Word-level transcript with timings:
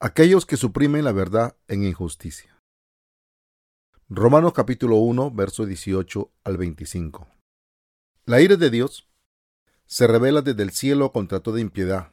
Aquellos 0.00 0.46
que 0.46 0.56
suprimen 0.56 1.02
la 1.02 1.10
verdad 1.10 1.56
en 1.66 1.82
injusticia. 1.82 2.56
Romanos 4.08 4.52
capítulo 4.52 4.94
1, 4.98 5.32
verso 5.32 5.66
18 5.66 6.30
al 6.44 6.56
25. 6.56 7.26
La 8.24 8.40
ira 8.40 8.54
de 8.54 8.70
Dios 8.70 9.08
se 9.86 10.06
revela 10.06 10.40
desde 10.40 10.62
el 10.62 10.70
cielo 10.70 11.10
contra 11.10 11.40
toda 11.40 11.58
impiedad 11.58 12.12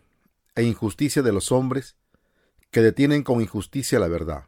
e 0.56 0.64
injusticia 0.64 1.21
de 1.21 1.32
los 1.32 1.52
hombres 1.52 1.96
que 2.71 2.82
detienen 2.82 3.21
con 3.21 3.39
injusticia 3.39 4.00
la 4.00 4.07
verdad. 4.07 4.47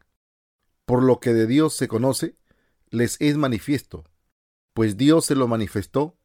Por 0.86 1.04
lo 1.04 1.20
que 1.20 1.36
de 1.36 1.46
Dios 1.46 1.76
se 1.76 1.88
conoce, 1.88 2.36
les 2.90 3.18
es 3.22 3.38
manifiesto, 3.38 4.04
pues 4.74 4.98
Dios 4.98 5.28
se 5.28 5.36
lo 5.36 5.48
manifestó, 5.48 6.18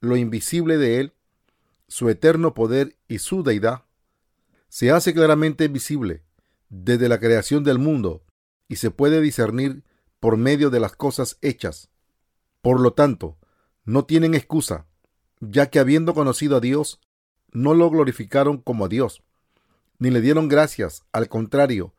lo 0.00 0.16
invisible 0.16 0.78
de 0.78 1.00
Él, 1.00 1.12
su 1.88 2.08
eterno 2.08 2.54
poder 2.54 2.96
y 3.06 3.18
su 3.18 3.42
deidad, 3.42 3.84
se 4.70 4.92
hace 4.92 5.12
claramente 5.12 5.68
visible 5.68 6.23
desde 6.82 7.08
la 7.08 7.20
creación 7.20 7.62
del 7.62 7.78
mundo 7.78 8.24
y 8.66 8.76
se 8.76 8.90
puede 8.90 9.20
discernir 9.20 9.84
por 10.18 10.36
medio 10.36 10.70
de 10.70 10.80
las 10.80 10.96
cosas 10.96 11.38
hechas. 11.40 11.88
Por 12.62 12.80
lo 12.80 12.94
tanto, 12.94 13.38
no 13.84 14.06
tienen 14.06 14.34
excusa, 14.34 14.86
ya 15.40 15.70
que 15.70 15.78
habiendo 15.78 16.14
conocido 16.14 16.56
a 16.56 16.60
Dios, 16.60 17.00
no 17.52 17.74
lo 17.74 17.88
glorificaron 17.90 18.58
como 18.58 18.86
a 18.86 18.88
Dios, 18.88 19.22
ni 19.98 20.10
le 20.10 20.20
dieron 20.20 20.48
gracias, 20.48 21.04
al 21.12 21.28
contrario, 21.28 21.94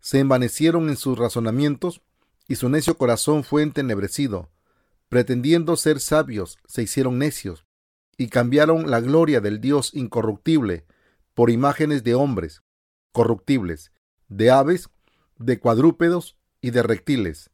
se 0.00 0.18
envanecieron 0.18 0.90
en 0.90 0.96
sus 0.96 1.18
razonamientos 1.18 2.02
y 2.46 2.56
su 2.56 2.68
necio 2.68 2.98
corazón 2.98 3.44
fue 3.44 3.62
entenebrecido. 3.62 4.50
Pretendiendo 5.08 5.76
ser 5.76 6.00
sabios, 6.00 6.58
se 6.66 6.82
hicieron 6.82 7.18
necios 7.18 7.64
y 8.18 8.28
cambiaron 8.28 8.90
la 8.90 9.00
gloria 9.00 9.40
del 9.40 9.60
Dios 9.60 9.94
incorruptible 9.94 10.84
por 11.34 11.50
imágenes 11.50 12.04
de 12.04 12.14
hombres 12.14 12.62
corruptibles, 13.12 13.90
de 14.28 14.50
aves, 14.50 14.88
de 15.38 15.58
cuadrúpedos 15.58 16.36
y 16.60 16.70
de 16.70 16.82
reptiles, 16.82 17.50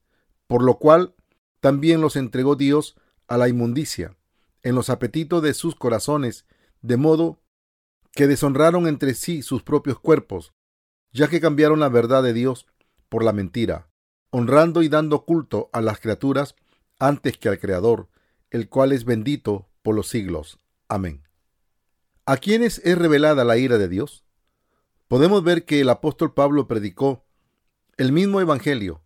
por 0.47 0.63
lo 0.63 0.79
cual 0.79 1.15
también 1.61 2.01
los 2.01 2.17
entregó 2.17 2.57
Dios 2.57 2.97
a 3.27 3.39
la 3.39 3.49
inmundicia, 3.49 4.17
en 4.63 4.75
los 4.75 4.91
apetitos 4.91 5.43
de 5.43 5.55
sus 5.55 5.75
corazones, 5.75 6.45
de 6.83 6.97
modo 6.97 7.41
que 8.13 8.27
deshonraron 8.27 8.87
entre 8.87 9.15
sí 9.15 9.43
sus 9.43 9.63
propios 9.63 9.99
cuerpos, 9.99 10.53
ya 11.13 11.29
que 11.29 11.41
cambiaron 11.41 11.81
la 11.81 11.89
verdad 11.89 12.23
de 12.23 12.33
Dios 12.33 12.67
por 13.09 13.25
la 13.25 13.33
mentira, 13.33 13.89
honrando 14.31 14.83
y 14.83 14.89
dando 14.89 15.25
culto 15.25 15.71
a 15.73 15.81
las 15.81 16.01
criaturas 16.01 16.55
antes 16.99 17.39
que 17.39 17.49
al 17.49 17.59
Creador, 17.59 18.09
el 18.51 18.69
cual 18.69 18.93
es 18.93 19.05
bendito 19.05 19.69
por 19.83 19.95
los 19.95 20.09
siglos. 20.09 20.59
Amén. 20.89 21.23
¿A 22.27 22.37
quiénes 22.37 22.81
es 22.85 22.97
revelada 22.97 23.45
la 23.45 23.59
ira 23.59 23.79
de 23.79 23.89
Dios? 23.89 24.24
Podemos 25.15 25.45
ver 25.45 25.65
que 25.65 25.81
el 25.81 25.91
apóstol 25.91 26.35
Pablo 26.35 26.67
predicó 26.67 27.25
el 27.99 28.11
mismo 28.11 28.41
evangelio 28.41 29.01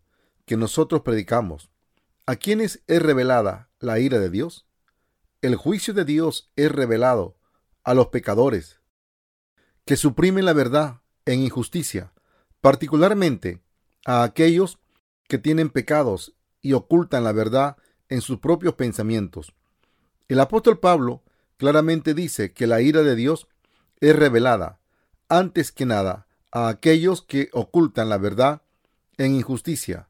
que 0.47 0.57
nosotros 0.57 1.03
predicamos. 1.03 1.69
¿A 2.25 2.37
quiénes 2.37 2.83
es 2.87 3.03
revelada 3.03 3.69
la 3.79 3.99
ira 3.99 4.19
de 4.19 4.31
Dios? 4.31 4.67
El 5.43 5.55
juicio 5.55 5.93
de 5.93 6.07
Dios 6.07 6.51
es 6.57 6.73
revelado 6.73 7.37
a 7.85 7.93
los 7.93 8.07
pecadores 8.07 8.81
que 9.85 9.99
suprimen 9.99 10.47
la 10.47 10.55
verdad 10.55 11.03
en 11.27 11.41
injusticia, 11.41 12.15
particularmente 12.63 13.61
a 14.07 14.23
aquellos 14.23 14.79
que 15.29 15.37
tienen 15.37 15.69
pecados 15.69 16.35
y 16.63 16.73
ocultan 16.73 17.23
la 17.23 17.33
verdad 17.33 17.77
en 18.09 18.23
sus 18.23 18.39
propios 18.39 18.73
pensamientos. 18.77 19.53
El 20.29 20.41
apóstol 20.41 20.81
Pablo 20.81 21.23
claramente 21.59 22.15
dice 22.15 22.55
que 22.55 22.67
la 22.67 22.81
ira 22.81 23.03
de 23.03 23.15
Dios 23.15 23.47
es 24.01 24.17
revelada 24.17 24.79
antes 25.29 25.73
que 25.73 25.87
nada 25.87 26.27
a 26.51 26.69
aquellos 26.69 27.23
que 27.23 27.51
ocultan 27.53 28.09
la 28.09 28.19
verdad 28.19 28.63
en 29.19 29.35
injusticia. 29.35 30.09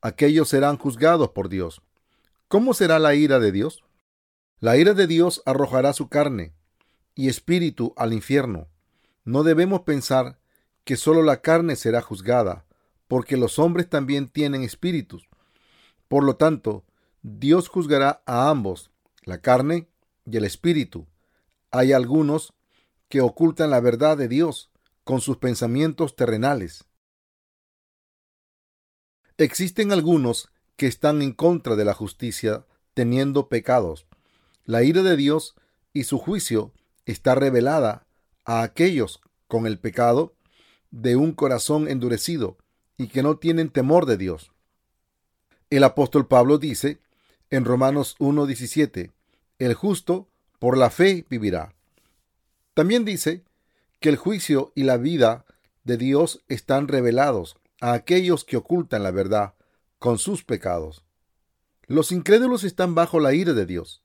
Aquellos 0.00 0.48
serán 0.48 0.76
juzgados 0.76 1.30
por 1.30 1.48
Dios. 1.48 1.82
¿Cómo 2.48 2.74
será 2.74 2.98
la 2.98 3.14
ira 3.14 3.38
de 3.38 3.52
Dios? 3.52 3.82
La 4.60 4.76
ira 4.76 4.94
de 4.94 5.06
Dios 5.06 5.42
arrojará 5.46 5.92
su 5.92 6.08
carne 6.08 6.52
y 7.14 7.28
espíritu 7.28 7.94
al 7.96 8.12
infierno. 8.12 8.68
No 9.24 9.42
debemos 9.42 9.82
pensar 9.82 10.38
que 10.84 10.96
solo 10.96 11.22
la 11.22 11.40
carne 11.40 11.76
será 11.76 12.00
juzgada, 12.00 12.64
porque 13.08 13.36
los 13.36 13.58
hombres 13.58 13.88
también 13.88 14.28
tienen 14.28 14.62
espíritus. 14.62 15.28
Por 16.08 16.24
lo 16.24 16.36
tanto, 16.36 16.84
Dios 17.22 17.68
juzgará 17.68 18.22
a 18.26 18.48
ambos, 18.50 18.90
la 19.22 19.40
carne 19.40 19.88
y 20.24 20.36
el 20.36 20.44
espíritu. 20.44 21.06
Hay 21.70 21.92
algunos 21.92 22.54
que 23.08 23.20
ocultan 23.20 23.70
la 23.70 23.80
verdad 23.80 24.16
de 24.16 24.28
Dios 24.28 24.70
con 25.04 25.20
sus 25.20 25.38
pensamientos 25.38 26.16
terrenales. 26.16 26.84
Existen 29.38 29.92
algunos 29.92 30.50
que 30.76 30.86
están 30.86 31.22
en 31.22 31.32
contra 31.32 31.76
de 31.76 31.84
la 31.84 31.94
justicia 31.94 32.66
teniendo 32.94 33.48
pecados. 33.48 34.06
La 34.64 34.82
ira 34.82 35.02
de 35.02 35.16
Dios 35.16 35.54
y 35.92 36.04
su 36.04 36.18
juicio 36.18 36.72
está 37.06 37.34
revelada 37.34 38.06
a 38.44 38.62
aquellos 38.62 39.20
con 39.46 39.66
el 39.66 39.78
pecado 39.78 40.34
de 40.90 41.16
un 41.16 41.32
corazón 41.32 41.88
endurecido 41.88 42.58
y 42.96 43.08
que 43.08 43.22
no 43.22 43.38
tienen 43.38 43.70
temor 43.70 44.06
de 44.06 44.16
Dios. 44.16 44.52
El 45.70 45.84
apóstol 45.84 46.26
Pablo 46.26 46.58
dice 46.58 47.00
en 47.50 47.64
Romanos 47.64 48.16
1.17, 48.18 49.12
el 49.58 49.74
justo 49.74 50.28
por 50.58 50.76
la 50.76 50.90
fe 50.90 51.24
vivirá. 51.30 51.77
También 52.78 53.04
dice 53.04 53.42
que 53.98 54.08
el 54.08 54.16
juicio 54.16 54.70
y 54.76 54.84
la 54.84 54.98
vida 54.98 55.44
de 55.82 55.96
Dios 55.96 56.44
están 56.46 56.86
revelados 56.86 57.56
a 57.80 57.92
aquellos 57.92 58.44
que 58.44 58.56
ocultan 58.56 59.02
la 59.02 59.10
verdad 59.10 59.54
con 59.98 60.16
sus 60.16 60.44
pecados. 60.44 61.02
Los 61.88 62.12
incrédulos 62.12 62.62
están 62.62 62.94
bajo 62.94 63.18
la 63.18 63.34
ira 63.34 63.52
de 63.52 63.66
Dios. 63.66 64.04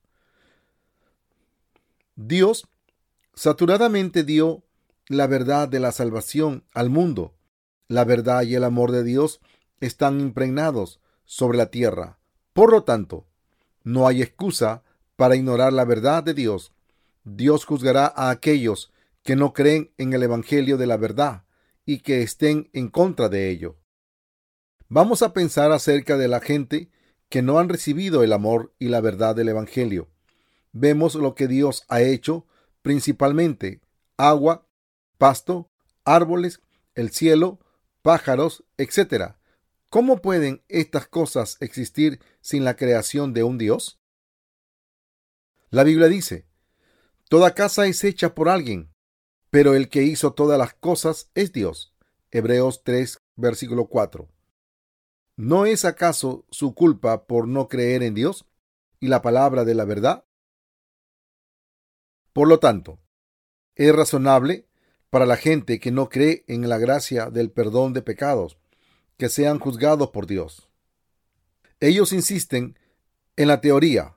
Dios 2.16 2.68
saturadamente 3.36 4.24
dio 4.24 4.64
la 5.06 5.28
verdad 5.28 5.70
de 5.70 5.80
la 5.80 5.92
salvación 5.92 6.64
al 6.74 6.90
mundo. 6.90 7.36
La 7.88 8.06
verdad 8.06 8.42
y 8.42 8.56
el 8.56 8.64
amor 8.64 8.92
de 8.92 9.04
Dios 9.04 9.40
están 9.82 10.20
impregnados 10.20 11.00
sobre 11.26 11.60
la 11.60 11.68
tierra. 11.68 12.18
Por 12.54 12.72
lo 12.72 12.84
tanto, 12.84 13.28
no 13.84 14.08
hay 14.08 14.24
excusa 14.24 14.82
para 15.16 15.36
ignorar 15.36 15.74
la 15.74 15.86
verdad 15.86 16.24
de 16.24 16.34
Dios 16.34 16.73
Dios 17.24 17.66
juzgará 17.66 18.12
a 18.16 18.30
aquellos 18.30 18.92
que 19.24 19.36
no 19.36 19.54
creen 19.54 19.94
en 19.98 20.14
el 20.14 20.24
Evangelio 20.24 20.78
de 20.78 20.88
la 20.88 20.98
verdad 20.98 21.46
y 21.86 22.00
que 22.00 22.22
estén 22.22 22.70
en 22.74 22.90
contra 22.90 23.30
de 23.30 23.50
ello. 23.50 23.78
Vamos 24.90 25.22
a 25.22 25.34
pensar 25.34 25.72
acerca 25.72 26.18
de 26.18 26.28
la 26.28 26.40
gente 26.40 26.92
que 27.30 27.42
no 27.42 27.58
han 27.58 27.70
recibido 27.70 28.24
el 28.24 28.34
amor 28.34 28.76
y 28.78 28.90
la 28.90 29.02
verdad 29.02 29.36
del 29.36 29.50
Evangelio. 29.50 30.10
Vemos 30.72 31.16
lo 31.16 31.34
que 31.36 31.48
Dios 31.48 31.84
ha 31.88 32.02
hecho, 32.02 32.46
principalmente 32.82 33.82
agua, 34.18 34.68
pasto, 35.18 35.72
árboles, 36.04 36.62
el 36.96 37.12
cielo, 37.12 37.60
pájaros, 38.02 38.66
etc. 38.78 39.36
¿Cómo 39.90 40.22
pueden 40.22 40.64
estas 40.68 41.08
cosas 41.08 41.58
existir 41.60 42.20
sin 42.42 42.66
la 42.66 42.76
creación 42.76 43.34
de 43.34 43.44
un 43.44 43.58
Dios? 43.58 44.00
La 45.70 45.84
Biblia 45.84 46.08
dice, 46.08 46.46
Toda 47.30 47.54
casa 47.54 47.88
es 47.88 48.04
hecha 48.04 48.36
por 48.36 48.50
alguien, 48.50 48.94
pero 49.50 49.74
el 49.76 49.90
que 49.90 50.04
hizo 50.04 50.34
todas 50.34 50.58
las 50.58 50.74
cosas 50.74 51.30
es 51.36 51.52
Dios. 51.52 51.94
Hebreos 52.32 52.84
3, 52.84 53.20
versículo 53.36 53.86
4. 53.86 54.28
¿No 55.36 55.66
es 55.66 55.86
acaso 55.86 56.46
su 56.52 56.74
culpa 56.74 57.26
por 57.26 57.48
no 57.48 57.68
creer 57.68 58.04
en 58.04 58.14
Dios 58.14 58.46
y 59.00 59.08
la 59.08 59.22
palabra 59.22 59.66
de 59.66 59.76
la 59.76 59.86
verdad? 59.86 60.26
Por 62.34 62.48
lo 62.48 62.60
tanto, 62.60 63.00
es 63.76 63.96
razonable 63.96 64.68
para 65.10 65.26
la 65.26 65.38
gente 65.38 65.80
que 65.80 65.92
no 65.92 66.10
cree 66.10 66.44
en 66.48 66.68
la 66.70 66.78
gracia 66.78 67.30
del 67.30 67.52
perdón 67.52 67.94
de 67.94 68.02
pecados, 68.02 68.58
que 69.18 69.30
sean 69.30 69.60
juzgados 69.60 70.10
por 70.10 70.26
Dios. 70.26 70.70
Ellos 71.80 72.14
insisten 72.14 72.80
en 73.36 73.48
la 73.48 73.62
teoría 73.62 74.16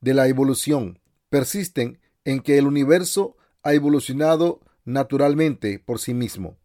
de 0.00 0.14
la 0.14 0.28
evolución, 0.28 1.00
persisten 1.28 2.00
en 2.26 2.40
que 2.40 2.58
el 2.58 2.66
universo 2.66 3.36
ha 3.62 3.72
evolucionado 3.72 4.60
naturalmente 4.84 5.78
por 5.78 5.98
sí 5.98 6.12
mismo. 6.12 6.58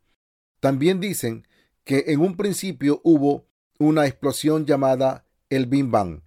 También 0.60 1.00
dicen 1.00 1.48
que 1.86 2.06
en 2.08 2.20
un 2.20 2.36
principio 2.36 3.00
hubo 3.04 3.48
una 3.80 4.06
explosión 4.06 4.66
llamada 4.66 5.26
el 5.50 5.68
Big 5.68 5.86
Bang, 5.86 6.22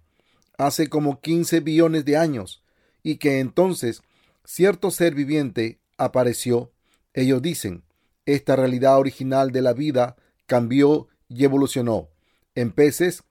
hace 0.57 0.87
como 0.87 1.21
15 1.21 1.59
billones 1.59 2.05
de 2.05 2.17
años, 2.17 2.63
y 3.03 3.17
que 3.17 3.39
entonces 3.39 4.01
cierto 4.45 4.89
ser 4.89 5.13
viviente 5.13 5.79
apareció. 5.97 6.71
Ellos 7.13 7.41
dicen, 7.41 7.83
esta 8.25 8.55
realidad 8.55 8.97
original 8.97 9.51
de 9.51 9.61
la 9.61 9.73
vida 9.73 10.15
cambió 10.47 11.07
y 11.27 11.43
evolucionó 11.43 12.09
en 12.55 12.71
peces, 12.71 13.23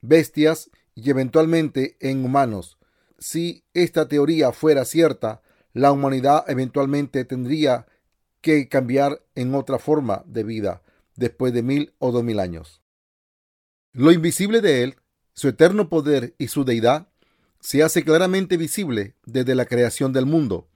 bestias 0.00 0.70
y 0.94 1.10
eventualmente 1.10 1.96
en 2.00 2.24
humanos. 2.24 2.78
Si 3.22 3.62
esta 3.72 4.08
teoría 4.08 4.50
fuera 4.50 4.84
cierta, 4.84 5.42
la 5.72 5.92
humanidad 5.92 6.44
eventualmente 6.48 7.24
tendría 7.24 7.86
que 8.40 8.68
cambiar 8.68 9.22
en 9.36 9.54
otra 9.54 9.78
forma 9.78 10.24
de 10.26 10.42
vida, 10.42 10.82
después 11.14 11.52
de 11.52 11.62
mil 11.62 11.94
o 12.00 12.10
dos 12.10 12.24
mil 12.24 12.40
años. 12.40 12.82
Lo 13.92 14.10
invisible 14.10 14.60
de 14.60 14.82
Él, 14.82 14.96
su 15.34 15.46
eterno 15.46 15.88
poder 15.88 16.34
y 16.36 16.48
su 16.48 16.64
deidad, 16.64 17.10
se 17.60 17.84
hace 17.84 18.02
claramente 18.02 18.56
visible 18.56 19.14
desde 19.24 19.54
la 19.54 19.66
creación 19.66 20.12
del 20.12 20.26
mundo 20.26 20.68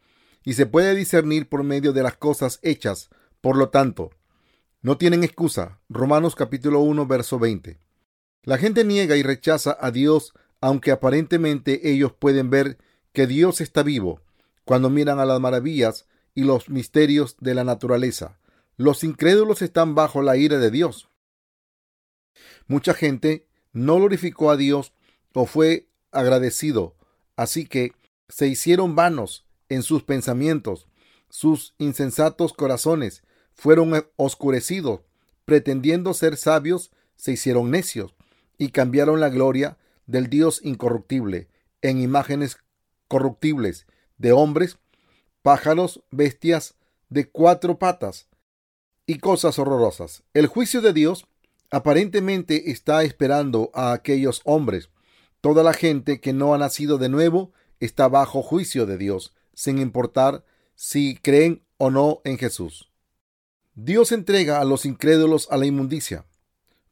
y 0.45 0.53
se 0.53 0.67
puede 0.67 0.95
discernir 0.95 1.49
por 1.49 1.65
medio 1.65 1.93
de 1.93 2.05
las 2.05 2.17
cosas 2.17 2.61
hechas. 2.63 3.11
Por 3.41 3.57
lo 3.57 3.71
tanto, 3.71 4.11
no 4.83 4.99
tienen 4.99 5.25
excusa. 5.25 5.81
Romanos 5.89 6.37
capítulo 6.37 6.79
1, 6.79 7.09
verso 7.09 7.41
20. 7.41 7.81
La 8.45 8.57
gente 8.57 8.85
niega 8.85 9.17
y 9.17 9.25
rechaza 9.25 9.77
a 9.81 9.91
Dios 9.91 10.33
aunque 10.61 10.91
aparentemente 10.91 11.91
ellos 11.91 12.12
pueden 12.12 12.50
ver 12.50 12.79
que 13.12 13.26
Dios 13.26 13.61
está 13.61 13.82
vivo 13.82 14.20
cuando 14.64 14.91
miran 14.91 15.19
a 15.20 15.25
las 15.25 15.41
maravillas 15.41 16.06
y 16.35 16.43
los 16.43 16.69
misterios 16.69 17.37
de 17.41 17.55
la 17.55 17.64
naturaleza. 17.64 18.38
Los 18.76 19.05
incrédulos 19.05 19.62
están 19.62 19.94
bajo 19.94 20.23
la 20.23 20.37
ira 20.37 20.58
de 20.58 20.70
Dios. 20.70 21.08
Mucha 22.67 22.93
gente 22.94 23.47
no 23.73 23.97
glorificó 23.97 24.50
a 24.50 24.56
Dios 24.56 24.93
o 25.32 25.47
fue 25.47 25.88
agradecido, 26.11 26.97
así 27.37 27.67
que 27.67 27.93
se 28.29 28.49
hicieron 28.49 28.97
vanos 28.97 29.47
en 29.69 29.82
sus 29.82 30.02
pensamientos. 30.02 30.88
Sus 31.29 31.75
insensatos 31.79 32.52
corazones 32.52 33.23
fueron 33.55 34.06
oscurecidos, 34.17 35.00
pretendiendo 35.44 36.12
ser 36.12 36.37
sabios, 36.37 36.91
se 37.17 37.32
hicieron 37.32 37.70
necios 37.70 38.14
y 38.59 38.70
cambiaron 38.70 39.20
la 39.20 39.29
gloria 39.29 39.79
del 40.06 40.29
Dios 40.29 40.61
incorruptible 40.62 41.49
en 41.82 42.00
imágenes 42.00 42.58
corruptibles 43.08 43.87
de 44.19 44.32
hombres, 44.32 44.79
pájaros, 45.43 46.03
bestias 46.11 46.75
de 47.08 47.29
cuatro 47.29 47.79
patas 47.79 48.29
y 49.06 49.19
cosas 49.19 49.58
horrorosas. 49.58 50.25
El 50.35 50.47
juicio 50.47 50.81
de 50.81 50.93
Dios 50.93 51.26
aparentemente 51.70 52.70
está 52.70 53.05
esperando 53.05 53.70
a 53.75 53.93
aquellos 53.93 54.41
hombres. 54.44 54.91
Toda 55.41 55.62
la 55.62 55.73
gente 55.73 56.20
que 56.20 56.32
no 56.32 56.55
ha 56.55 56.59
nacido 56.59 56.99
de 56.99 57.09
nuevo 57.09 57.52
está 57.81 58.09
bajo 58.09 58.43
juicio 58.43 58.87
de 58.87 58.99
Dios, 58.99 59.35
sin 59.55 59.79
importar 59.79 60.44
si 60.75 61.17
creen 61.17 61.64
o 61.79 61.91
no 61.91 62.20
en 62.25 62.38
Jesús. 62.38 62.91
Dios 63.75 64.12
entrega 64.12 64.61
a 64.61 64.64
los 64.64 64.87
incrédulos 64.87 65.49
a 65.50 65.56
la 65.56 65.67
inmundicia, 65.67 66.26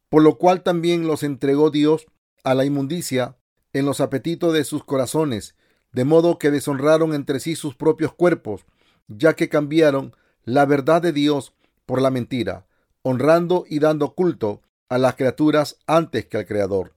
por 0.09 0.21
lo 0.21 0.37
cual 0.37 0.61
también 0.61 1.07
los 1.07 1.23
entregó 1.23 1.71
Dios 1.71 2.05
a 2.45 2.53
la 2.55 2.63
inmundicia 2.63 3.35
en 3.73 3.85
los 3.85 3.99
apetitos 3.99 4.53
de 4.53 4.63
sus 4.63 4.85
corazones, 4.85 5.55
de 5.91 6.05
modo 6.05 6.39
que 6.39 6.51
deshonraron 6.51 7.13
entre 7.13 7.41
sí 7.41 7.55
sus 7.55 7.75
propios 7.75 8.13
cuerpos, 8.13 8.65
ya 9.07 9.33
que 9.33 9.49
cambiaron 9.49 10.15
la 10.45 10.65
verdad 10.65 11.01
de 11.01 11.11
Dios 11.11 11.53
por 11.85 12.01
la 12.01 12.11
mentira, 12.11 12.65
honrando 13.01 13.65
y 13.67 13.79
dando 13.79 14.13
culto 14.15 14.61
a 14.89 14.97
las 14.97 15.15
criaturas 15.15 15.77
antes 15.87 16.25
que 16.25 16.37
al 16.37 16.45
Creador, 16.45 16.93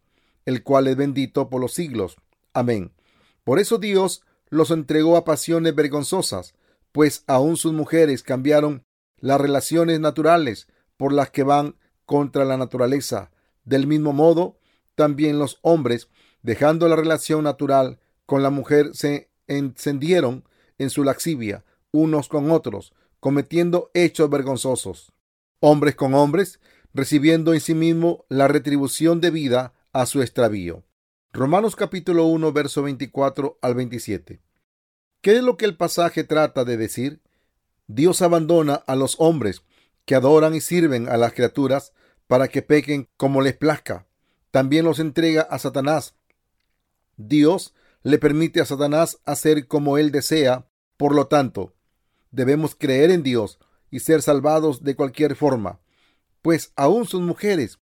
el 0.46 0.62
cual 0.62 0.86
es 0.86 0.96
bendito 0.96 1.48
por 1.48 1.60
los 1.60 1.74
siglos. 1.74 2.16
Amén. 2.52 2.92
Por 3.44 3.58
eso 3.58 3.78
Dios 3.78 4.22
los 4.50 4.70
entregó 4.70 5.16
a 5.16 5.24
pasiones 5.24 5.74
vergonzosas, 5.74 6.54
pues 6.92 7.24
aún 7.26 7.56
sus 7.56 7.72
mujeres 7.72 8.22
cambiaron 8.22 8.84
las 9.20 9.40
relaciones 9.40 10.00
naturales 10.00 10.68
por 10.96 11.12
las 11.12 11.30
que 11.30 11.42
van 11.42 11.76
contra 12.04 12.44
la 12.44 12.56
naturaleza. 12.56 13.30
Del 13.64 13.86
mismo 13.86 14.12
modo, 14.12 14.57
también 14.98 15.38
los 15.38 15.60
hombres, 15.62 16.08
dejando 16.42 16.88
la 16.88 16.96
relación 16.96 17.44
natural 17.44 18.00
con 18.26 18.42
la 18.42 18.50
mujer, 18.50 18.90
se 18.94 19.30
encendieron 19.46 20.42
en 20.76 20.90
su 20.90 21.04
laxivia 21.04 21.64
unos 21.92 22.28
con 22.28 22.50
otros, 22.50 22.92
cometiendo 23.20 23.92
hechos 23.94 24.28
vergonzosos. 24.28 25.12
Hombres 25.60 25.94
con 25.94 26.14
hombres, 26.14 26.58
recibiendo 26.92 27.54
en 27.54 27.60
sí 27.60 27.74
mismo 27.74 28.26
la 28.28 28.48
retribución 28.48 29.20
debida 29.20 29.72
a 29.92 30.04
su 30.04 30.20
extravío. 30.20 30.82
Romanos 31.32 31.76
capítulo 31.76 32.24
1, 32.24 32.52
verso 32.52 32.82
24 32.82 33.60
al 33.62 33.74
27. 33.76 34.40
¿Qué 35.20 35.36
es 35.36 35.42
lo 35.44 35.56
que 35.56 35.64
el 35.64 35.76
pasaje 35.76 36.24
trata 36.24 36.64
de 36.64 36.76
decir? 36.76 37.22
Dios 37.86 38.20
abandona 38.20 38.74
a 38.74 38.96
los 38.96 39.14
hombres 39.20 39.62
que 40.04 40.16
adoran 40.16 40.56
y 40.56 40.60
sirven 40.60 41.08
a 41.08 41.16
las 41.16 41.34
criaturas 41.34 41.92
para 42.26 42.48
que 42.48 42.62
pequen 42.62 43.08
como 43.16 43.42
les 43.42 43.56
plazca 43.56 44.07
también 44.50 44.84
los 44.84 44.98
entrega 44.98 45.42
a 45.42 45.58
Satanás. 45.58 46.14
Dios 47.16 47.74
le 48.02 48.18
permite 48.18 48.60
a 48.60 48.64
Satanás 48.64 49.18
hacer 49.24 49.66
como 49.66 49.98
él 49.98 50.10
desea. 50.10 50.66
Por 50.96 51.14
lo 51.14 51.26
tanto, 51.26 51.74
debemos 52.30 52.74
creer 52.74 53.10
en 53.10 53.22
Dios 53.22 53.58
y 53.90 54.00
ser 54.00 54.22
salvados 54.22 54.82
de 54.82 54.96
cualquier 54.96 55.36
forma, 55.36 55.80
pues 56.42 56.72
aún 56.76 57.06
sus 57.06 57.20
mujeres 57.20 57.78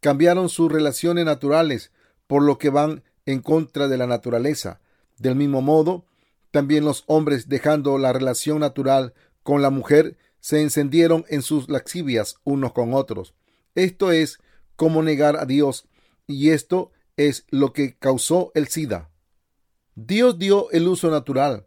cambiaron 0.00 0.48
sus 0.48 0.70
relaciones 0.70 1.24
naturales 1.24 1.90
por 2.26 2.42
lo 2.42 2.58
que 2.58 2.70
van 2.70 3.02
en 3.26 3.40
contra 3.40 3.88
de 3.88 3.96
la 3.96 4.06
naturaleza. 4.06 4.80
Del 5.18 5.34
mismo 5.34 5.62
modo, 5.62 6.04
también 6.50 6.84
los 6.84 7.04
hombres, 7.06 7.48
dejando 7.48 7.98
la 7.98 8.12
relación 8.12 8.60
natural 8.60 9.14
con 9.42 9.62
la 9.62 9.70
mujer, 9.70 10.16
se 10.40 10.62
encendieron 10.62 11.24
en 11.28 11.42
sus 11.42 11.68
laxivias 11.68 12.36
unos 12.44 12.72
con 12.72 12.94
otros. 12.94 13.34
Esto 13.74 14.12
es 14.12 14.38
como 14.76 15.02
negar 15.02 15.36
a 15.36 15.44
Dios 15.44 15.86
y 16.28 16.50
esto 16.50 16.92
es 17.16 17.46
lo 17.50 17.72
que 17.72 17.96
causó 17.96 18.52
el 18.54 18.68
SIDA. 18.68 19.10
Dios 19.96 20.38
dio 20.38 20.70
el 20.70 20.86
uso 20.86 21.10
natural. 21.10 21.66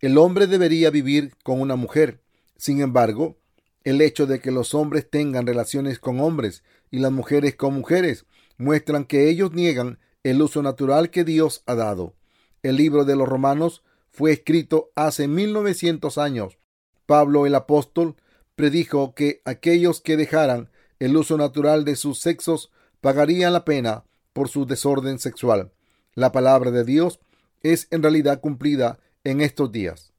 El 0.00 0.18
hombre 0.18 0.48
debería 0.48 0.90
vivir 0.90 1.34
con 1.44 1.60
una 1.60 1.76
mujer. 1.76 2.24
Sin 2.56 2.80
embargo, 2.80 3.38
el 3.84 4.00
hecho 4.00 4.26
de 4.26 4.40
que 4.40 4.50
los 4.50 4.74
hombres 4.74 5.08
tengan 5.08 5.46
relaciones 5.46 6.00
con 6.00 6.18
hombres 6.18 6.64
y 6.90 6.98
las 6.98 7.12
mujeres 7.12 7.54
con 7.54 7.74
mujeres 7.74 8.26
muestran 8.56 9.04
que 9.04 9.28
ellos 9.28 9.52
niegan 9.52 10.00
el 10.24 10.42
uso 10.42 10.62
natural 10.62 11.10
que 11.10 11.24
Dios 11.24 11.62
ha 11.66 11.74
dado. 11.74 12.14
El 12.62 12.76
libro 12.76 13.04
de 13.04 13.16
los 13.16 13.28
Romanos 13.28 13.82
fue 14.10 14.32
escrito 14.32 14.90
hace 14.96 15.28
1900 15.28 16.18
años. 16.18 16.58
Pablo 17.06 17.46
el 17.46 17.54
apóstol 17.54 18.16
predijo 18.56 19.14
que 19.14 19.40
aquellos 19.44 20.00
que 20.00 20.16
dejaran 20.16 20.70
el 20.98 21.16
uso 21.16 21.36
natural 21.38 21.84
de 21.84 21.96
sus 21.96 22.18
sexos 22.18 22.70
pagarían 23.00 23.52
la 23.52 23.64
pena 23.64 24.04
por 24.32 24.48
su 24.48 24.66
desorden 24.66 25.18
sexual. 25.18 25.72
La 26.14 26.32
palabra 26.32 26.70
de 26.70 26.84
Dios 26.84 27.20
es 27.62 27.88
en 27.90 28.02
realidad 28.02 28.40
cumplida 28.40 28.98
en 29.24 29.40
estos 29.40 29.72
días. 29.72 30.12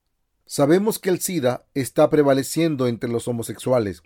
Sabemos 0.45 0.99
que 0.99 1.09
el 1.09 1.19
SIDA 1.19 1.65
está 1.73 2.09
prevaleciendo 2.09 2.87
entre 2.87 3.09
los 3.09 3.27
homosexuales. 3.27 4.03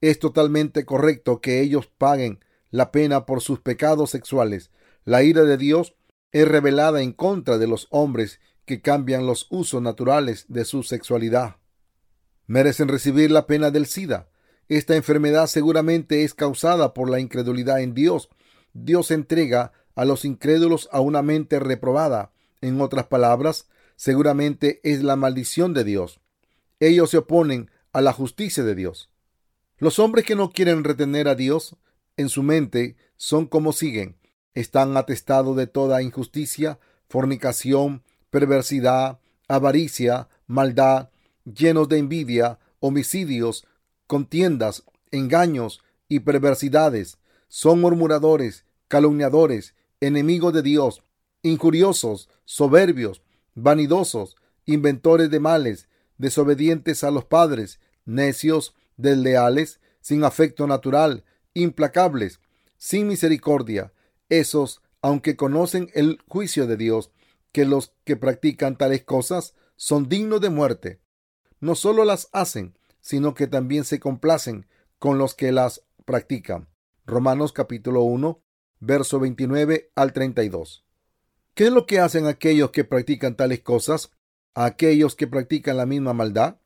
Es 0.00 0.18
totalmente 0.18 0.84
correcto 0.84 1.40
que 1.40 1.60
ellos 1.60 1.86
paguen 1.86 2.40
la 2.70 2.90
pena 2.90 3.26
por 3.26 3.40
sus 3.40 3.60
pecados 3.60 4.10
sexuales. 4.10 4.70
La 5.04 5.22
ira 5.22 5.42
de 5.42 5.58
Dios 5.58 5.94
es 6.32 6.48
revelada 6.48 7.02
en 7.02 7.12
contra 7.12 7.58
de 7.58 7.66
los 7.66 7.88
hombres 7.90 8.40
que 8.64 8.80
cambian 8.80 9.26
los 9.26 9.46
usos 9.50 9.82
naturales 9.82 10.46
de 10.48 10.64
su 10.64 10.82
sexualidad. 10.82 11.56
Merecen 12.46 12.88
recibir 12.88 13.30
la 13.30 13.46
pena 13.46 13.70
del 13.70 13.86
SIDA. 13.86 14.28
Esta 14.72 14.96
enfermedad 14.96 15.48
seguramente 15.48 16.24
es 16.24 16.32
causada 16.32 16.94
por 16.94 17.10
la 17.10 17.20
incredulidad 17.20 17.82
en 17.82 17.92
Dios. 17.92 18.30
Dios 18.72 19.10
entrega 19.10 19.72
a 19.94 20.06
los 20.06 20.24
incrédulos 20.24 20.88
a 20.92 21.00
una 21.00 21.20
mente 21.20 21.60
reprobada. 21.60 22.32
En 22.62 22.80
otras 22.80 23.04
palabras, 23.04 23.68
seguramente 23.96 24.80
es 24.82 25.02
la 25.02 25.14
maldición 25.14 25.74
de 25.74 25.84
Dios. 25.84 26.20
Ellos 26.80 27.10
se 27.10 27.18
oponen 27.18 27.70
a 27.92 28.00
la 28.00 28.14
justicia 28.14 28.64
de 28.64 28.74
Dios. 28.74 29.10
Los 29.76 29.98
hombres 29.98 30.24
que 30.24 30.36
no 30.36 30.52
quieren 30.52 30.84
retener 30.84 31.28
a 31.28 31.34
Dios 31.34 31.76
en 32.16 32.30
su 32.30 32.42
mente 32.42 32.96
son 33.18 33.44
como 33.44 33.74
siguen. 33.74 34.16
Están 34.54 34.96
atestados 34.96 35.54
de 35.54 35.66
toda 35.66 36.02
injusticia, 36.02 36.78
fornicación, 37.10 38.04
perversidad, 38.30 39.18
avaricia, 39.48 40.30
maldad, 40.46 41.10
llenos 41.44 41.90
de 41.90 41.98
envidia, 41.98 42.58
homicidios, 42.80 43.66
contiendas, 44.12 44.84
engaños 45.10 45.80
y 46.06 46.20
perversidades. 46.20 47.16
Son 47.48 47.80
murmuradores, 47.80 48.66
calumniadores, 48.88 49.74
enemigos 50.02 50.52
de 50.52 50.60
Dios, 50.60 51.02
injuriosos, 51.40 52.28
soberbios, 52.44 53.22
vanidosos, 53.54 54.36
inventores 54.66 55.30
de 55.30 55.40
males, 55.40 55.88
desobedientes 56.18 57.04
a 57.04 57.10
los 57.10 57.24
padres, 57.24 57.80
necios, 58.04 58.74
desleales, 58.98 59.80
sin 60.02 60.24
afecto 60.24 60.66
natural, 60.66 61.24
implacables, 61.54 62.40
sin 62.76 63.08
misericordia. 63.08 63.94
Esos, 64.28 64.82
aunque 65.00 65.36
conocen 65.36 65.88
el 65.94 66.18
juicio 66.28 66.66
de 66.66 66.76
Dios, 66.76 67.10
que 67.50 67.64
los 67.64 67.94
que 68.04 68.16
practican 68.16 68.76
tales 68.76 69.04
cosas 69.04 69.54
son 69.76 70.10
dignos 70.10 70.42
de 70.42 70.50
muerte. 70.50 71.00
No 71.60 71.74
solo 71.74 72.04
las 72.04 72.28
hacen, 72.32 72.76
sino 73.02 73.34
que 73.34 73.46
también 73.46 73.84
se 73.84 74.00
complacen 74.00 74.66
con 74.98 75.18
los 75.18 75.34
que 75.34 75.52
las 75.52 75.84
practican. 76.06 76.68
Romanos 77.04 77.52
capítulo 77.52 78.02
1, 78.02 78.40
verso 78.80 79.20
29 79.20 79.90
al 79.94 80.12
32. 80.12 80.86
¿Qué 81.54 81.66
es 81.66 81.72
lo 81.72 81.84
que 81.84 82.00
hacen 82.00 82.26
aquellos 82.26 82.70
que 82.70 82.84
practican 82.84 83.36
tales 83.36 83.60
cosas? 83.60 84.12
¿A 84.54 84.64
aquellos 84.64 85.16
que 85.16 85.26
practican 85.26 85.76
la 85.76 85.84
misma 85.84 86.14
maldad? 86.14 86.60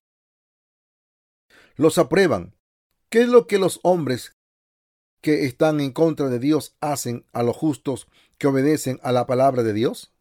Los 1.75 1.99
aprueban. 1.99 2.55
¿Qué 3.09 3.23
es 3.23 3.29
lo 3.29 3.47
que 3.47 3.59
los 3.59 3.81
hombres 3.83 4.37
que 5.23 5.47
están 5.47 5.81
en 5.81 5.93
contra 5.93 6.29
de 6.29 6.39
Dios 6.39 6.77
hacen 6.81 7.25
a 7.33 7.43
los 7.43 7.57
justos 7.57 8.09
que 8.39 8.47
obedecen 8.47 9.01
a 9.03 9.13
la 9.13 9.27
palabra 9.27 9.63
de 9.63 9.73
Dios? 9.73 10.13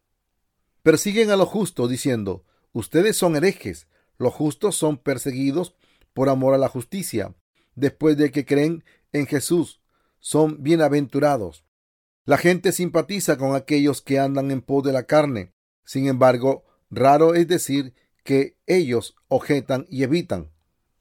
Persiguen 0.82 1.30
a 1.30 1.36
los 1.36 1.48
justos 1.48 1.90
diciendo, 1.90 2.44
ustedes 2.72 3.16
son 3.16 3.36
herejes, 3.36 3.86
los 4.18 4.32
justos 4.32 4.76
son 4.76 4.96
perseguidos 4.96 5.74
por 6.16 6.30
amor 6.30 6.54
a 6.54 6.58
la 6.58 6.68
justicia, 6.68 7.34
después 7.74 8.16
de 8.16 8.30
que 8.30 8.46
creen 8.46 8.84
en 9.12 9.26
Jesús, 9.26 9.82
son 10.18 10.62
bienaventurados. 10.62 11.66
La 12.24 12.38
gente 12.38 12.72
simpatiza 12.72 13.36
con 13.36 13.54
aquellos 13.54 14.00
que 14.00 14.18
andan 14.18 14.50
en 14.50 14.62
pos 14.62 14.82
de 14.82 14.94
la 14.94 15.02
carne. 15.02 15.52
Sin 15.84 16.08
embargo, 16.08 16.64
raro 16.88 17.34
es 17.34 17.46
decir 17.48 17.92
que 18.24 18.56
ellos 18.66 19.14
objetan 19.28 19.84
y 19.90 20.04
evitan 20.04 20.50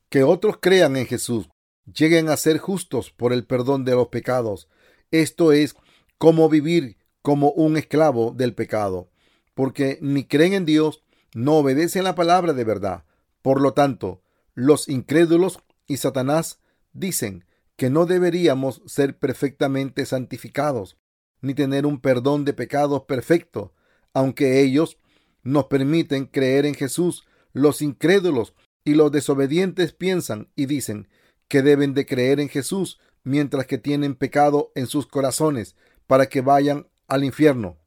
que 0.10 0.24
otros 0.24 0.57
crean 0.60 0.98
en 0.98 1.05
Jesús, 1.05 1.48
lleguen 1.86 2.27
a 2.27 2.36
ser 2.36 2.57
justos 2.57 3.10
por 3.12 3.31
el 3.31 3.45
perdón 3.45 3.86
de 3.86 3.93
los 3.93 4.10
pecados. 4.10 4.67
Esto 5.12 5.53
es 5.53 5.77
como 6.17 6.50
vivir 6.50 6.98
como 7.22 7.51
un 7.51 7.77
esclavo 7.77 8.34
del 8.36 8.53
pecado, 8.53 9.10
porque 9.53 9.98
ni 10.01 10.25
creen 10.25 10.51
en 10.51 10.65
Dios, 10.65 11.05
no 11.34 11.55
obedecen 11.55 12.03
la 12.03 12.15
palabra 12.15 12.51
de 12.51 12.65
verdad. 12.65 13.05
Por 13.41 13.62
lo 13.62 13.72
tanto, 13.74 14.22
los 14.55 14.89
incrédulos 14.89 15.59
y 15.85 15.97
Satanás 15.97 16.59
dicen 16.93 17.45
que 17.75 17.89
no 17.89 18.05
deberíamos 18.05 18.81
ser 18.85 19.19
perfectamente 19.19 20.05
santificados, 20.05 20.97
ni 21.41 21.53
tener 21.53 21.85
un 21.85 22.00
perdón 22.00 22.45
de 22.45 22.53
pecados 22.53 23.03
perfecto, 23.03 23.74
aunque 24.13 24.62
ellos 24.62 24.97
nos 25.43 25.65
permiten 25.65 26.25
creer 26.25 26.65
en 26.65 26.74
Jesús. 26.74 27.25
Los 27.53 27.81
incrédulos 27.81 28.53
y 28.83 28.95
los 28.95 29.12
desobedientes 29.12 29.91
piensan 29.91 30.50
y 30.55 30.65
dicen 30.65 31.09
que 31.47 31.62
deben 31.62 31.93
de 31.93 32.05
creer 32.05 32.39
en 32.39 32.50
Jesús 32.50 33.00
mientras 33.24 33.67
que 33.67 33.77
tienen 33.77 34.15
pecado 34.15 34.71
en 34.75 34.88
sus 34.88 35.05
corazones 35.05 35.75
para 36.07 36.27
que 36.27 36.41
vayan 36.41 36.88
al 37.07 37.24
infierno. 37.24 37.77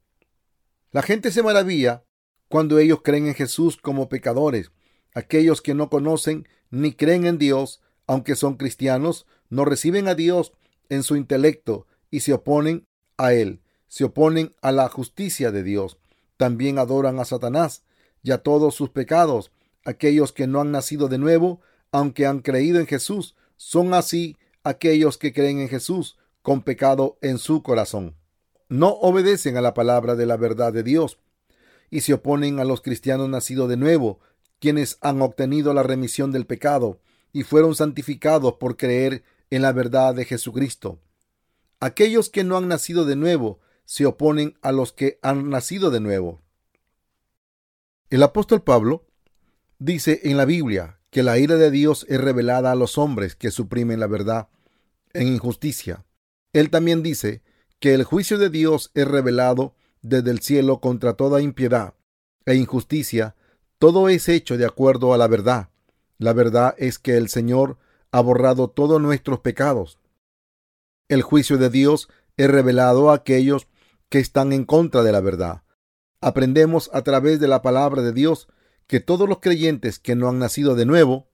La 0.91 1.03
gente 1.03 1.31
se 1.31 1.43
maravilla 1.43 2.05
cuando 2.49 2.79
ellos 2.79 3.01
creen 3.03 3.27
en 3.27 3.35
Jesús 3.35 3.77
como 3.77 4.09
pecadores. 4.09 4.71
Aquellos 5.15 5.63
que 5.63 5.75
no 5.75 5.91
conocen 5.91 6.49
ni 6.71 6.93
creen 6.93 7.27
en 7.27 7.39
Dios, 7.39 7.81
aunque 8.07 8.37
son 8.37 8.57
cristianos, 8.57 9.27
no 9.51 9.65
reciben 9.65 10.09
a 10.09 10.15
Dios 10.15 10.53
en 10.89 11.03
su 11.03 11.17
intelecto 11.17 11.87
y 12.11 12.21
se 12.21 12.33
oponen 12.33 12.87
a 13.17 13.33
Él, 13.33 13.61
se 13.89 14.05
oponen 14.05 14.55
a 14.63 14.73
la 14.73 14.89
justicia 14.89 15.51
de 15.51 15.63
Dios. 15.63 15.99
También 16.37 16.79
adoran 16.79 17.19
a 17.19 17.25
Satanás 17.25 17.83
y 18.23 18.31
a 18.31 18.39
todos 18.39 18.75
sus 18.75 18.91
pecados. 18.91 19.51
Aquellos 19.85 20.33
que 20.33 20.47
no 20.47 20.61
han 20.61 20.71
nacido 20.71 21.09
de 21.09 21.19
nuevo, 21.19 21.61
aunque 21.93 22.27
han 22.27 22.41
creído 22.41 22.81
en 22.81 22.87
Jesús, 22.87 23.35
son 23.57 23.95
así 23.95 24.37
aquellos 24.63 25.19
que 25.19 25.33
creen 25.33 25.61
en 25.61 25.69
Jesús 25.69 26.19
con 26.43 26.63
pecado 26.63 27.19
en 27.21 27.39
su 27.39 27.63
corazón. 27.63 28.17
No 28.69 28.91
obedecen 28.91 29.57
a 29.57 29.61
la 29.61 29.75
palabra 29.75 30.15
de 30.15 30.27
la 30.27 30.37
verdad 30.37 30.73
de 30.73 30.83
Dios 30.83 31.19
y 31.91 32.03
se 32.03 32.13
oponen 32.15 32.61
a 32.61 32.65
los 32.65 32.83
cristianos 32.83 33.29
nacidos 33.29 33.69
de 33.69 33.77
nuevo, 33.77 34.21
quienes 34.61 34.99
han 35.01 35.23
obtenido 35.23 35.75
la 35.75 35.83
remisión 35.83 36.33
del 36.33 36.47
pecado 36.47 37.01
y 37.33 37.43
fueron 37.43 37.75
santificados 37.75 38.55
por 38.55 38.77
creer 38.77 39.23
en 39.51 39.63
la 39.63 39.73
verdad 39.73 40.15
de 40.15 40.25
Jesucristo. 40.25 40.99
Aquellos 41.81 42.29
que 42.29 42.45
no 42.45 42.57
han 42.57 42.69
nacido 42.69 43.05
de 43.05 43.17
nuevo 43.17 43.61
se 43.85 44.07
oponen 44.07 44.59
a 44.63 44.73
los 44.73 44.93
que 44.93 45.19
han 45.23 45.49
nacido 45.49 45.91
de 45.91 46.01
nuevo. 46.01 46.43
El 48.11 48.23
apóstol 48.23 48.63
Pablo 48.63 49.07
dice 49.79 50.21
en 50.25 50.37
la 50.37 50.45
Biblia 50.45 50.99
que 51.11 51.23
la 51.23 51.39
ira 51.39 51.57
de 51.57 51.71
Dios 51.71 52.05
es 52.09 52.21
revelada 52.21 52.73
a 52.73 52.75
los 52.75 52.99
hombres 52.99 53.37
que 53.37 53.51
suprimen 53.51 54.01
la 54.01 54.07
verdad 54.07 54.49
en 55.13 55.29
injusticia. 55.29 56.05
Él 56.53 56.71
también 56.71 57.03
dice 57.03 57.43
que 57.79 57.95
el 57.95 58.05
juicio 58.05 58.39
de 58.39 58.51
Dios 58.51 58.91
es 58.95 59.07
revelado 59.07 59.75
desde 60.03 60.31
el 60.31 60.41
cielo 60.41 60.81
contra 60.81 61.15
toda 61.15 61.41
impiedad 61.41 61.95
e 62.45 62.55
injusticia. 62.55 63.37
Todo 63.79 64.09
es 64.09 64.29
hecho 64.29 64.59
de 64.59 64.67
acuerdo 64.67 65.15
a 65.15 65.19
la 65.19 65.29
verdad. 65.29 65.71
La 66.19 66.33
verdad 66.33 66.75
es 66.79 66.99
que 66.99 67.17
el 67.17 67.29
Señor 67.29 67.79
ha 68.11 68.21
borrado 68.21 68.69
todos 68.69 69.01
nuestros 69.01 69.41
pecados. 69.41 69.99
El 71.09 71.23
juicio 71.23 71.59
de 71.59 71.71
Dios 71.71 72.09
es 72.37 72.51
revelado 72.51 73.11
a 73.11 73.15
aquellos 73.15 73.69
que 74.09 74.19
están 74.19 74.53
en 74.53 74.65
contra 74.65 75.03
de 75.03 75.13
la 75.13 75.21
verdad. 75.21 75.63
Aprendemos 76.21 76.91
a 76.93 77.03
través 77.03 77.39
de 77.39 77.47
la 77.47 77.63
palabra 77.63 78.03
de 78.03 78.13
Dios 78.13 78.49
que 78.89 78.99
todos 78.99 79.29
los 79.29 79.39
creyentes 79.39 80.01
que 80.01 80.17
no 80.17 80.29
han 80.29 80.39
nacido 80.39 80.75
de 80.75 80.87
nuevo 80.87 81.29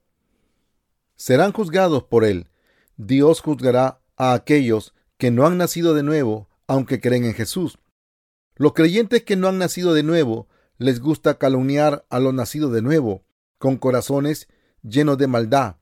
serán 1.17 1.53
juzgados 1.53 2.05
por 2.05 2.25
él. 2.25 2.51
Dios 2.97 3.41
juzgará 3.41 4.01
a 4.17 4.35
aquellos 4.35 4.95
que 5.17 5.31
no 5.31 5.47
han 5.47 5.57
nacido 5.57 5.95
de 5.95 6.03
nuevo, 6.03 6.49
aunque 6.67 7.01
creen 7.01 7.25
en 7.25 7.35
Jesús. 7.35 7.79
Los 8.57 8.75
creyentes 8.75 9.23
que 9.23 9.37
no 9.37 9.49
han 9.49 9.59
nacido 9.59 9.95
de 9.95 10.03
nuevo 10.03 10.49
les 10.79 11.01
gusta 11.01 11.39
calumniar 11.39 12.05
a 12.11 12.21
los 12.21 12.35
nacidos 12.35 12.73
de 12.73 12.83
nuevo, 12.83 13.25
con 13.59 13.77
corazones 13.77 14.49
llenos 14.83 15.19
de 15.19 15.27
maldad. 15.27 15.77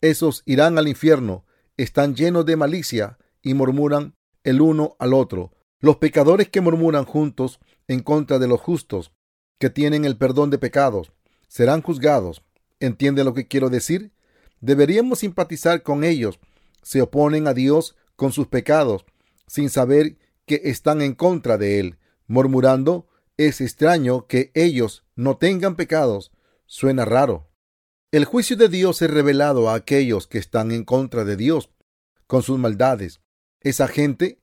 Esos 0.00 0.42
irán 0.46 0.78
al 0.78 0.88
infierno, 0.88 1.44
están 1.76 2.14
llenos 2.14 2.46
de 2.46 2.56
malicia 2.56 3.18
y 3.42 3.54
murmuran 3.54 4.14
el 4.44 4.60
uno 4.60 4.96
al 4.98 5.14
otro. 5.14 5.52
Los 5.80 5.96
pecadores 5.96 6.48
que 6.48 6.60
murmuran 6.60 7.04
juntos 7.04 7.60
en 7.88 8.00
contra 8.00 8.38
de 8.38 8.48
los 8.48 8.60
justos, 8.60 9.12
que 9.58 9.70
tienen 9.70 10.04
el 10.04 10.16
perdón 10.16 10.50
de 10.50 10.58
pecados, 10.58 11.12
serán 11.48 11.82
juzgados. 11.82 12.42
¿Entiende 12.80 13.24
lo 13.24 13.34
que 13.34 13.46
quiero 13.46 13.70
decir? 13.70 14.12
Deberíamos 14.60 15.20
simpatizar 15.20 15.82
con 15.82 16.04
ellos. 16.04 16.38
Se 16.82 17.02
oponen 17.02 17.46
a 17.46 17.54
Dios 17.54 17.96
con 18.16 18.32
sus 18.32 18.46
pecados, 18.46 19.04
sin 19.46 19.70
saber 19.70 20.16
que 20.46 20.62
están 20.64 21.02
en 21.02 21.14
contra 21.14 21.58
de 21.58 21.80
Él, 21.80 21.98
murmurando, 22.26 23.06
es 23.36 23.60
extraño 23.60 24.26
que 24.26 24.50
ellos 24.54 25.04
no 25.14 25.36
tengan 25.36 25.76
pecados. 25.76 26.32
Suena 26.66 27.04
raro. 27.04 27.48
El 28.10 28.24
juicio 28.24 28.56
de 28.56 28.68
Dios 28.68 29.02
es 29.02 29.10
revelado 29.10 29.68
a 29.68 29.74
aquellos 29.74 30.26
que 30.26 30.38
están 30.38 30.72
en 30.72 30.84
contra 30.84 31.24
de 31.24 31.36
Dios 31.36 31.70
con 32.26 32.42
sus 32.42 32.58
maldades. 32.58 33.20
Esa 33.60 33.88
gente 33.88 34.40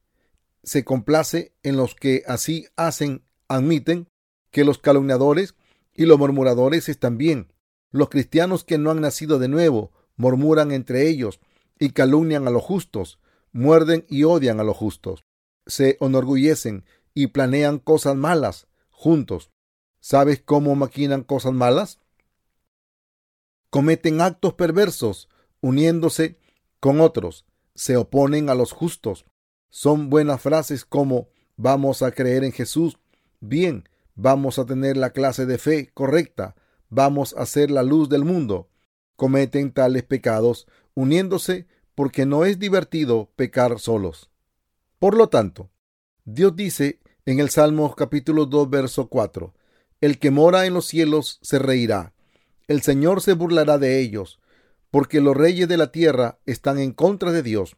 se 0.64 0.84
complace 0.84 1.54
en 1.64 1.76
los 1.76 1.96
que 1.96 2.24
así 2.28 2.68
hacen, 2.76 3.24
admiten 3.48 4.10
que 4.52 4.64
los 4.64 4.78
calumniadores 4.78 5.56
y 5.94 6.06
los 6.06 6.20
murmuradores 6.20 6.88
están 6.88 7.18
bien. 7.18 7.52
Los 7.92 8.10
cristianos 8.10 8.64
que 8.64 8.78
no 8.78 8.92
han 8.92 9.02
nacido 9.02 9.40
de 9.40 9.48
nuevo 9.48 9.92
murmuran 10.16 10.72
entre 10.72 11.08
ellos 11.10 11.40
y 11.80 11.90
calumnian 11.92 12.48
a 12.48 12.52
los 12.52 12.64
justos, 12.64 13.20
muerden 13.52 14.06
y 14.08 14.24
odian 14.24 14.60
a 14.60 14.64
los 14.64 14.78
justos, 14.78 15.26
se 15.66 15.98
enorgullecen 16.00 16.86
y 17.14 17.28
planean 17.28 17.80
cosas 17.80 18.16
malas 18.16 18.68
juntos. 19.04 19.52
¿Sabes 20.00 20.42
cómo 20.44 20.74
maquinan 20.76 21.24
cosas 21.24 21.52
malas? 21.52 22.00
Cometen 23.70 24.22
actos 24.22 24.54
perversos 24.54 25.28
uniéndose 25.60 26.40
con 26.80 27.02
otros, 27.02 27.46
se 27.76 27.98
oponen 27.98 28.50
a 28.50 28.56
los 28.56 28.72
justos. 28.72 29.26
Son 29.70 30.10
buenas 30.10 30.42
frases 30.42 30.86
como 30.86 31.28
vamos 31.58 32.02
a 32.02 32.12
creer 32.12 32.46
en 32.46 32.54
Jesús. 32.54 32.98
Bien, 33.42 33.90
vamos 34.16 34.58
a 34.58 34.66
tener 34.66 34.96
la 34.96 35.10
clase 35.10 35.46
de 35.46 35.58
fe 35.58 35.90
correcta, 35.94 36.56
vamos 36.90 37.36
a 37.38 37.46
ser 37.46 37.72
la 37.72 37.84
luz 37.84 38.08
del 38.08 38.24
mundo. 38.24 38.70
Cometen 39.18 39.74
tales 39.74 40.04
pecados 40.04 40.66
uniéndose 40.94 41.68
porque 41.94 42.26
no 42.26 42.46
es 42.46 42.58
divertido 42.58 43.32
pecar 43.36 43.80
solos. 43.80 44.30
Por 44.98 45.18
lo 45.18 45.28
tanto, 45.28 45.70
Dios 46.24 46.56
dice 46.56 47.02
en 47.25 47.39
el 47.39 47.50
Salmo 47.50 47.96
capítulo 47.96 48.46
2, 48.46 48.70
verso 48.70 49.08
4, 49.08 49.53
El 50.01 50.20
que 50.20 50.30
mora 50.30 50.65
en 50.65 50.74
los 50.74 50.88
cielos 50.88 51.39
se 51.42 51.58
reirá, 51.58 52.13
el 52.68 52.82
Señor 52.82 53.22
se 53.22 53.34
burlará 53.34 53.77
de 53.77 54.00
ellos, 54.00 54.42
porque 54.92 55.22
los 55.22 55.36
reyes 55.36 55.68
de 55.70 55.77
la 55.77 55.92
tierra 55.92 56.39
están 56.46 56.80
en 56.80 56.92
contra 56.92 57.32
de 57.32 57.42
Dios. 57.42 57.77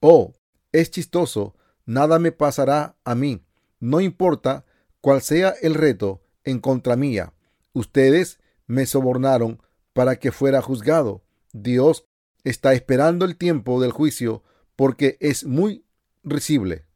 Oh, 0.00 0.32
es 0.72 0.90
chistoso, 0.90 1.54
nada 1.84 2.18
me 2.18 2.32
pasará 2.32 2.96
a 3.04 3.14
mí, 3.14 3.44
no 3.80 4.00
importa 4.00 4.64
cual 5.02 5.20
sea 5.20 5.54
el 5.60 5.74
reto 5.74 6.22
en 6.44 6.58
contra 6.60 6.96
mía. 6.96 7.34
Ustedes 7.74 8.40
me 8.66 8.86
sobornaron 8.86 9.60
para 9.92 10.16
que 10.16 10.32
fuera 10.32 10.62
juzgado. 10.62 11.22
Dios 11.52 12.06
está 12.44 12.72
esperando 12.72 13.24
el 13.26 13.36
tiempo 13.36 13.80
del 13.80 13.92
juicio 13.92 14.42
porque 14.74 15.18
es 15.20 15.44
muy 15.44 15.84
risible. 16.24 16.86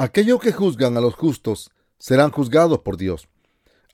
Aquellos 0.00 0.40
que 0.40 0.52
juzgan 0.52 0.96
a 0.96 1.00
los 1.00 1.16
justos 1.16 1.72
serán 1.98 2.30
juzgados 2.30 2.82
por 2.82 2.96
Dios. 2.96 3.28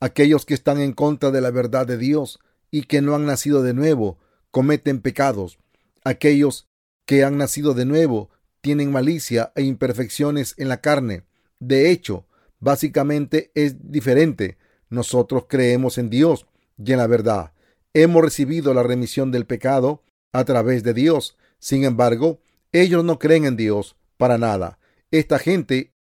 Aquellos 0.01 0.45
que 0.45 0.53
están 0.53 0.79
en 0.79 0.93
contra 0.93 1.31
de 1.31 1.41
la 1.41 1.51
verdad 1.51 1.87
de 1.87 1.97
Dios 1.97 2.41
y 2.71 2.83
que 2.83 3.01
no 3.01 3.15
han 3.15 3.25
nacido 3.25 3.63
de 3.63 3.73
nuevo 3.73 4.19
cometen 4.51 5.01
pecados. 5.01 5.59
Aquellos 6.05 6.69
que 7.07 7.25
han 7.25 7.39
nacido 7.39 7.73
de 7.73 7.87
nuevo 7.87 8.29
tienen 8.61 8.93
malicia 8.93 9.51
e 9.55 9.63
imperfecciones 9.63 10.55
en 10.59 10.69
la 10.69 10.83
carne. 10.83 11.25
De 11.59 11.91
hecho, 11.91 12.27
básicamente 12.61 13.51
es 13.55 13.91
diferente. 13.91 14.59
Nosotros 14.91 15.47
creemos 15.49 15.97
en 15.97 16.11
Dios 16.11 16.47
y 16.77 16.93
en 16.93 16.99
la 16.99 17.07
verdad. 17.07 17.53
Hemos 17.95 18.23
recibido 18.23 18.75
la 18.75 18.83
remisión 18.83 19.31
del 19.31 19.47
pecado 19.47 20.03
a 20.35 20.45
través 20.45 20.83
de 20.83 20.93
Dios. 20.93 21.39
Sin 21.59 21.83
embargo, 21.85 22.41
Ellos 22.73 23.05
no 23.05 23.19
creen 23.19 23.47
en 23.47 23.57
Dios 23.57 23.97
para 24.19 24.37
nada. 24.37 24.81
Esta 25.13 25.39
gente 25.39 25.94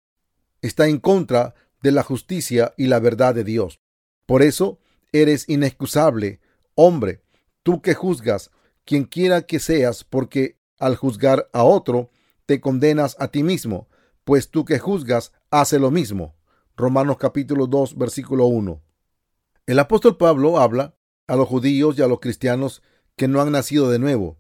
está 0.67 0.89
en 0.89 0.99
contra 0.99 1.55
de 1.83 1.93
la 1.93 2.03
justicia 2.03 2.73
y 2.77 2.87
la 2.87 2.99
verdad 2.99 3.35
de 3.35 3.45
Dios. 3.45 3.81
Por 4.27 4.43
eso 4.43 4.79
eres 5.13 5.49
inexcusable, 5.49 6.41
hombre, 6.75 7.23
tú 7.63 7.83
que 7.83 7.95
juzgas, 7.95 8.51
quien 8.85 9.05
quiera 9.05 9.43
que 9.43 9.59
seas, 9.59 10.05
porque 10.05 10.59
al 10.79 10.97
juzgar 10.97 11.49
a 11.53 11.65
otro, 11.65 12.11
te 12.47 12.61
condenas 12.61 13.17
a 13.19 13.29
ti 13.29 13.43
mismo, 13.43 13.89
pues 14.25 14.51
tú 14.51 14.65
que 14.65 14.79
juzgas, 14.79 15.33
hace 15.51 15.79
lo 15.79 15.91
mismo. 15.91 16.35
Romanos 16.77 17.19
capítulo 17.19 17.67
2, 17.67 17.97
versículo 17.97 18.47
1. 18.47 18.83
El 19.67 19.79
apóstol 19.79 20.17
Pablo 20.17 20.59
habla 20.59 20.97
a 21.27 21.37
los 21.37 21.49
judíos 21.49 21.99
y 21.99 22.03
a 22.03 22.07
los 22.07 22.21
cristianos 22.21 22.83
que 23.17 23.29
no 23.29 23.41
han 23.41 23.53
nacido 23.53 23.91
de 23.91 23.99
nuevo 23.99 24.39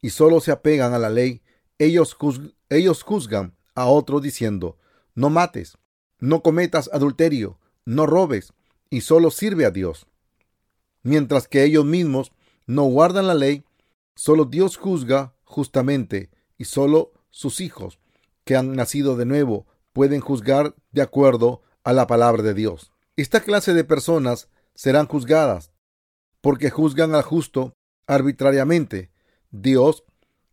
y 0.00 0.10
solo 0.10 0.40
se 0.40 0.52
apegan 0.52 0.94
a 0.94 0.98
la 0.98 1.10
ley. 1.10 1.42
Ellos, 1.78 2.14
juzgan 2.14 3.56
a 3.74 3.86
otros 3.86 4.22
diciendo, 4.22 4.78
no 5.14 5.30
mates, 5.30 5.78
no 6.18 6.42
cometas 6.42 6.90
adulterio, 6.92 7.58
no 7.84 8.06
robes, 8.06 8.52
y 8.90 9.02
solo 9.02 9.30
sirve 9.30 9.64
a 9.64 9.70
Dios. 9.70 10.06
Mientras 11.02 11.48
que 11.48 11.64
ellos 11.64 11.84
mismos 11.84 12.32
no 12.66 12.84
guardan 12.84 13.26
la 13.26 13.34
ley, 13.34 13.64
solo 14.14 14.44
Dios 14.44 14.76
juzga 14.76 15.34
justamente 15.44 16.30
y 16.56 16.64
solo 16.64 17.12
sus 17.30 17.60
hijos 17.60 17.98
que 18.44 18.56
han 18.56 18.72
nacido 18.72 19.16
de 19.16 19.26
nuevo 19.26 19.66
pueden 19.92 20.20
juzgar 20.20 20.74
de 20.92 21.02
acuerdo 21.02 21.62
a 21.82 21.92
la 21.92 22.06
palabra 22.06 22.42
de 22.42 22.54
Dios. 22.54 22.92
Esta 23.16 23.40
clase 23.40 23.74
de 23.74 23.84
personas 23.84 24.48
serán 24.74 25.06
juzgadas 25.06 25.72
porque 26.40 26.70
juzgan 26.70 27.14
al 27.14 27.22
justo 27.22 27.74
arbitrariamente. 28.06 29.10
Dios 29.50 30.04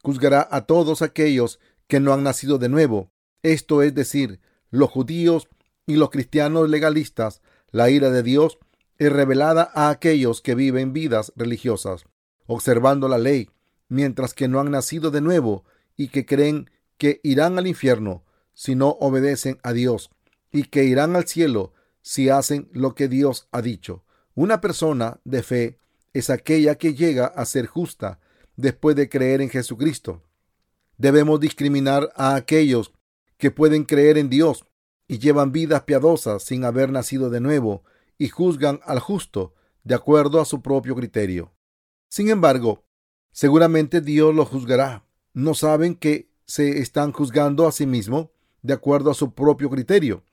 juzgará 0.04 0.48
a 0.52 0.66
todos 0.66 1.02
aquellos 1.02 1.60
que 1.88 2.00
no 2.00 2.14
han 2.14 2.24
nacido 2.24 2.58
de 2.58 2.70
nuevo, 2.70 3.12
esto 3.44 3.82
es 3.82 3.94
decir, 3.94 4.40
los 4.72 4.90
judíos 4.90 5.48
y 5.86 5.96
los 5.96 6.10
cristianos 6.10 6.70
legalistas. 6.70 7.42
La 7.70 7.90
ira 7.90 8.10
de 8.10 8.24
Dios 8.24 8.58
es 8.98 9.12
revelada 9.12 9.72
a 9.74 9.90
aquellos 9.90 10.42
que 10.42 10.56
viven 10.56 10.94
vidas 10.94 11.32
religiosas, 11.36 12.06
observando 12.48 13.08
la 13.08 13.18
ley, 13.18 13.50
mientras 13.88 14.34
que 14.34 14.48
no 14.48 14.60
han 14.60 14.72
nacido 14.72 15.12
de 15.12 15.22
nuevo 15.22 15.64
y 15.96 16.08
que 16.08 16.26
creen 16.26 16.70
que 16.98 17.20
irán 17.24 17.58
al 17.60 17.68
infierno 17.68 18.24
si 18.54 18.76
no 18.76 18.90
obedecen 19.00 19.60
a 19.64 19.74
Dios 19.74 20.12
y 20.52 20.64
que 20.64 20.84
irán 20.84 21.16
al 21.16 21.28
cielo 21.28 21.74
si 22.02 22.30
hacen 22.30 22.70
lo 22.74 22.96
que 22.96 23.08
Dios 23.08 23.48
ha 23.52 23.62
dicho. 23.62 24.04
Una 24.34 24.62
persona 24.62 25.20
de 25.24 25.44
fe 25.44 25.80
es 26.14 26.30
aquella 26.30 26.76
que 26.76 26.94
llega 26.94 27.26
a 27.26 27.46
ser 27.46 27.68
justa 27.68 28.20
después 28.56 28.96
de 28.96 29.10
creer 29.10 29.42
en 29.42 29.50
Jesucristo. 29.50 30.24
Debemos 30.98 31.40
discriminar 31.40 32.12
a 32.16 32.36
aquellos 32.36 32.94
que 33.42 33.50
pueden 33.50 33.86
creer 33.86 34.20
en 34.20 34.30
Dios 34.30 34.68
y 35.08 35.18
llevan 35.18 35.52
vidas 35.52 35.82
piadosas 35.82 36.44
sin 36.44 36.64
haber 36.64 36.92
nacido 36.92 37.32
de 37.32 37.42
nuevo 37.42 37.84
y 38.20 38.30
juzgan 38.30 38.82
al 38.86 39.00
justo 39.00 39.56
de 39.84 39.96
acuerdo 39.96 40.40
a 40.40 40.46
su 40.46 40.62
propio 40.62 40.96
criterio. 40.96 41.52
Sin 42.08 42.30
embargo, 42.30 42.86
seguramente 43.32 44.00
Dios 44.00 44.36
los 44.36 44.48
juzgará. 44.48 45.08
No 45.34 45.56
saben 45.56 45.96
que 45.96 46.30
se 46.46 46.82
están 46.82 47.14
juzgando 47.14 47.66
a 47.66 47.72
sí 47.72 47.88
mismos 47.88 48.28
de 48.62 48.74
acuerdo 48.74 49.10
a 49.10 49.16
su 49.16 49.34
propio 49.34 49.72
criterio. 49.72 50.24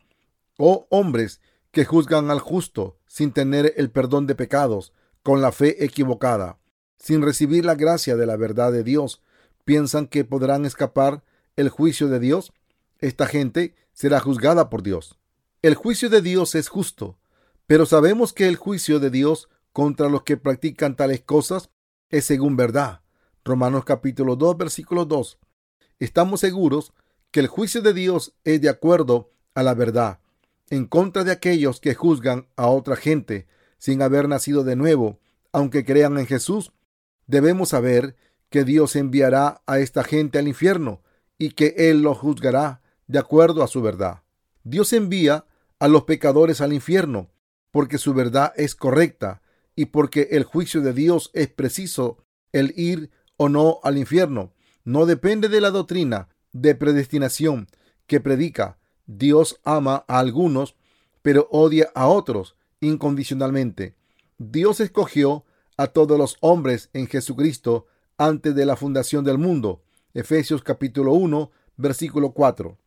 O 0.58 0.86
hombres 0.90 1.40
que 1.70 1.86
juzgan 1.86 2.30
al 2.30 2.40
justo 2.40 2.98
sin 3.06 3.32
tener 3.32 3.72
el 3.78 3.90
perdón 3.90 4.26
de 4.26 4.34
pecados, 4.34 4.92
con 5.22 5.40
la 5.40 5.50
fe 5.50 5.82
equivocada, 5.82 6.58
sin 6.98 7.22
recibir 7.22 7.64
la 7.64 7.74
gracia 7.74 8.16
de 8.16 8.26
la 8.26 8.36
verdad 8.36 8.70
de 8.70 8.84
Dios, 8.84 9.22
piensan 9.64 10.08
que 10.08 10.26
podrán 10.26 10.66
escapar 10.66 11.24
el 11.56 11.70
juicio 11.70 12.08
de 12.08 12.20
Dios. 12.20 12.52
Esta 12.98 13.26
gente 13.26 13.74
será 13.92 14.20
juzgada 14.20 14.70
por 14.70 14.82
Dios. 14.82 15.18
El 15.62 15.74
juicio 15.74 16.08
de 16.10 16.22
Dios 16.22 16.54
es 16.54 16.68
justo, 16.68 17.18
pero 17.66 17.86
sabemos 17.86 18.32
que 18.32 18.48
el 18.48 18.56
juicio 18.56 19.00
de 19.00 19.10
Dios 19.10 19.48
contra 19.72 20.08
los 20.08 20.22
que 20.22 20.36
practican 20.36 20.96
tales 20.96 21.22
cosas 21.22 21.70
es 22.10 22.24
según 22.24 22.56
verdad. 22.56 23.02
Romanos 23.44 23.84
capítulo 23.84 24.36
2, 24.36 24.56
versículo 24.56 25.04
2 25.04 25.38
estamos 25.98 26.40
seguros 26.40 26.92
que 27.30 27.40
el 27.40 27.48
juicio 27.48 27.82
de 27.82 27.92
Dios 27.92 28.34
es 28.44 28.60
de 28.60 28.68
acuerdo 28.68 29.30
a 29.54 29.62
la 29.62 29.74
verdad, 29.74 30.20
en 30.70 30.86
contra 30.86 31.24
de 31.24 31.32
aquellos 31.32 31.80
que 31.80 31.94
juzgan 31.94 32.46
a 32.56 32.68
otra 32.68 32.96
gente 32.96 33.46
sin 33.78 34.02
haber 34.02 34.28
nacido 34.28 34.64
de 34.64 34.76
nuevo, 34.76 35.20
aunque 35.52 35.84
crean 35.84 36.18
en 36.18 36.26
Jesús. 36.26 36.72
Debemos 37.26 37.70
saber 37.70 38.16
que 38.50 38.64
Dios 38.64 38.96
enviará 38.96 39.62
a 39.66 39.78
esta 39.78 40.04
gente 40.04 40.38
al 40.38 40.48
infierno 40.48 41.02
y 41.36 41.50
que 41.50 41.74
Él 41.76 42.02
los 42.02 42.18
juzgará 42.18 42.82
de 43.08 43.18
acuerdo 43.18 43.64
a 43.64 43.68
su 43.68 43.82
verdad. 43.82 44.22
Dios 44.62 44.92
envía 44.92 45.46
a 45.80 45.88
los 45.88 46.04
pecadores 46.04 46.60
al 46.60 46.72
infierno 46.72 47.30
porque 47.72 47.98
su 47.98 48.14
verdad 48.14 48.52
es 48.56 48.74
correcta 48.74 49.42
y 49.74 49.86
porque 49.86 50.28
el 50.32 50.44
juicio 50.44 50.80
de 50.80 50.92
Dios 50.92 51.30
es 51.34 51.48
preciso 51.48 52.18
el 52.52 52.72
ir 52.76 53.10
o 53.36 53.48
no 53.48 53.80
al 53.82 53.98
infierno 53.98 54.52
no 54.88 55.04
depende 55.04 55.50
de 55.50 55.60
la 55.60 55.70
doctrina 55.70 56.30
de 56.52 56.74
predestinación 56.74 57.68
que 58.06 58.20
predica. 58.20 58.78
Dios 59.04 59.60
ama 59.62 60.06
a 60.08 60.18
algunos, 60.18 60.76
pero 61.20 61.46
odia 61.50 61.90
a 61.94 62.08
otros 62.08 62.56
incondicionalmente. 62.80 63.96
Dios 64.38 64.80
escogió 64.80 65.44
a 65.76 65.88
todos 65.88 66.16
los 66.16 66.38
hombres 66.40 66.88
en 66.94 67.06
Jesucristo 67.06 67.84
antes 68.16 68.54
de 68.54 68.64
la 68.64 68.76
fundación 68.76 69.26
del 69.26 69.36
mundo. 69.36 69.82
Efesios 70.14 70.62
capítulo 70.62 71.12
1, 71.12 71.50
versículo 71.76 72.32
4. 72.32 72.78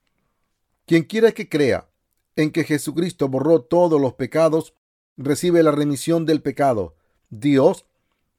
Quien 0.86 1.04
quiera 1.04 1.32
que 1.32 1.50
crea 1.50 1.89
en 2.36 2.52
que 2.52 2.63
Jesucristo 2.63 3.28
borró 3.28 3.62
todos 3.62 4.00
los 4.00 4.13
pecados, 4.13 4.74
recibe 5.17 5.63
la 5.63 5.72
remisión 5.72 6.26
del 6.26 6.41
pecado. 6.41 6.96
Dios 7.30 7.86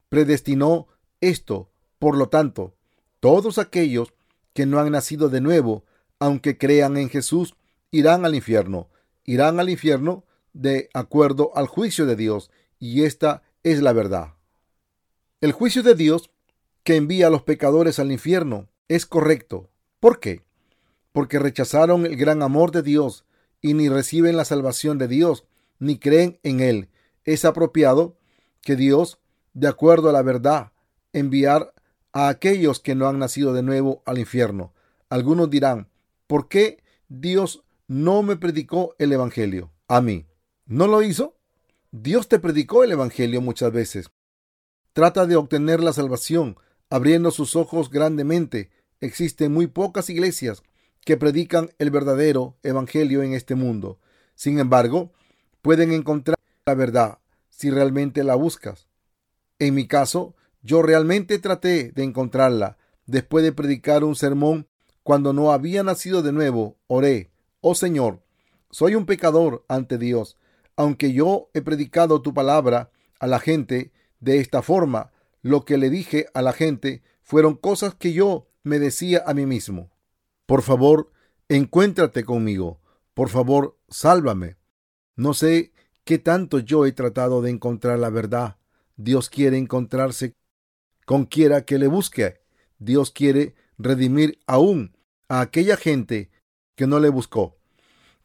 predestinó 0.09 0.89
esto. 1.21 1.71
Por 1.99 2.17
lo 2.17 2.29
tanto, 2.29 2.75
todos 3.21 3.59
aquellos 3.59 4.13
que 4.55 4.67
no 4.67 4.79
han 4.81 4.91
nacido 4.91 5.29
de 5.29 5.41
nuevo, 5.41 5.85
aunque 6.19 6.59
crean 6.59 6.97
en 6.97 7.09
Jesús, 7.09 7.55
irán 7.91 8.25
al 8.25 8.35
infierno. 8.35 8.91
Irán 9.25 9.61
al 9.61 9.71
infierno 9.71 10.25
de 10.53 10.91
acuerdo 10.93 11.53
al 11.55 11.67
juicio 11.67 12.07
de 12.07 12.17
Dios, 12.17 12.51
y 12.79 13.05
esta 13.05 13.43
es 13.63 13.81
la 13.81 13.93
verdad. 13.93 14.35
El 15.41 15.53
juicio 15.53 15.83
de 15.83 15.95
Dios 15.95 16.31
que 16.83 16.97
envía 16.97 17.29
a 17.29 17.31
los 17.31 17.43
pecadores 17.43 17.99
al 17.99 18.13
infierno 18.13 18.69
es 18.89 19.07
correcto. 19.07 19.71
¿Por 20.01 20.21
qué? 20.21 20.45
Porque 21.13 21.39
rechazaron 21.39 22.07
el 22.07 22.17
gran 22.17 22.43
amor 22.43 22.73
de 22.73 22.83
Dios 22.83 23.25
y 23.61 23.75
ni 23.75 23.89
reciben 23.89 24.37
la 24.37 24.45
salvación 24.45 24.99
de 24.99 25.09
Dios, 25.09 25.45
ni 25.79 25.99
creen 25.99 26.39
en 26.43 26.61
Él. 26.61 26.89
Es 27.25 27.45
apropiado 27.45 28.17
que 28.61 28.77
Dios, 28.77 29.19
de 29.55 29.69
acuerdo 29.69 30.09
a 30.09 30.13
la 30.13 30.23
verdad, 30.23 30.73
enviar 31.13 31.73
a 32.13 32.29
aquellos 32.29 32.81
que 32.81 32.95
no 32.95 33.09
han 33.09 33.19
nacido 33.19 33.53
de 33.53 33.63
nuevo 33.63 34.03
al 34.05 34.19
infierno. 34.19 34.73
Algunos 35.09 35.51
dirán, 35.51 35.89
¿por 36.27 36.49
qué 36.49 36.83
Dios 37.09 37.65
no 37.87 38.23
me 38.23 38.37
predicó 38.37 38.95
el 38.99 39.13
Evangelio? 39.13 39.71
A 39.89 40.01
mí. 40.01 40.27
¿No 40.67 40.87
lo 40.87 41.03
hizo? 41.03 41.37
Dios 41.91 42.29
te 42.29 42.39
predicó 42.39 42.85
el 42.85 42.93
Evangelio 42.93 43.41
muchas 43.41 43.73
veces. 43.73 44.11
Trata 44.93 45.27
de 45.27 45.37
obtener 45.37 45.81
la 45.81 45.93
salvación, 45.93 46.57
abriendo 46.91 47.31
sus 47.31 47.57
ojos 47.57 47.91
grandemente. 47.91 48.71
Existen 49.01 49.53
muy 49.53 49.67
pocas 49.67 50.09
iglesias 50.11 50.63
que 51.05 51.17
predican 51.17 51.71
el 51.79 51.91
verdadero 51.91 52.57
Evangelio 52.63 53.23
en 53.23 53.35
este 53.35 53.55
mundo. 53.55 53.99
Sin 54.35 54.59
embargo, 54.59 55.13
pueden 55.61 55.93
encontrar 55.93 56.37
la 56.67 56.75
verdad 56.75 57.19
si 57.51 57.71
realmente 57.71 58.25
la 58.25 58.35
buscas. 58.35 58.89
En 59.59 59.75
mi 59.75 59.87
caso, 59.87 60.35
yo 60.63 60.83
realmente 60.83 61.39
traté 61.39 61.93
de 61.93 62.03
encontrarla. 62.05 62.79
Después 63.07 63.45
de 63.45 63.53
predicar 63.53 64.05
un 64.05 64.15
sermón, 64.15 64.69
cuando 65.03 65.33
no 65.33 65.53
había 65.53 65.83
nacido 65.83 66.23
de 66.23 66.33
nuevo, 66.33 66.77
oré, 66.87 67.31
oh 67.61 67.75
Señor, 67.75 68.23
soy 68.71 68.95
un 68.95 69.07
pecador 69.07 69.65
ante 69.69 69.99
Dios. 69.99 70.39
Aunque 70.77 71.13
yo 71.13 71.51
he 71.53 71.63
predicado 71.63 72.23
tu 72.23 72.33
palabra 72.33 72.91
a 73.19 73.27
la 73.27 73.39
gente 73.39 73.93
de 74.21 74.39
esta 74.39 74.63
forma, 74.63 75.13
lo 75.43 75.65
que 75.65 75.77
le 75.77 75.91
dije 75.91 76.27
a 76.35 76.43
la 76.43 76.53
gente 76.53 77.03
fueron 77.23 77.55
cosas 77.55 77.95
que 77.95 78.13
yo 78.13 78.49
me 78.63 78.79
decía 78.79 79.23
a 79.27 79.35
mí 79.35 79.47
mismo. 79.47 79.92
Por 80.47 80.63
favor, 80.63 81.13
encuéntrate 81.49 82.25
conmigo. 82.25 82.81
Por 83.15 83.29
favor, 83.29 83.79
sálvame. 83.89 84.57
No 85.17 85.35
sé 85.35 85.73
qué 86.05 86.19
tanto 86.19 86.59
yo 86.59 86.87
he 86.87 86.93
tratado 86.93 87.43
de 87.43 87.51
encontrar 87.51 87.99
la 87.99 88.11
verdad. 88.11 88.57
Dios 88.97 89.31
quiere 89.31 89.59
encontrarse 89.59 90.35
con 91.07 91.27
quiera 91.27 91.65
que 91.65 91.79
le 91.79 91.87
busque. 91.87 92.41
Dios 92.79 93.11
quiere 93.11 93.55
redimir 93.79 94.41
aún 94.47 94.97
a 95.29 95.41
aquella 95.41 95.77
gente 95.77 96.31
que 96.75 96.87
no 96.87 97.01
le 97.01 97.09
buscó. 97.09 97.57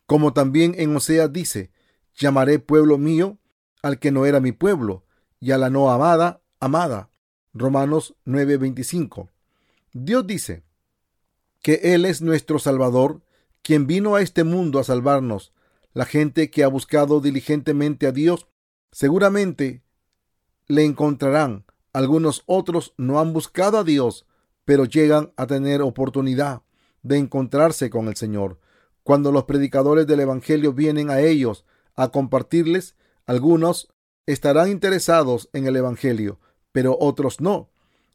Como 0.06 0.34
también 0.34 0.73
en 0.77 0.95
Oseas 0.95 1.32
dice, 1.32 1.71
llamaré 2.15 2.60
pueblo 2.60 2.97
mío 2.97 3.38
al 3.82 3.99
que 3.99 4.12
no 4.12 4.25
era 4.25 4.39
mi 4.39 4.51
pueblo, 4.51 5.06
y 5.39 5.51
a 5.51 5.58
la 5.58 5.69
no 5.69 5.91
amada, 5.91 6.41
amada. 6.60 7.10
Romanos 7.53 8.15
9:25. 8.25 9.30
Dios 9.93 10.25
dice, 10.25 10.63
que 11.67 11.93
Él 11.93 12.06
es 12.06 12.21
nuestro 12.21 12.60
Salvador, 12.60 13.19
quien 13.62 13.88
vino 13.88 14.15
a 14.15 14.21
este 14.21 14.45
mundo 14.45 14.80
a 14.80 14.86
salvarnos. 14.86 15.51
La 15.91 16.06
gente 16.06 16.49
que 16.49 16.63
ha 16.63 16.69
buscado 16.69 17.19
diligentemente 17.19 18.08
a 18.08 18.13
Dios 18.13 18.47
seguramente 18.93 19.84
le 20.67 20.86
encontrarán. 20.86 21.65
Algunos 21.91 22.43
otros 22.45 22.93
no 22.95 23.19
han 23.19 23.34
buscado 23.34 23.80
a 23.80 23.84
Dios, 23.84 24.25
pero 24.63 24.86
llegan 24.86 25.34
a 25.36 25.45
tener 25.45 25.82
oportunidad 25.82 26.62
de 27.03 27.17
encontrarse 27.17 27.89
con 27.89 28.08
el 28.08 28.15
Señor. 28.15 28.62
Cuando 29.03 29.34
los 29.34 29.43
predicadores 29.43 30.08
del 30.08 30.21
Evangelio 30.21 30.71
vienen 30.71 31.10
a 31.10 31.19
ellos 31.19 31.65
a 31.97 32.13
compartirles, 32.13 32.95
algunos 33.25 33.89
estarán 34.25 34.71
interesados 34.71 35.49
en 35.51 35.67
el 35.67 35.75
Evangelio, 35.75 36.39
pero 36.71 36.97
otros 36.97 37.41
no. 37.41 37.71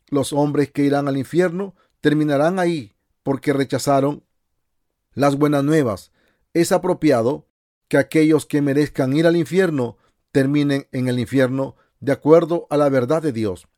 Los 0.08 0.32
hombres 0.32 0.70
que 0.70 0.84
irán 0.84 1.06
al 1.06 1.18
infierno 1.18 1.74
terminarán 2.00 2.58
ahí 2.58 2.94
porque 3.22 3.52
rechazaron 3.52 4.24
las 5.14 5.36
buenas 5.36 5.64
nuevas. 5.64 6.12
Es 6.54 6.72
apropiado 6.72 7.46
que 7.88 7.98
aquellos 7.98 8.46
que 8.46 8.62
merezcan 8.62 9.12
ir 9.14 9.26
al 9.26 9.36
infierno 9.36 9.98
terminen 10.32 10.88
en 10.92 11.08
el 11.08 11.18
infierno 11.18 11.76
de 12.00 12.12
acuerdo 12.12 12.66
a 12.70 12.76
la 12.76 12.88
verdad 12.88 13.22
de 13.22 13.32
Dios. 13.32 13.68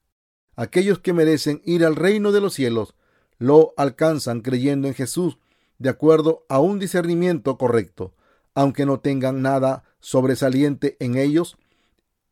Aquellos 0.56 1.00
que 1.00 1.12
merecen 1.12 1.60
ir 1.64 1.84
al 1.84 1.96
reino 1.96 2.32
de 2.32 2.40
los 2.40 2.54
cielos 2.54 2.94
lo 3.38 3.74
alcanzan 3.76 4.40
creyendo 4.40 4.88
en 4.88 4.94
Jesús 4.94 5.38
de 5.78 5.88
acuerdo 5.88 6.46
a 6.48 6.60
un 6.60 6.78
discernimiento 6.78 7.58
correcto, 7.58 8.14
aunque 8.54 8.86
no 8.86 9.00
tengan 9.00 9.42
nada 9.42 9.84
sobresaliente 9.98 10.96
en 11.00 11.16
ellos. 11.16 11.58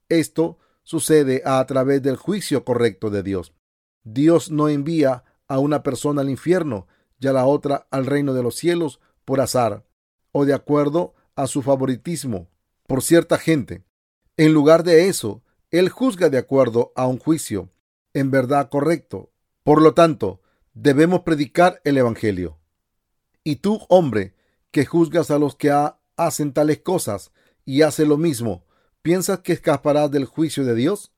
Esto 0.08 0.58
sucede 0.84 1.42
a 1.44 1.64
través 1.66 2.02
del 2.02 2.16
juicio 2.16 2.64
correcto 2.64 3.10
de 3.10 3.22
Dios. 3.22 3.52
Dios 4.04 4.50
no 4.50 4.68
envía 4.68 5.24
a 5.48 5.58
una 5.58 5.82
persona 5.82 6.22
al 6.22 6.30
infierno 6.30 6.86
y 7.22 7.28
a 7.28 7.32
la 7.32 7.46
otra 7.46 7.86
al 7.90 8.04
reino 8.04 8.34
de 8.34 8.42
los 8.42 8.56
cielos 8.56 9.00
por 9.24 9.40
azar 9.40 9.84
o 10.32 10.44
de 10.44 10.54
acuerdo 10.54 11.14
a 11.36 11.46
su 11.46 11.62
favoritismo 11.62 12.48
por 12.86 13.02
cierta 13.02 13.38
gente. 13.38 13.84
En 14.36 14.52
lugar 14.52 14.82
de 14.82 15.08
eso, 15.08 15.42
Él 15.70 15.88
juzga 15.88 16.28
de 16.28 16.38
acuerdo 16.38 16.92
a 16.96 17.06
un 17.06 17.18
juicio 17.18 17.70
en 18.12 18.30
verdad 18.30 18.68
correcto. 18.68 19.30
Por 19.62 19.80
lo 19.80 19.94
tanto, 19.94 20.42
debemos 20.74 21.20
predicar 21.20 21.80
el 21.84 21.96
Evangelio. 21.96 22.58
Y 23.44 23.56
tú, 23.56 23.80
hombre, 23.88 24.34
que 24.70 24.84
juzgas 24.84 25.30
a 25.30 25.38
los 25.38 25.54
que 25.54 25.72
hacen 26.16 26.52
tales 26.52 26.80
cosas 26.80 27.30
y 27.64 27.82
hace 27.82 28.04
lo 28.04 28.18
mismo, 28.18 28.64
¿piensas 29.00 29.40
que 29.40 29.52
escaparás 29.52 30.10
del 30.10 30.24
juicio 30.24 30.64
de 30.64 30.74
Dios? 30.74 31.12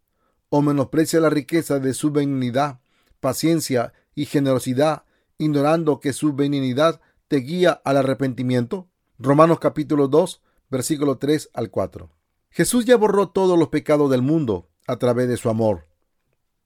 ¿O 0.51 0.61
menosprecia 0.61 1.19
la 1.19 1.31
riqueza 1.31 1.79
de 1.81 1.95
su 1.95 2.11
benignidad, 2.11 2.81
paciencia 3.21 3.95
y 4.15 4.27
generosidad, 4.27 5.05
ignorando 5.39 6.01
que 6.01 6.13
su 6.13 6.35
benignidad 6.35 7.01
te 7.29 7.37
guía 7.37 7.81
al 7.85 7.97
arrepentimiento? 7.97 8.89
Romanos 9.19 9.59
capítulo 9.59 10.09
2, 10.09 10.43
versículo 10.71 11.19
3 11.19 11.51
al 11.55 11.71
4. 11.71 12.11
Jesús 12.51 12.85
ya 12.85 12.97
borró 12.97 13.29
todos 13.31 13.59
los 13.59 13.69
pecados 13.69 14.11
del 14.11 14.23
mundo 14.23 14.69
a 14.87 14.97
través 14.97 15.29
de 15.29 15.37
su 15.37 15.49
amor. 15.49 15.87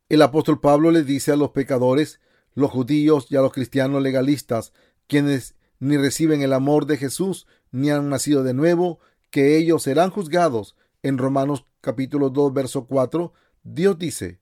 El 0.08 0.22
apóstol 0.22 0.60
Pablo 0.60 0.90
le 0.90 1.02
dice 1.02 1.32
a 1.32 1.36
los 1.36 1.50
pecadores, 1.50 2.20
los 2.54 2.70
judíos 2.70 3.26
y 3.30 3.36
a 3.36 3.40
los 3.40 3.52
cristianos 3.52 4.02
legalistas, 4.02 4.72
quienes 5.06 5.54
ni 5.78 5.96
reciben 5.96 6.42
el 6.42 6.52
amor 6.52 6.86
de 6.86 6.96
Jesús 6.96 7.46
ni 7.70 7.90
han 7.90 8.08
nacido 8.08 8.42
de 8.42 8.54
nuevo, 8.54 9.00
que 9.30 9.56
ellos 9.56 9.82
serán 9.82 10.10
juzgados. 10.10 10.76
En 11.02 11.18
Romanos 11.18 11.66
capítulo 11.80 12.30
2, 12.30 12.52
verso 12.52 12.86
4, 12.86 13.32
Dios 13.62 13.98
dice, 13.98 14.40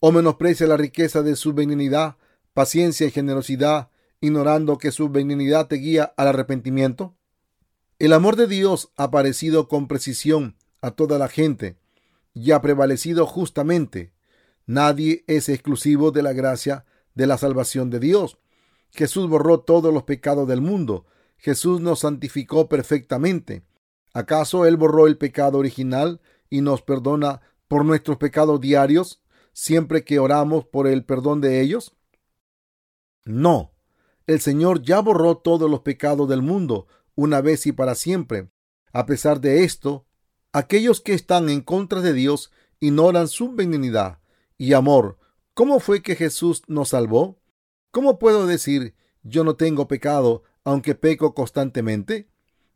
o 0.00 0.12
menosprecia 0.12 0.66
la 0.66 0.76
riqueza 0.76 1.22
de 1.22 1.36
su 1.36 1.54
benignidad, 1.54 2.16
paciencia 2.56 3.06
y 3.06 3.10
generosidad, 3.10 3.90
ignorando 4.18 4.78
que 4.78 4.90
su 4.90 5.10
benignidad 5.10 5.66
te 5.66 5.76
guía 5.76 6.14
al 6.16 6.28
arrepentimiento. 6.28 7.14
El 7.98 8.14
amor 8.14 8.34
de 8.36 8.46
Dios 8.46 8.92
ha 8.96 9.04
aparecido 9.04 9.68
con 9.68 9.88
precisión 9.88 10.56
a 10.80 10.92
toda 10.92 11.18
la 11.18 11.28
gente 11.28 11.76
y 12.32 12.52
ha 12.52 12.62
prevalecido 12.62 13.26
justamente. 13.26 14.14
Nadie 14.64 15.22
es 15.26 15.50
exclusivo 15.50 16.12
de 16.12 16.22
la 16.22 16.32
gracia 16.32 16.86
de 17.14 17.26
la 17.26 17.36
salvación 17.36 17.90
de 17.90 18.00
Dios. 18.00 18.38
Jesús 18.90 19.28
borró 19.28 19.60
todos 19.60 19.92
los 19.92 20.04
pecados 20.04 20.48
del 20.48 20.62
mundo. 20.62 21.04
Jesús 21.36 21.82
nos 21.82 21.98
santificó 22.00 22.70
perfectamente. 22.70 23.64
¿Acaso 24.14 24.64
Él 24.64 24.78
borró 24.78 25.06
el 25.08 25.18
pecado 25.18 25.58
original 25.58 26.22
y 26.48 26.62
nos 26.62 26.80
perdona 26.80 27.42
por 27.68 27.84
nuestros 27.84 28.16
pecados 28.16 28.62
diarios 28.62 29.20
siempre 29.52 30.04
que 30.04 30.18
oramos 30.18 30.64
por 30.64 30.86
el 30.86 31.04
perdón 31.04 31.42
de 31.42 31.60
ellos? 31.60 31.95
No. 33.26 33.72
El 34.26 34.40
Señor 34.40 34.82
ya 34.82 35.00
borró 35.00 35.36
todos 35.36 35.70
los 35.70 35.80
pecados 35.80 36.28
del 36.28 36.42
mundo 36.42 36.86
una 37.16 37.40
vez 37.40 37.66
y 37.66 37.72
para 37.72 37.94
siempre. 37.94 38.48
A 38.92 39.04
pesar 39.04 39.40
de 39.40 39.64
esto, 39.64 40.06
aquellos 40.52 41.00
que 41.00 41.12
están 41.12 41.50
en 41.50 41.60
contra 41.60 42.00
de 42.00 42.12
Dios 42.12 42.52
ignoran 42.80 43.28
su 43.28 43.52
benignidad 43.52 44.20
y 44.56 44.72
amor. 44.72 45.18
¿Cómo 45.54 45.80
fue 45.80 46.02
que 46.02 46.14
Jesús 46.14 46.62
nos 46.68 46.90
salvó? 46.90 47.40
¿Cómo 47.90 48.18
puedo 48.18 48.46
decir 48.46 48.94
yo 49.22 49.42
no 49.42 49.56
tengo 49.56 49.88
pecado 49.88 50.44
aunque 50.64 50.94
peco 50.94 51.34
constantemente? 51.34 52.28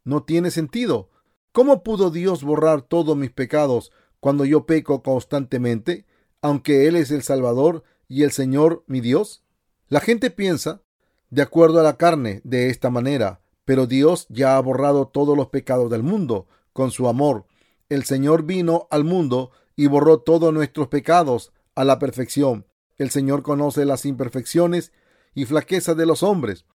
No 0.03 0.25
tiene 0.25 0.51
sentido. 0.51 1.11
¿Cómo 1.53 1.83
pudo 1.85 2.11
Dios 2.11 2.43
borrar 2.43 2.83
todos 2.83 3.17
mis 3.17 3.31
pecados 3.31 3.93
cuando 4.19 4.45
yo 4.45 4.67
peco 4.67 5.03
constantemente, 5.03 6.07
aunque 6.43 6.89
Él 6.89 6.97
es 6.97 7.11
el 7.11 7.23
Salvador 7.23 7.85
y 8.09 8.25
el 8.25 8.33
Señor 8.33 8.83
mi 8.87 9.01
Dios? 9.01 9.45
La 9.91 9.99
gente 9.99 10.31
piensa, 10.31 10.83
de 11.31 11.43
acuerdo 11.43 11.81
a 11.81 11.83
la 11.83 11.97
carne, 11.97 12.41
de 12.45 12.71
esta 12.71 12.91
manera, 12.91 13.41
pero 13.65 13.89
Dios 13.89 14.27
ya 14.29 14.57
ha 14.57 14.61
borrado 14.61 15.09
todos 15.09 15.37
los 15.37 15.49
pecados 15.49 15.91
del 15.91 16.05
mundo 16.05 16.47
con 16.73 16.93
su 16.93 17.09
amor. 17.09 17.45
El 17.89 18.05
Señor 18.05 18.45
vino 18.45 18.87
al 18.93 19.03
mundo 19.03 19.51
y 19.75 19.89
borró 19.89 20.21
todos 20.21 20.55
nuestros 20.55 20.87
pecados 20.87 21.53
a 21.75 21.83
la 21.83 21.99
perfección. 21.99 22.67
El 22.99 23.11
Señor 23.11 23.43
conoce 23.43 23.85
las 23.85 24.07
imperfecciones 24.07 24.93
y 25.35 25.45
flaquezas 25.45 25.97
de 25.97 26.07
los 26.07 26.23
hombres. 26.23 26.67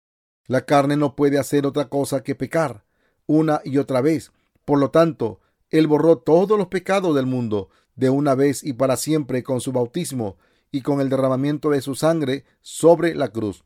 La 0.48 0.66
carne 0.66 0.98
no 0.98 1.16
puede 1.16 1.40
hacer 1.40 1.66
otra 1.66 1.88
cosa 1.88 2.22
que 2.22 2.36
pecar 2.36 2.84
una 3.28 3.62
y 3.64 3.78
otra 3.78 4.02
vez. 4.02 4.34
Por 4.66 4.78
lo 4.78 4.92
tanto, 4.92 5.40
Él 5.70 5.88
borró 5.88 6.18
todos 6.18 6.58
los 6.58 6.68
pecados 6.68 7.16
del 7.16 7.28
mundo 7.28 7.70
de 7.96 8.10
una 8.10 8.36
vez 8.36 8.62
y 8.62 8.74
para 8.74 8.98
siempre 8.98 9.42
con 9.42 9.62
su 9.62 9.72
bautismo 9.72 10.36
y 10.72 10.82
con 10.82 11.02
el 11.02 11.10
derramamiento 11.10 11.70
de 11.70 11.82
su 11.82 11.96
sangre 11.96 12.46
sobre 12.62 13.16
la 13.16 13.30
cruz. 13.30 13.64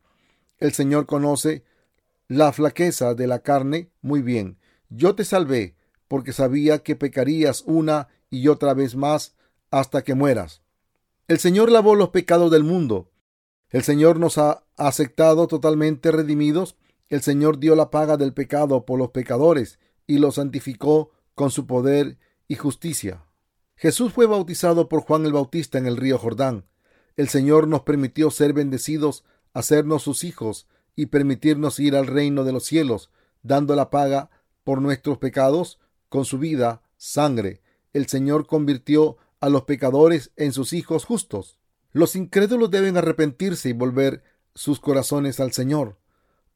El 0.60 0.74
Señor 0.74 1.06
conoce 1.06 1.64
la 2.28 2.52
flaqueza 2.52 3.16
de 3.16 3.28
la 3.28 3.40
carne 3.40 3.90
muy 4.02 4.22
bien. 4.22 4.60
Yo 4.90 5.16
te 5.16 5.26
salvé 5.26 5.76
porque 6.08 6.34
sabía 6.34 6.80
que 6.80 6.96
pecarías 6.96 7.64
una 7.66 8.08
y 8.30 8.48
otra 8.48 8.74
vez 8.74 8.96
más 8.96 9.36
hasta 9.72 10.04
que 10.04 10.16
mueras. 10.16 10.62
El 11.28 11.40
Señor 11.40 11.72
lavó 11.72 11.96
los 11.96 12.10
pecados 12.10 12.52
del 12.52 12.64
mundo. 12.64 13.12
El 13.70 13.84
Señor 13.84 14.20
nos 14.20 14.38
ha 14.38 14.64
aceptado 14.78 15.48
totalmente 15.48 16.12
redimidos. 16.12 16.76
El 17.08 17.22
Señor 17.22 17.60
dio 17.60 17.76
la 17.76 17.92
paga 17.92 18.18
del 18.18 18.34
pecado 18.34 18.86
por 18.86 18.98
los 18.98 19.10
pecadores 19.10 19.80
y 20.08 20.18
los 20.18 20.36
santificó 20.36 21.12
con 21.36 21.52
su 21.52 21.68
poder 21.68 22.18
y 22.48 22.56
justicia. 22.56 23.26
Jesús 23.76 24.12
fue 24.12 24.26
bautizado 24.26 24.90
por 24.90 25.02
Juan 25.02 25.26
el 25.26 25.34
Bautista 25.34 25.78
en 25.78 25.86
el 25.86 25.98
río 25.98 26.18
Jordán. 26.18 26.66
El 27.20 27.28
Señor 27.28 27.68
nos 27.68 27.82
permitió 27.82 28.32
ser 28.32 28.54
bendecidos, 28.54 29.26
hacernos 29.54 30.04
sus 30.04 30.24
hijos 30.24 30.68
y 30.96 31.08
permitirnos 31.08 31.78
ir 31.82 31.98
al 31.98 32.08
reino 32.08 32.46
de 32.46 32.54
los 32.54 32.64
cielos, 32.64 33.12
dando 33.44 33.76
la 33.76 33.90
paga 33.90 34.30
por 34.64 34.82
nuestros 34.82 35.18
pecados 35.18 35.82
con 36.08 36.24
su 36.24 36.40
vida, 36.40 36.82
sangre. 36.96 37.62
El 37.92 38.08
Señor 38.08 38.48
convirtió 38.48 39.18
a 39.42 39.50
los 39.50 39.64
pecadores 39.64 40.32
en 40.38 40.54
sus 40.54 40.72
hijos 40.72 41.04
justos. 41.04 41.60
Los 41.92 42.16
incrédulos 42.16 42.72
deben 42.72 42.96
arrepentirse 42.96 43.68
y 43.68 43.74
volver 43.74 44.24
sus 44.56 44.80
corazones 44.80 45.42
al 45.42 45.52
Señor. 45.52 45.98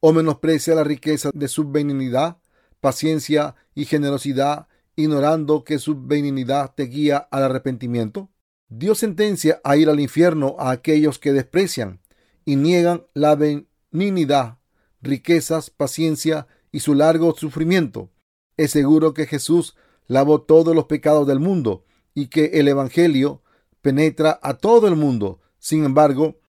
O 0.00 0.14
menosprecia 0.14 0.74
la 0.74 0.82
riqueza 0.82 1.30
de 1.34 1.48
su 1.48 1.70
benignidad, 1.70 2.38
paciencia 2.80 3.54
y 3.74 3.84
generosidad, 3.84 4.68
ignorando 4.96 5.62
que 5.62 5.78
su 5.78 6.06
benignidad 6.06 6.72
te 6.74 6.84
guía 6.84 7.18
al 7.18 7.42
arrepentimiento. 7.42 8.30
Dios 8.76 8.98
sentencia 8.98 9.60
a 9.62 9.76
ir 9.76 9.88
al 9.88 10.00
infierno 10.00 10.56
a 10.58 10.72
aquellos 10.72 11.20
que 11.20 11.32
desprecian 11.32 12.00
y 12.44 12.56
niegan 12.56 13.06
la 13.14 13.36
benignidad 13.36 14.58
riquezas, 15.00 15.70
paciencia 15.70 16.48
y 16.72 16.80
su 16.80 16.94
largo 16.94 17.36
sufrimiento. 17.36 18.10
Es 18.56 18.72
seguro 18.72 19.14
que 19.14 19.26
Jesús 19.26 19.76
lavó 20.08 20.42
todos 20.42 20.74
los 20.74 20.86
pecados 20.86 21.24
del 21.28 21.38
mundo 21.38 21.84
y 22.14 22.26
que 22.26 22.46
el 22.54 22.66
Evangelio 22.66 23.42
penetra 23.80 24.40
a 24.42 24.54
todo 24.54 24.88
el 24.88 24.96
mundo. 24.96 25.40
Sin 25.58 25.84
embargo, 25.84 26.40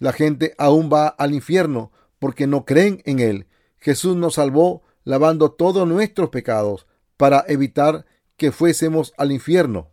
la 0.00 0.12
gente 0.12 0.54
aún 0.58 0.90
va 0.92 1.06
al 1.06 1.32
infierno 1.32 1.92
porque 2.18 2.48
no 2.48 2.64
creen 2.64 3.02
en 3.04 3.20
Él. 3.20 3.46
Jesús 3.76 4.16
nos 4.16 4.34
salvó 4.34 4.82
lavando 5.04 5.52
todos 5.52 5.86
nuestros 5.86 6.30
pecados 6.30 6.88
para 7.16 7.44
evitar 7.46 8.04
que 8.36 8.50
fuésemos 8.50 9.12
al 9.16 9.30
infierno. 9.30 9.92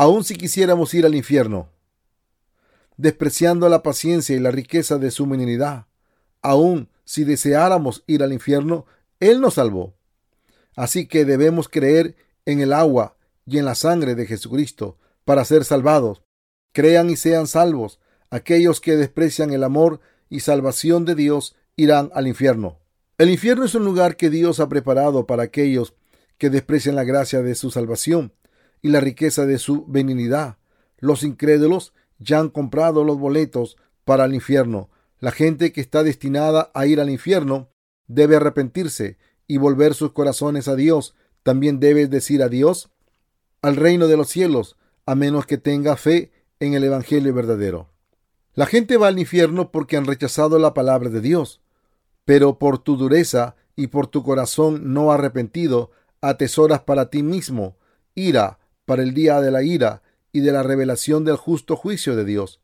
Aun 0.00 0.22
si 0.22 0.36
quisiéramos 0.36 0.94
ir 0.94 1.06
al 1.06 1.16
infierno, 1.16 1.70
despreciando 2.96 3.68
la 3.68 3.82
paciencia 3.82 4.36
y 4.36 4.38
la 4.38 4.52
riqueza 4.52 4.96
de 4.96 5.10
su 5.10 5.26
benignidad, 5.26 5.86
aun 6.40 6.88
si 7.04 7.24
deseáramos 7.24 8.04
ir 8.06 8.22
al 8.22 8.32
infierno, 8.32 8.86
Él 9.18 9.40
nos 9.40 9.54
salvó. 9.54 9.96
Así 10.76 11.08
que 11.08 11.24
debemos 11.24 11.68
creer 11.68 12.14
en 12.46 12.60
el 12.60 12.74
agua 12.74 13.16
y 13.44 13.58
en 13.58 13.64
la 13.64 13.74
sangre 13.74 14.14
de 14.14 14.26
Jesucristo 14.26 14.98
para 15.24 15.44
ser 15.44 15.64
salvados. 15.64 16.22
Crean 16.70 17.10
y 17.10 17.16
sean 17.16 17.48
salvos. 17.48 17.98
Aquellos 18.30 18.80
que 18.80 18.94
desprecian 18.94 19.52
el 19.52 19.64
amor 19.64 19.98
y 20.28 20.40
salvación 20.40 21.06
de 21.06 21.16
Dios 21.16 21.56
irán 21.74 22.12
al 22.14 22.28
infierno. 22.28 22.78
El 23.18 23.30
infierno 23.30 23.64
es 23.64 23.74
un 23.74 23.84
lugar 23.84 24.16
que 24.16 24.30
Dios 24.30 24.60
ha 24.60 24.68
preparado 24.68 25.26
para 25.26 25.42
aquellos 25.42 25.94
que 26.36 26.50
desprecian 26.50 26.94
la 26.94 27.02
gracia 27.02 27.42
de 27.42 27.56
su 27.56 27.72
salvación 27.72 28.32
y 28.82 28.88
la 28.88 29.00
riqueza 29.00 29.46
de 29.46 29.58
su 29.58 29.86
benignidad. 29.86 30.58
Los 30.98 31.22
incrédulos 31.22 31.92
ya 32.18 32.38
han 32.38 32.48
comprado 32.48 33.04
los 33.04 33.18
boletos 33.18 33.76
para 34.04 34.24
el 34.24 34.34
infierno. 34.34 34.90
La 35.20 35.32
gente 35.32 35.72
que 35.72 35.80
está 35.80 36.02
destinada 36.02 36.70
a 36.74 36.86
ir 36.86 37.00
al 37.00 37.10
infierno 37.10 37.70
debe 38.06 38.36
arrepentirse 38.36 39.18
y 39.46 39.58
volver 39.58 39.94
sus 39.94 40.12
corazones 40.12 40.68
a 40.68 40.76
Dios. 40.76 41.14
También 41.42 41.80
debe 41.80 42.06
decir 42.06 42.42
adiós 42.42 42.90
al 43.62 43.76
reino 43.76 44.06
de 44.06 44.16
los 44.16 44.28
cielos, 44.28 44.76
a 45.06 45.14
menos 45.14 45.46
que 45.46 45.58
tenga 45.58 45.96
fe 45.96 46.30
en 46.60 46.74
el 46.74 46.84
Evangelio 46.84 47.34
verdadero. 47.34 47.90
La 48.54 48.66
gente 48.66 48.96
va 48.96 49.08
al 49.08 49.18
infierno 49.18 49.70
porque 49.70 49.96
han 49.96 50.04
rechazado 50.04 50.58
la 50.58 50.74
palabra 50.74 51.10
de 51.10 51.20
Dios, 51.20 51.60
pero 52.24 52.58
por 52.58 52.78
tu 52.78 52.96
dureza 52.96 53.56
y 53.76 53.88
por 53.88 54.08
tu 54.08 54.22
corazón 54.22 54.92
no 54.92 55.12
arrepentido, 55.12 55.90
atesoras 56.20 56.80
para 56.80 57.10
ti 57.10 57.22
mismo 57.22 57.76
ira 58.18 58.58
para 58.88 59.02
el 59.02 59.12
día 59.12 59.42
de 59.42 59.50
la 59.50 59.62
ira 59.62 60.00
y 60.32 60.40
de 60.40 60.50
la 60.50 60.62
revelación 60.62 61.22
del 61.22 61.36
justo 61.36 61.76
juicio 61.76 62.16
de 62.16 62.24
Dios. 62.24 62.62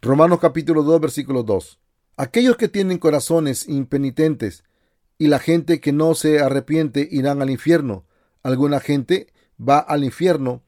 Romanos 0.00 0.38
capítulo 0.40 0.82
2 0.82 1.02
versículo 1.02 1.42
2. 1.42 1.78
Aquellos 2.16 2.56
que 2.56 2.68
tienen 2.68 2.96
corazones 2.96 3.68
impenitentes 3.68 4.64
y 5.18 5.26
la 5.26 5.38
gente 5.38 5.78
que 5.82 5.92
no 5.92 6.14
se 6.14 6.40
arrepiente 6.40 7.06
irán 7.10 7.42
al 7.42 7.50
infierno. 7.50 8.06
Alguna 8.42 8.80
gente 8.80 9.26
va 9.60 9.78
al 9.78 10.02
infierno 10.02 10.62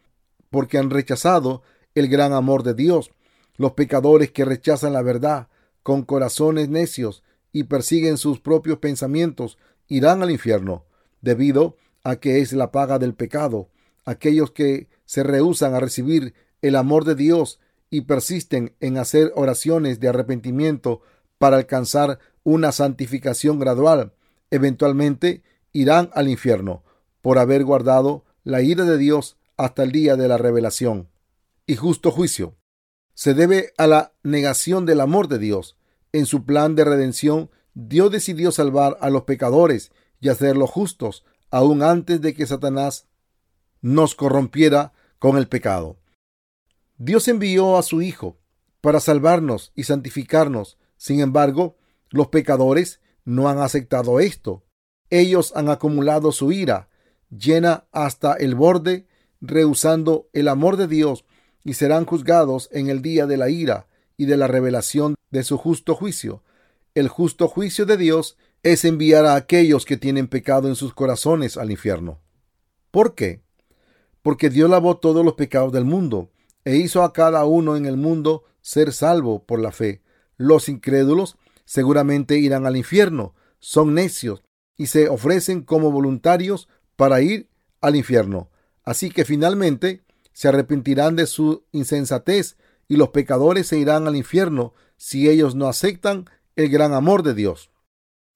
porque 0.51 0.77
han 0.77 0.91
rechazado 0.91 1.63
el 1.95 2.09
gran 2.09 2.35
amor 2.35 2.63
de 2.63 2.75
Dios 2.75 3.11
los 3.57 3.73
pecadores 3.73 4.31
que 4.31 4.45
rechazan 4.45 4.93
la 4.93 5.01
verdad 5.01 5.49
con 5.83 6.03
corazones 6.03 6.69
necios 6.69 7.23
y 7.51 7.65
persiguen 7.65 8.19
sus 8.19 8.41
propios 8.41 8.77
pensamientos 8.77 9.57
irán 9.87 10.23
al 10.23 10.31
infierno, 10.31 10.85
debido 11.23 11.79
a 12.05 12.17
que 12.17 12.43
es 12.43 12.53
la 12.53 12.73
paga 12.73 12.99
del 12.99 13.15
pecado. 13.15 13.71
Aquellos 14.05 14.51
que 14.51 14.87
se 15.09 15.23
rehusan 15.23 15.73
a 15.73 15.81
recibir 15.81 16.35
el 16.61 16.77
amor 16.77 17.07
de 17.07 17.15
Dios 17.15 17.61
y 17.89 18.03
persisten 18.03 18.77
en 18.81 18.99
hacer 18.99 19.33
oraciones 19.37 20.01
de 20.01 20.09
arrepentimiento 20.09 21.01
para 21.39 21.57
alcanzar 21.57 22.19
una 22.45 22.73
santificación 22.73 23.59
gradual, 23.59 24.13
eventualmente 24.51 25.43
irán 25.73 26.11
al 26.13 26.29
infierno 26.29 26.85
por 27.23 27.39
haber 27.39 27.65
guardado 27.65 28.27
la 28.45 28.61
ira 28.61 28.85
de 28.85 28.99
Dios 28.99 29.39
hasta 29.57 29.83
el 29.83 29.93
día 29.93 30.17
de 30.17 30.29
la 30.29 30.37
revelación 30.37 31.09
y 31.67 31.77
justo 31.77 32.11
juicio 32.11 32.59
se 33.15 33.33
debe 33.33 33.73
a 33.79 33.87
la 33.87 34.13
negación 34.23 34.85
del 34.85 35.01
amor 35.01 35.29
de 35.29 35.39
Dios. 35.39 35.79
En 36.13 36.27
su 36.27 36.45
plan 36.45 36.75
de 36.75 36.85
redención, 36.85 37.51
Dios 37.73 38.13
decidió 38.13 38.53
salvar 38.53 38.99
a 39.01 39.09
los 39.09 39.23
pecadores 39.23 39.91
y 40.21 40.29
hacerlos 40.29 40.69
justos, 40.69 41.25
aún 41.51 41.83
antes 41.83 42.21
de 42.21 42.35
que 42.35 42.47
Satanás 42.47 43.07
nos 43.81 44.15
corrompiera 44.15 44.93
con 45.19 45.37
el 45.37 45.49
pecado. 45.49 45.99
Dios 46.97 47.29
envió 47.29 47.79
a 47.79 47.83
su 47.83 48.03
Hijo 48.03 48.39
para 48.81 49.01
salvarnos 49.01 49.73
y 49.75 49.85
santificarnos. 49.85 50.79
Sin 50.97 51.21
embargo, 51.21 51.77
los 52.11 52.29
pecadores 52.29 53.01
no 53.25 53.49
han 53.49 53.59
aceptado 53.59 54.21
esto. 54.21 54.65
Ellos 55.11 55.53
han 55.55 55.69
acumulado 55.69 56.33
su 56.33 56.53
ira, 56.53 56.89
llena 57.31 57.87
hasta 57.93 58.35
el 58.35 58.55
borde, 58.55 59.07
rehusando 59.41 60.29
el 60.33 60.49
amor 60.49 60.77
de 60.77 60.87
Dios 60.89 61.25
y 61.65 61.75
serán 61.75 62.05
juzgados 62.05 62.69
en 62.73 62.89
el 62.89 63.03
día 63.03 63.27
de 63.27 63.37
la 63.37 63.49
ira 63.49 63.87
y 64.17 64.27
de 64.27 64.37
la 64.37 64.49
revelación 64.49 65.15
de 65.31 65.45
su 65.45 65.57
justo 65.57 65.95
juicio. 65.95 66.43
El 66.95 67.09
justo 67.09 67.49
juicio 67.49 67.87
de 67.87 67.97
Dios 67.97 68.37
es 68.63 68.85
enviar 68.85 69.25
a 69.27 69.35
aquellos 69.35 69.85
que 69.85 69.97
tienen 69.97 70.27
pecado 70.27 70.69
en 70.69 70.75
sus 70.75 70.95
corazones 70.95 71.57
al 71.57 71.71
infierno. 71.71 72.21
¿Por 72.91 73.15
qué? 73.15 73.43
Porque 74.23 74.51
Dios 74.51 74.69
lavó 74.69 74.99
todos 74.99 75.25
los 75.25 75.35
pecados 75.35 75.73
del 75.73 75.85
mundo 75.85 76.31
e 76.65 76.77
hizo 76.77 77.03
a 77.03 77.13
cada 77.13 77.45
uno 77.45 77.77
en 77.77 77.87
el 77.87 77.97
mundo 77.97 78.45
ser 78.61 78.93
salvo 78.93 79.45
por 79.45 79.61
la 79.61 79.73
fe. 79.73 80.03
Los 80.37 80.69
incrédulos 80.69 81.37
seguramente 81.65 82.39
irán 82.39 82.67
al 82.67 82.77
infierno, 82.77 83.35
son 83.59 83.95
necios 83.95 84.43
y 84.77 84.87
se 84.87 85.09
ofrecen 85.09 85.63
como 85.63 85.91
voluntarios 85.91 86.69
para 86.97 87.21
ir 87.21 87.51
al 87.81 87.97
infierno. 87.97 88.51
Así 88.85 89.11
que 89.11 89.25
finalmente 89.25 90.03
se 90.33 90.49
arrepentirán 90.49 91.17
de 91.17 91.27
su 91.27 91.65
insensatez 91.73 92.57
y 92.87 92.97
los 92.97 93.11
pecadores 93.11 93.67
se 93.67 93.79
irán 93.79 94.07
al 94.07 94.17
infierno 94.17 94.73
si 94.97 95.29
ellos 95.29 95.55
no 95.55 95.69
aceptan 95.69 96.27
el 96.57 96.71
gran 96.71 96.95
amor 96.95 97.23
de 97.23 97.35
Dios. 97.35 97.71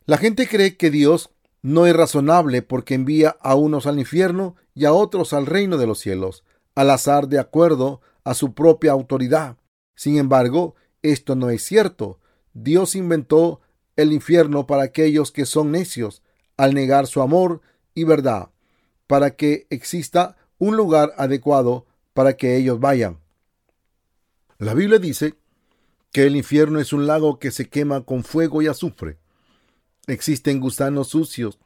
La 0.04 0.18
gente 0.18 0.46
cree 0.46 0.76
que 0.76 0.90
Dios 0.90 1.30
no 1.62 1.86
es 1.86 1.94
razonable 1.94 2.62
porque 2.62 2.94
envía 2.94 3.36
a 3.40 3.54
unos 3.54 3.86
al 3.86 3.98
infierno 3.98 4.56
y 4.74 4.84
a 4.84 4.92
otros 4.92 5.32
al 5.32 5.46
reino 5.46 5.78
de 5.78 5.86
los 5.86 6.00
cielos, 6.00 6.44
al 6.74 6.90
azar 6.90 7.28
de 7.28 7.38
acuerdo 7.38 8.00
a 8.24 8.34
su 8.34 8.52
propia 8.52 8.92
autoridad. 8.92 9.56
Sin 9.94 10.18
embargo, 10.18 10.74
esto 11.02 11.36
no 11.36 11.50
es 11.50 11.64
cierto. 11.64 12.18
Dios 12.52 12.96
inventó 12.96 13.60
el 13.96 14.12
infierno 14.12 14.66
para 14.66 14.82
aquellos 14.82 15.30
que 15.30 15.46
son 15.46 15.70
necios, 15.70 16.22
al 16.56 16.74
negar 16.74 17.06
su 17.06 17.22
amor 17.22 17.60
y 17.94 18.04
verdad, 18.04 18.50
para 19.06 19.36
que 19.36 19.66
exista 19.70 20.36
un 20.58 20.76
lugar 20.76 21.12
adecuado 21.16 21.86
para 22.14 22.36
que 22.36 22.56
ellos 22.56 22.80
vayan. 22.80 23.18
La 24.58 24.74
Biblia 24.74 24.98
dice 24.98 25.34
que 26.12 26.26
el 26.26 26.36
infierno 26.36 26.78
es 26.78 26.92
un 26.92 27.06
lago 27.06 27.38
que 27.38 27.50
se 27.50 27.68
quema 27.68 28.02
con 28.02 28.22
fuego 28.22 28.62
y 28.62 28.66
azufre. 28.66 29.18
Existen 30.06 30.60
gusanos 30.60 31.08
sucios 31.08 31.58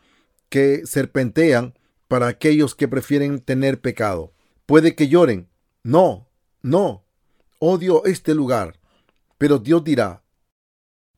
que 0.48 0.86
serpentean 0.86 1.74
para 2.08 2.28
aquellos 2.28 2.74
que 2.74 2.88
prefieren 2.88 3.40
tener 3.40 3.80
pecado. 3.80 4.32
Puede 4.66 4.94
que 4.94 5.08
lloren. 5.08 5.48
No, 5.82 6.28
no. 6.62 7.04
Odio 7.58 8.04
este 8.04 8.34
lugar. 8.34 8.78
Pero 9.38 9.58
Dios 9.58 9.84
dirá, 9.84 10.22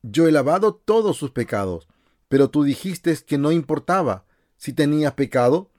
yo 0.03 0.29
he 0.29 0.33
lavado 0.33 0.75
todos 0.75 1.17
sus 1.17 1.31
pecados, 1.31 1.89
pero 2.29 2.51
tú 2.51 2.63
dijiste 2.63 3.17
que 3.27 3.39
no 3.39 3.53
importaba 3.53 4.25
si 4.57 4.73
tenías 4.73 5.15
pecado. 5.15 5.71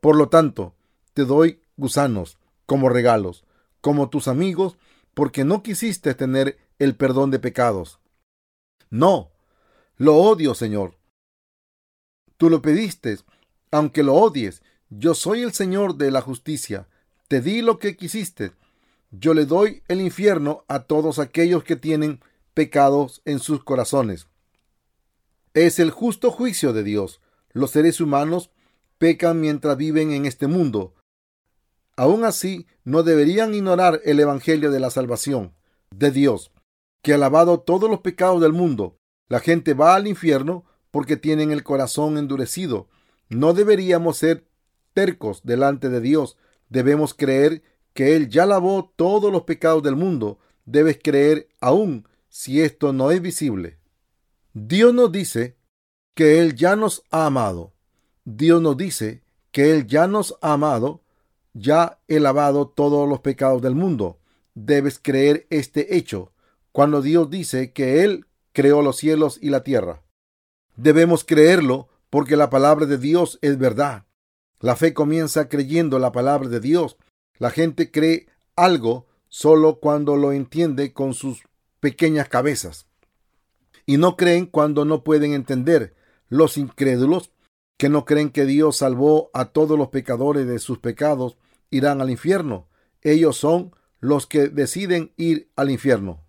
Por 0.00 0.16
lo 0.16 0.28
tanto, 0.28 0.74
te 1.14 1.24
doy 1.24 1.60
gusanos 1.76 2.38
como 2.66 2.88
regalos, 2.88 3.44
como 3.80 4.10
tus 4.10 4.28
amigos, 4.28 4.78
porque 5.14 5.44
no 5.44 5.62
quisiste 5.62 6.14
tener 6.14 6.58
el 6.78 6.96
perdón 6.96 7.30
de 7.30 7.38
pecados. 7.38 7.98
No, 8.90 9.30
lo 9.98 10.16
odio, 10.16 10.54
Señor. 10.54 10.96
Tú 12.36 12.48
lo 12.50 12.62
pediste, 12.62 13.18
aunque 13.72 14.04
lo 14.04 14.14
odies. 14.14 14.62
Yo 14.90 15.14
soy 15.14 15.42
el 15.42 15.52
Señor 15.52 15.96
de 15.96 16.12
la 16.12 16.20
justicia. 16.20 16.88
Te 17.26 17.40
di 17.40 17.62
lo 17.62 17.80
que 17.80 17.96
quisiste. 17.96 18.52
Yo 19.10 19.34
le 19.34 19.44
doy 19.44 19.82
el 19.88 20.00
infierno 20.00 20.64
a 20.68 20.84
todos 20.84 21.18
aquellos 21.18 21.64
que 21.64 21.74
tienen 21.74 22.20
pecados 22.54 23.22
en 23.24 23.40
sus 23.40 23.64
corazones. 23.64 24.28
Es 25.52 25.80
el 25.80 25.90
justo 25.90 26.30
juicio 26.30 26.72
de 26.72 26.84
Dios. 26.84 27.20
Los 27.52 27.72
seres 27.72 28.00
humanos 28.00 28.50
pecan 28.98 29.40
mientras 29.40 29.76
viven 29.76 30.12
en 30.12 30.26
este 30.26 30.46
mundo. 30.46 30.94
Aún 31.96 32.24
así, 32.24 32.68
no 32.84 33.02
deberían 33.02 33.52
ignorar 33.52 34.00
el 34.04 34.20
Evangelio 34.20 34.70
de 34.70 34.78
la 34.78 34.90
salvación 34.90 35.54
de 35.90 36.12
Dios, 36.12 36.52
que 37.02 37.14
ha 37.14 37.18
lavado 37.18 37.58
todos 37.60 37.90
los 37.90 38.00
pecados 38.00 38.40
del 38.40 38.52
mundo. 38.52 38.97
La 39.28 39.40
gente 39.40 39.74
va 39.74 39.94
al 39.94 40.06
infierno 40.06 40.64
porque 40.90 41.16
tienen 41.16 41.50
el 41.52 41.62
corazón 41.62 42.18
endurecido. 42.18 42.88
No 43.28 43.52
deberíamos 43.52 44.16
ser 44.16 44.46
tercos 44.94 45.42
delante 45.44 45.88
de 45.88 46.00
Dios. 46.00 46.36
Debemos 46.68 47.14
creer 47.14 47.62
que 47.92 48.16
Él 48.16 48.28
ya 48.28 48.46
lavó 48.46 48.92
todos 48.96 49.30
los 49.32 49.42
pecados 49.42 49.82
del 49.82 49.96
mundo. 49.96 50.38
Debes 50.64 50.98
creer 51.02 51.48
aún 51.60 52.08
si 52.28 52.60
esto 52.60 52.92
no 52.92 53.10
es 53.10 53.20
visible. 53.20 53.78
Dios 54.54 54.94
nos 54.94 55.12
dice 55.12 55.56
que 56.14 56.40
Él 56.40 56.54
ya 56.54 56.76
nos 56.76 57.04
ha 57.10 57.26
amado. 57.26 57.74
Dios 58.24 58.60
nos 58.62 58.76
dice 58.76 59.22
que 59.52 59.72
Él 59.72 59.86
ya 59.86 60.06
nos 60.06 60.36
ha 60.40 60.54
amado 60.54 61.02
ya 61.58 61.98
he 62.08 62.20
lavado 62.20 62.68
todos 62.68 63.08
los 63.08 63.20
pecados 63.20 63.62
del 63.62 63.74
mundo. 63.74 64.18
Debes 64.54 64.98
creer 64.98 65.46
este 65.50 65.96
hecho 65.96 66.32
cuando 66.72 67.02
Dios 67.02 67.30
dice 67.30 67.72
que 67.72 68.04
Él 68.04 68.26
creó 68.58 68.82
los 68.82 68.96
cielos 68.96 69.38
y 69.40 69.50
la 69.50 69.62
tierra. 69.62 70.02
Debemos 70.74 71.22
creerlo 71.22 71.86
porque 72.10 72.34
la 72.36 72.50
palabra 72.50 72.86
de 72.86 72.98
Dios 72.98 73.38
es 73.40 73.56
verdad. 73.56 74.06
La 74.58 74.74
fe 74.74 74.94
comienza 74.94 75.48
creyendo 75.48 76.00
la 76.00 76.10
palabra 76.10 76.48
de 76.48 76.58
Dios. 76.58 76.96
La 77.38 77.50
gente 77.50 77.92
cree 77.92 78.26
algo 78.56 79.06
solo 79.28 79.78
cuando 79.78 80.16
lo 80.16 80.32
entiende 80.32 80.92
con 80.92 81.14
sus 81.14 81.44
pequeñas 81.78 82.28
cabezas. 82.28 82.88
y 83.86 83.96
no 83.96 84.16
creen 84.16 84.46
cuando 84.46 84.84
no 84.84 85.04
pueden 85.04 85.34
entender. 85.34 85.94
Los 86.28 86.58
incrédulos 86.58 87.30
que 87.76 87.88
no 87.88 88.04
creen 88.04 88.30
que 88.30 88.44
Dios 88.44 88.78
salvó 88.78 89.30
a 89.34 89.52
todos 89.52 89.78
los 89.78 89.90
pecadores 89.90 90.48
de 90.48 90.58
sus 90.58 90.80
pecados 90.80 91.36
irán 91.70 92.00
al 92.00 92.10
infierno. 92.10 92.66
Ellos 93.02 93.36
son 93.36 93.70
los 94.00 94.26
que 94.26 94.48
deciden 94.48 95.12
ir 95.16 95.48
al 95.54 95.70
infierno. 95.70 96.24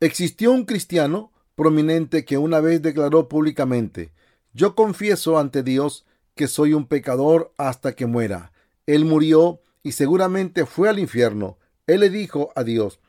Existió 0.00 0.50
un 0.50 0.64
cristiano 0.64 1.30
prominente 1.56 2.24
que 2.24 2.38
una 2.38 2.60
vez 2.60 2.82
declaró 2.82 3.28
públicamente, 3.28 4.12
yo 4.52 4.74
confieso 4.74 5.38
ante 5.38 5.62
Dios 5.62 6.06
que 6.34 6.46
soy 6.46 6.74
un 6.74 6.86
pecador 6.86 7.52
hasta 7.56 7.94
que 7.94 8.06
muera. 8.06 8.52
Él 8.86 9.04
murió 9.04 9.60
y 9.82 9.92
seguramente 9.92 10.66
fue 10.66 10.88
al 10.88 10.98
infierno. 10.98 11.58
Él 11.86 12.00
le 12.00 12.10
dijo 12.10 12.52
a 12.54 12.62
Dios, 12.62 13.00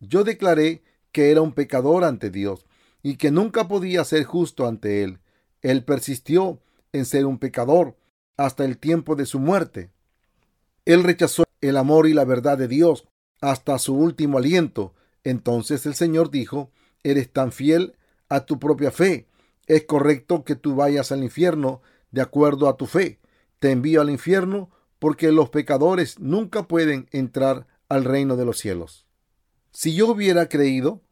yo 0.00 0.24
declaré 0.24 0.82
que 1.12 1.30
era 1.30 1.42
un 1.42 1.52
pecador 1.52 2.04
ante 2.04 2.30
Dios 2.30 2.66
y 3.02 3.16
que 3.16 3.30
nunca 3.30 3.68
podía 3.68 4.04
ser 4.04 4.24
justo 4.24 4.66
ante 4.66 5.02
Él. 5.04 5.20
Él 5.62 5.84
persistió 5.84 6.60
en 6.92 7.04
ser 7.04 7.26
un 7.26 7.38
pecador 7.38 7.96
hasta 8.36 8.64
el 8.64 8.78
tiempo 8.78 9.14
de 9.14 9.26
su 9.26 9.38
muerte. 9.38 9.90
Él 10.86 11.04
rechazó 11.04 11.44
el 11.60 11.76
amor 11.76 12.08
y 12.08 12.14
la 12.14 12.24
verdad 12.24 12.56
de 12.56 12.68
Dios 12.68 13.06
hasta 13.40 13.78
su 13.78 13.94
último 13.94 14.38
aliento. 14.38 14.94
Entonces 15.24 15.84
el 15.84 15.94
Señor 15.94 16.30
dijo, 16.30 16.70
eres 17.02 17.32
tan 17.32 17.52
fiel 17.52 17.96
a 18.28 18.46
tu 18.46 18.58
propia 18.58 18.90
fe. 18.90 19.26
Es 19.66 19.84
correcto 19.84 20.44
que 20.44 20.56
tú 20.56 20.74
vayas 20.74 21.12
al 21.12 21.22
infierno 21.22 21.82
de 22.10 22.22
acuerdo 22.22 22.68
a 22.68 22.76
tu 22.76 22.86
fe. 22.86 23.18
Te 23.58 23.70
envío 23.70 24.00
al 24.00 24.10
infierno 24.10 24.70
porque 24.98 25.32
los 25.32 25.50
pecadores 25.50 26.18
nunca 26.18 26.68
pueden 26.68 27.08
entrar 27.12 27.66
al 27.88 28.04
reino 28.04 28.36
de 28.36 28.44
los 28.44 28.58
cielos. 28.58 29.06
Si 29.72 29.94
yo 29.94 30.08
hubiera 30.08 30.48
creído, 30.48 31.02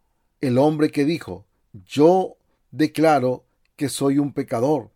el 0.41 0.59
hombre 0.59 0.91
que 0.91 1.05
dijo, 1.05 1.47
yo 1.73 2.37
declaro 2.71 3.45
que 3.77 3.89
soy 3.89 4.19
un 4.19 4.33
pecador 4.33 4.91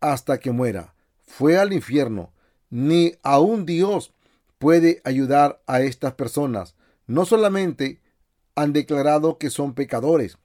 hasta 0.00 0.38
que 0.38 0.52
muera, 0.52 0.94
fue 1.26 1.58
al 1.58 1.72
infierno, 1.72 2.32
ni 2.70 3.14
aun 3.22 3.66
Dios 3.66 4.12
puede 4.58 5.00
ayudar 5.04 5.62
a 5.66 5.80
estas 5.80 6.14
personas. 6.14 6.74
No 7.06 7.24
solamente 7.24 8.00
han 8.58 8.72
declarado 8.72 9.38
que 9.38 9.50
son 9.50 9.72
pecadores, 9.72 10.36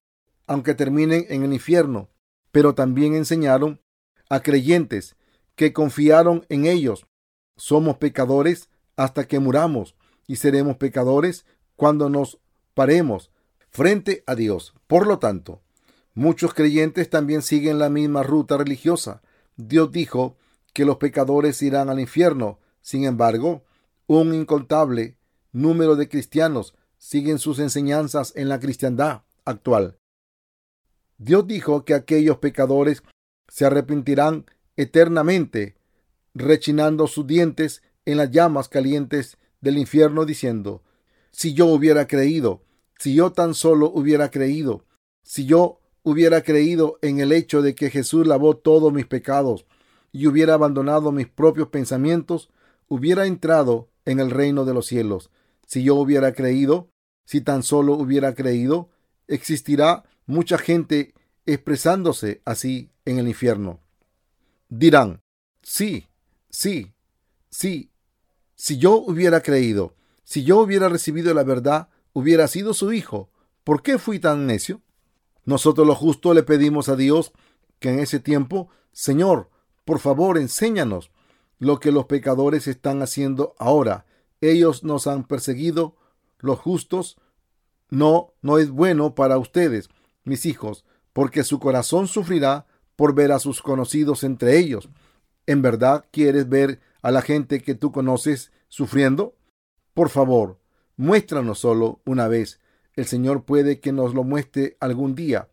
aunque 0.45 0.75
terminen 0.75 1.25
en 1.29 1.41
el 1.41 1.51
infierno, 1.51 2.09
pero 2.51 2.75
también 2.75 3.15
enseñaron 3.15 3.81
a 4.29 4.41
creyentes 4.41 5.15
que 5.55 5.73
confiaron 5.73 6.45
en 6.49 6.67
ellos. 6.67 7.07
Somos 7.55 7.97
pecadores 7.97 8.69
hasta 8.97 9.27
que 9.27 9.39
muramos 9.39 9.95
y 10.27 10.35
seremos 10.35 10.77
pecadores 10.77 11.47
cuando 11.75 12.07
nos 12.07 12.39
paremos 12.75 13.31
frente 13.71 14.23
a 14.27 14.35
Dios. 14.35 14.75
Por 14.85 15.07
lo 15.07 15.17
tanto, 15.17 15.63
muchos 16.13 16.53
creyentes 16.53 17.09
también 17.09 17.41
siguen 17.41 17.79
la 17.79 17.89
misma 17.89 18.21
ruta 18.21 18.57
religiosa. 18.57 19.23
Dios 19.57 19.91
dijo 19.91 20.37
que 20.71 20.85
los 20.85 20.97
pecadores 20.97 21.59
irán 21.63 21.89
al 21.89 21.99
infierno. 21.99 22.59
Sin 22.81 23.05
embargo, 23.05 23.63
un 24.05 24.35
incontable 24.35 25.17
número 25.51 25.95
de 25.95 26.07
cristianos 26.07 26.75
siguen 27.03 27.37
sus 27.37 27.59
enseñanzas 27.59 28.31
en 28.37 28.47
la 28.47 28.61
cristiandad 28.61 29.23
actual. 29.43 29.97
Dios 31.17 31.45
dijo 31.45 31.83
que 31.83 31.95
aquellos 31.95 32.37
pecadores 32.37 33.03
se 33.49 33.65
arrepentirán 33.65 34.45
eternamente, 34.77 35.75
rechinando 36.33 37.07
sus 37.07 37.27
dientes 37.27 37.83
en 38.05 38.15
las 38.15 38.31
llamas 38.31 38.69
calientes 38.69 39.37
del 39.59 39.77
infierno, 39.77 40.23
diciendo, 40.23 40.81
si 41.29 41.53
yo 41.53 41.65
hubiera 41.65 42.07
creído, 42.07 42.63
si 42.97 43.13
yo 43.13 43.33
tan 43.33 43.53
solo 43.53 43.91
hubiera 43.93 44.31
creído, 44.31 44.85
si 45.23 45.45
yo 45.45 45.81
hubiera 46.03 46.41
creído 46.41 46.99
en 47.01 47.19
el 47.19 47.33
hecho 47.33 47.61
de 47.61 47.75
que 47.75 47.89
Jesús 47.89 48.25
lavó 48.25 48.55
todos 48.55 48.93
mis 48.93 49.07
pecados 49.07 49.65
y 50.13 50.27
hubiera 50.27 50.53
abandonado 50.53 51.11
mis 51.11 51.27
propios 51.27 51.67
pensamientos, 51.67 52.49
hubiera 52.87 53.25
entrado 53.25 53.89
en 54.05 54.21
el 54.21 54.31
reino 54.31 54.63
de 54.63 54.73
los 54.73 54.85
cielos. 54.85 55.31
Si 55.65 55.83
yo 55.83 55.95
hubiera 55.95 56.33
creído, 56.33 56.92
si 57.25 57.41
tan 57.41 57.63
solo 57.63 57.93
hubiera 57.93 58.33
creído, 58.33 58.89
existirá 59.27 60.03
mucha 60.25 60.57
gente 60.57 61.13
expresándose 61.45 62.41
así 62.45 62.89
en 63.05 63.19
el 63.19 63.27
infierno. 63.27 63.79
Dirán, 64.69 65.21
sí, 65.61 66.07
sí, 66.49 66.93
sí, 67.49 67.91
si 68.55 68.77
yo 68.77 68.95
hubiera 68.95 69.41
creído, 69.41 69.95
si 70.23 70.43
yo 70.43 70.59
hubiera 70.59 70.89
recibido 70.89 71.33
la 71.33 71.43
verdad, 71.43 71.89
hubiera 72.13 72.47
sido 72.47 72.73
su 72.73 72.93
hijo. 72.93 73.29
¿Por 73.63 73.81
qué 73.81 73.97
fui 73.97 74.19
tan 74.19 74.45
necio? 74.45 74.81
Nosotros 75.45 75.85
los 75.85 75.97
justos 75.97 76.33
le 76.35 76.43
pedimos 76.43 76.89
a 76.89 76.95
Dios 76.95 77.33
que 77.79 77.89
en 77.89 77.99
ese 77.99 78.19
tiempo, 78.19 78.69
Señor, 78.91 79.49
por 79.83 79.99
favor, 79.99 80.37
enséñanos 80.37 81.11
lo 81.59 81.79
que 81.79 81.91
los 81.91 82.05
pecadores 82.05 82.67
están 82.67 83.01
haciendo 83.01 83.55
ahora. 83.57 84.05
Ellos 84.41 84.83
nos 84.83 85.07
han 85.07 85.25
perseguido, 85.25 85.95
los 86.43 86.59
justos. 86.59 87.17
No, 87.89 88.33
no 88.41 88.59
es 88.59 88.69
bueno 88.69 89.15
para 89.15 89.39
ustedes, 89.39 89.89
mis 90.23 90.45
hijos, 90.45 90.85
porque 91.13 91.43
su 91.43 91.59
corazón 91.59 92.07
sufrirá 92.07 92.67
por 92.95 93.15
ver 93.15 93.31
a 93.31 93.39
sus 93.39 93.61
conocidos 93.61 94.23
entre 94.23 94.59
ellos. 94.59 94.89
¿En 95.47 95.61
verdad 95.61 96.05
quieres 96.11 96.47
ver 96.47 96.79
a 97.01 97.11
la 97.11 97.21
gente 97.21 97.61
que 97.61 97.75
tú 97.75 97.91
conoces 97.91 98.51
sufriendo? 98.67 99.35
Por 99.93 100.09
favor, 100.09 100.59
muéstranos 100.95 101.59
solo 101.59 102.01
una 102.05 102.27
vez. 102.27 102.59
El 102.95 103.05
Señor 103.05 103.43
puede 103.43 103.79
que 103.79 103.91
nos 103.91 104.13
lo 104.13 104.23
muestre 104.23 104.77
algún 104.79 105.15
día, 105.15 105.49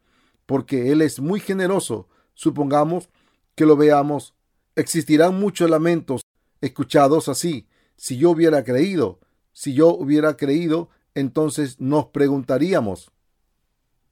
porque 0.46 0.92
Él 0.92 1.02
es 1.02 1.20
muy 1.20 1.40
generoso. 1.40 2.08
Supongamos 2.34 3.08
que 3.54 3.64
lo 3.66 3.76
veamos. 3.76 4.34
Existirán 4.76 5.38
muchos 5.38 5.70
lamentos 5.70 6.22
escuchados 6.60 7.28
así. 7.28 7.66
Si 7.96 8.16
yo 8.16 8.30
hubiera 8.30 8.64
creído, 8.64 9.20
si 9.52 9.74
yo 9.74 9.88
hubiera 9.88 10.36
creído, 10.36 10.90
entonces 11.14 11.80
nos 11.80 12.06
preguntaríamos, 12.06 13.10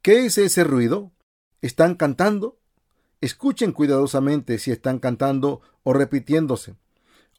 ¿qué 0.02 0.26
es 0.26 0.38
ese 0.38 0.64
ruido? 0.64 1.12
¿Están 1.62 1.94
cantando? 1.94 2.58
Escuchen 3.20 3.72
cuidadosamente 3.72 4.58
si 4.58 4.70
están 4.70 4.98
cantando 4.98 5.60
o 5.82 5.92
repitiéndose. 5.92 6.76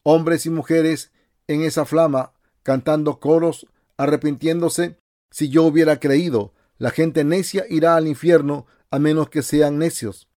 Hombres 0.03 0.45
y 0.45 0.49
mujeres 0.49 1.11
en 1.47 1.61
esa 1.61 1.85
flama, 1.85 2.33
cantando 2.63 3.19
coros, 3.19 3.67
arrepintiéndose. 3.97 4.97
Si 5.31 5.49
yo 5.49 5.63
hubiera 5.63 5.99
creído, 5.99 6.53
la 6.77 6.91
gente 6.91 7.23
necia 7.23 7.65
irá 7.69 7.95
al 7.95 8.07
infierno 8.07 8.65
a 8.91 8.99
menos 8.99 9.29
que 9.29 9.43
sean 9.43 9.77
necios. 9.77 10.29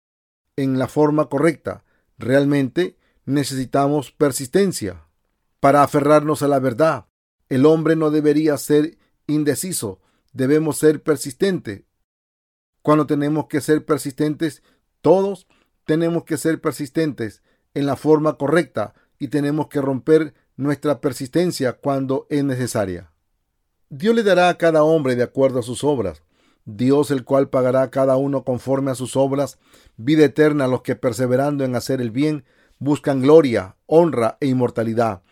En 0.55 0.77
la 0.77 0.87
forma 0.87 1.29
correcta, 1.29 1.83
realmente 2.17 2.97
necesitamos 3.25 4.11
persistencia 4.11 5.05
para 5.59 5.83
aferrarnos 5.83 6.41
a 6.41 6.47
la 6.47 6.59
verdad. 6.59 7.05
El 7.51 7.65
hombre 7.65 7.95
no 7.95 8.09
debería 8.09 8.57
ser 8.57 8.97
indeciso, 9.27 9.99
debemos 10.33 10.77
ser 10.77 11.03
persistentes 11.03 11.83
cuando 12.81 13.05
tenemos 13.05 13.47
que 13.47 13.61
ser 13.61 13.85
persistentes, 13.85 14.63
todos 15.01 15.47
tenemos 15.85 16.23
que 16.23 16.37
ser 16.37 16.61
persistentes 16.61 17.43
en 17.73 17.85
la 17.85 17.95
forma 17.95 18.37
correcta 18.37 18.93
y 19.19 19.27
tenemos 19.27 19.67
que 19.67 19.81
romper 19.81 20.33
nuestra 20.57 20.99
persistencia 20.99 21.73
cuando 21.73 22.25
es 22.29 22.43
necesaria. 22.43 23.11
Dios 23.89 24.15
le 24.15 24.23
dará 24.23 24.49
a 24.49 24.57
cada 24.57 24.83
hombre 24.83 25.15
de 25.15 25.23
acuerdo 25.23 25.59
a 25.59 25.63
sus 25.63 25.83
obras. 25.83 26.23
Dios 26.65 27.11
el 27.11 27.23
cual 27.23 27.49
pagará 27.49 27.81
a 27.81 27.91
cada 27.91 28.17
uno 28.17 28.43
conforme 28.43 28.91
a 28.91 28.95
sus 28.95 29.15
obras, 29.15 29.57
vida 29.97 30.25
eterna 30.25 30.65
a 30.65 30.67
los 30.67 30.81
que 30.81 30.95
perseverando 30.95 31.63
en 31.65 31.75
hacer 31.75 32.01
el 32.01 32.11
bien 32.11 32.45
buscan 32.77 33.21
gloria, 33.21 33.77
honra 33.85 34.37
e 34.39 34.47
inmortalidad. 34.47 35.23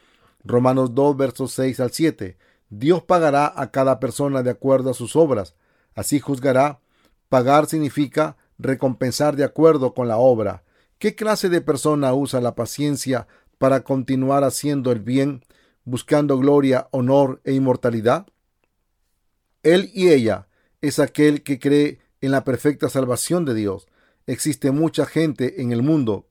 Romanos 0.44 0.96
2 0.96 1.18
versos 1.18 1.52
6 1.54 1.80
al 1.80 1.92
7. 1.92 2.38
Dios 2.70 3.04
pagará 3.04 3.52
a 3.56 3.72
cada 3.72 4.00
persona 4.00 4.44
de 4.44 4.52
acuerdo 4.52 4.92
a 4.92 4.94
sus 4.94 5.16
obras. 5.16 5.56
Así 5.96 6.20
juzgará 6.20 6.80
Pagar 7.30 7.68
significa 7.68 8.38
recompensar 8.58 9.36
de 9.36 9.44
acuerdo 9.44 9.94
con 9.94 10.08
la 10.08 10.18
obra. 10.18 10.64
¿Qué 10.98 11.16
clase 11.16 11.48
de 11.48 11.62
persona 11.62 12.14
usa 12.14 12.42
la 12.42 12.56
paciencia 12.56 13.28
para 13.60 13.84
continuar 13.84 14.44
haciendo 14.44 14.92
el 14.92 15.00
bien, 15.00 15.46
buscando 15.86 16.38
gloria, 16.40 16.88
honor 16.92 17.40
e 17.44 17.54
inmortalidad? 17.54 18.26
Él 19.62 19.92
y 19.94 20.10
ella 20.10 20.48
es 20.82 20.98
aquel 20.98 21.44
que 21.44 21.60
cree 21.60 22.00
en 22.20 22.32
la 22.32 22.44
perfecta 22.44 22.90
salvación 22.90 23.46
de 23.46 23.54
Dios. 23.54 23.88
Existe 24.26 24.72
mucha 24.72 25.06
gente 25.06 25.62
en 25.62 25.72
el 25.72 25.84
mundo, 25.84 26.28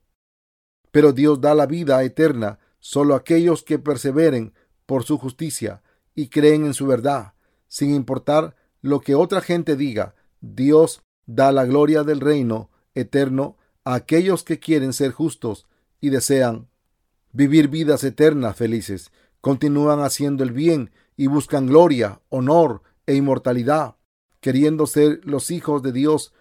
pero 0.91 1.13
Dios 1.13 1.39
da 1.39 1.55
la 1.55 1.65
vida 1.65 2.03
eterna 2.03 2.59
solo 2.79 3.15
aquellos 3.15 3.63
que 3.63 3.79
perseveren 3.79 4.53
por 4.85 5.03
su 5.03 5.17
justicia 5.17 5.81
y 6.15 6.29
creen 6.29 6.65
en 6.65 6.73
su 6.73 6.87
verdad, 6.87 7.33
sin 7.67 7.93
importar 7.93 8.55
lo 8.81 9.01
que 9.01 9.15
otra 9.15 9.41
gente 9.41 9.75
diga. 9.75 10.15
Dios 10.41 11.03
da 11.25 11.51
la 11.51 11.65
gloria 11.65 12.03
del 12.03 12.19
reino 12.19 12.69
eterno 12.95 13.57
a 13.83 13.95
aquellos 13.95 14.43
que 14.43 14.59
quieren 14.59 14.93
ser 14.93 15.11
justos 15.11 15.67
y 16.01 16.09
desean 16.09 16.69
vivir 17.31 17.67
vidas 17.67 18.03
eternas 18.03 18.55
felices, 18.55 19.11
continúan 19.41 19.99
haciendo 19.99 20.43
el 20.43 20.51
bien 20.51 20.91
y 21.15 21.27
buscan 21.27 21.67
gloria, 21.67 22.21
honor 22.29 22.81
e 23.05 23.15
inmortalidad, 23.15 23.95
queriendo 24.39 24.87
ser 24.87 25.21
los 25.23 25.51
hijos 25.51 25.83
de 25.83 25.91
Dios 25.91 26.33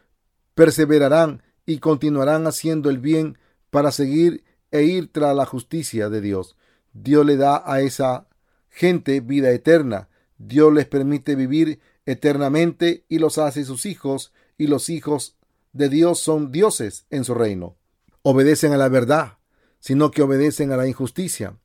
perseverarán 0.59 1.45
y 1.67 1.79
continuarán 1.79 2.49
haciendo 2.49 2.91
el 2.91 2.99
bien 2.99 3.39
para 3.71 3.93
seguir 3.93 4.43
e 4.71 4.83
ir 4.85 5.13
tras 5.13 5.35
la 5.35 5.47
justicia 5.47 6.09
de 6.09 6.21
Dios. 6.21 6.57
Dios 6.93 7.25
le 7.25 7.37
da 7.37 7.63
a 7.65 7.81
esa 7.81 8.29
gente 8.69 9.21
vida 9.21 9.51
eterna. 9.51 10.09
Dios 10.39 10.73
les 10.73 10.87
permite 10.87 11.35
vivir 11.35 11.81
eternamente 12.07 13.05
y 13.09 13.19
los 13.19 13.39
hace 13.39 13.65
sus 13.65 13.87
hijos 13.87 14.33
y 14.57 14.67
los 14.67 14.89
hijos 14.89 15.37
de 15.73 15.89
Dios 15.89 16.21
son 16.21 16.53
dioses 16.53 17.07
en 17.11 17.25
su 17.25 17.35
reino. 17.35 17.77
Obedecen 18.23 18.73
a 18.73 18.77
la 18.77 18.89
verdad, 18.89 19.39
sino 19.79 20.11
que 20.11 20.23
obedecen 20.23 20.73
a 20.73 20.77
la 20.77 20.89
injusticia. 20.89 21.57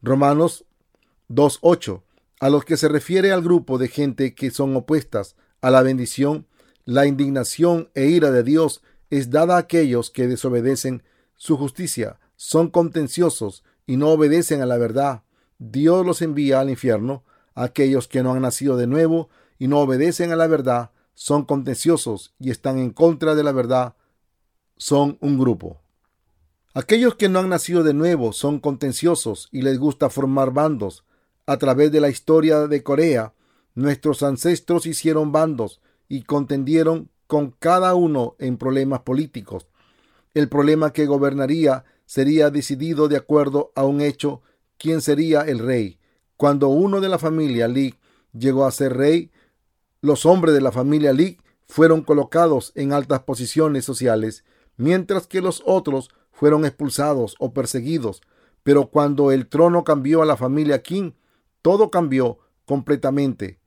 Romanos 0.00 0.64
2.8. 1.28 2.02
A 2.40 2.50
los 2.50 2.64
que 2.64 2.76
se 2.76 2.88
refiere 2.88 3.32
al 3.32 3.42
grupo 3.42 3.78
de 3.78 3.88
gente 3.88 4.34
que 4.34 4.50
son 4.50 4.76
opuestas 4.76 5.34
a 5.60 5.70
la 5.70 5.82
bendición, 5.82 6.46
la 6.84 7.06
indignación 7.06 7.90
e 7.94 8.06
ira 8.06 8.30
de 8.30 8.42
Dios 8.42 8.82
es 9.10 9.30
dada 9.30 9.56
a 9.56 9.58
aquellos 9.58 10.10
que 10.10 10.28
desobedecen 10.28 11.02
su 11.38 11.56
justicia, 11.56 12.18
son 12.36 12.68
contenciosos 12.68 13.64
y 13.86 13.96
no 13.96 14.10
obedecen 14.10 14.60
a 14.60 14.66
la 14.66 14.76
verdad. 14.76 15.22
Dios 15.58 16.04
los 16.04 16.20
envía 16.20 16.60
al 16.60 16.68
infierno. 16.68 17.24
Aquellos 17.54 18.06
que 18.06 18.22
no 18.22 18.32
han 18.32 18.42
nacido 18.42 18.76
de 18.76 18.86
nuevo 18.86 19.30
y 19.58 19.68
no 19.68 19.78
obedecen 19.78 20.30
a 20.32 20.36
la 20.36 20.46
verdad 20.46 20.90
son 21.14 21.44
contenciosos 21.44 22.34
y 22.38 22.50
están 22.50 22.78
en 22.78 22.90
contra 22.90 23.34
de 23.34 23.42
la 23.44 23.52
verdad. 23.52 23.94
Son 24.76 25.16
un 25.20 25.38
grupo. 25.38 25.80
Aquellos 26.74 27.14
que 27.14 27.28
no 27.28 27.38
han 27.38 27.48
nacido 27.48 27.82
de 27.82 27.94
nuevo 27.94 28.32
son 28.32 28.60
contenciosos 28.60 29.48
y 29.50 29.62
les 29.62 29.78
gusta 29.78 30.10
formar 30.10 30.52
bandos. 30.52 31.04
A 31.46 31.56
través 31.56 31.90
de 31.90 32.00
la 32.00 32.10
historia 32.10 32.66
de 32.66 32.82
Corea, 32.82 33.32
nuestros 33.74 34.22
ancestros 34.22 34.86
hicieron 34.86 35.32
bandos 35.32 35.80
y 36.08 36.22
contendieron 36.22 37.10
con 37.26 37.52
cada 37.52 37.94
uno 37.94 38.34
en 38.38 38.58
problemas 38.58 39.00
políticos. 39.00 39.68
El 40.34 40.48
problema 40.48 40.92
que 40.92 41.06
gobernaría 41.06 41.84
sería 42.06 42.50
decidido 42.50 43.08
de 43.08 43.16
acuerdo 43.16 43.72
a 43.74 43.84
un 43.84 44.00
hecho 44.00 44.42
quién 44.78 45.00
sería 45.00 45.42
el 45.42 45.58
rey. 45.58 45.98
Cuando 46.36 46.68
uno 46.68 47.00
de 47.00 47.08
la 47.08 47.18
familia 47.18 47.68
Lee 47.68 47.96
llegó 48.32 48.64
a 48.64 48.70
ser 48.70 48.96
rey, 48.96 49.30
los 50.00 50.24
hombres 50.24 50.54
de 50.54 50.60
la 50.60 50.72
familia 50.72 51.12
Lee 51.12 51.38
fueron 51.66 52.02
colocados 52.02 52.72
en 52.74 52.92
altas 52.92 53.20
posiciones 53.20 53.84
sociales, 53.84 54.44
mientras 54.76 55.26
que 55.26 55.40
los 55.40 55.62
otros 55.66 56.10
fueron 56.32 56.64
expulsados 56.64 57.34
o 57.40 57.52
perseguidos. 57.52 58.22
Pero 58.62 58.90
cuando 58.90 59.32
el 59.32 59.48
trono 59.48 59.84
cambió 59.84 60.22
a 60.22 60.26
la 60.26 60.36
familia 60.36 60.82
King, 60.82 61.12
todo 61.62 61.90
cambió 61.90 62.38
completamente. 62.64 63.58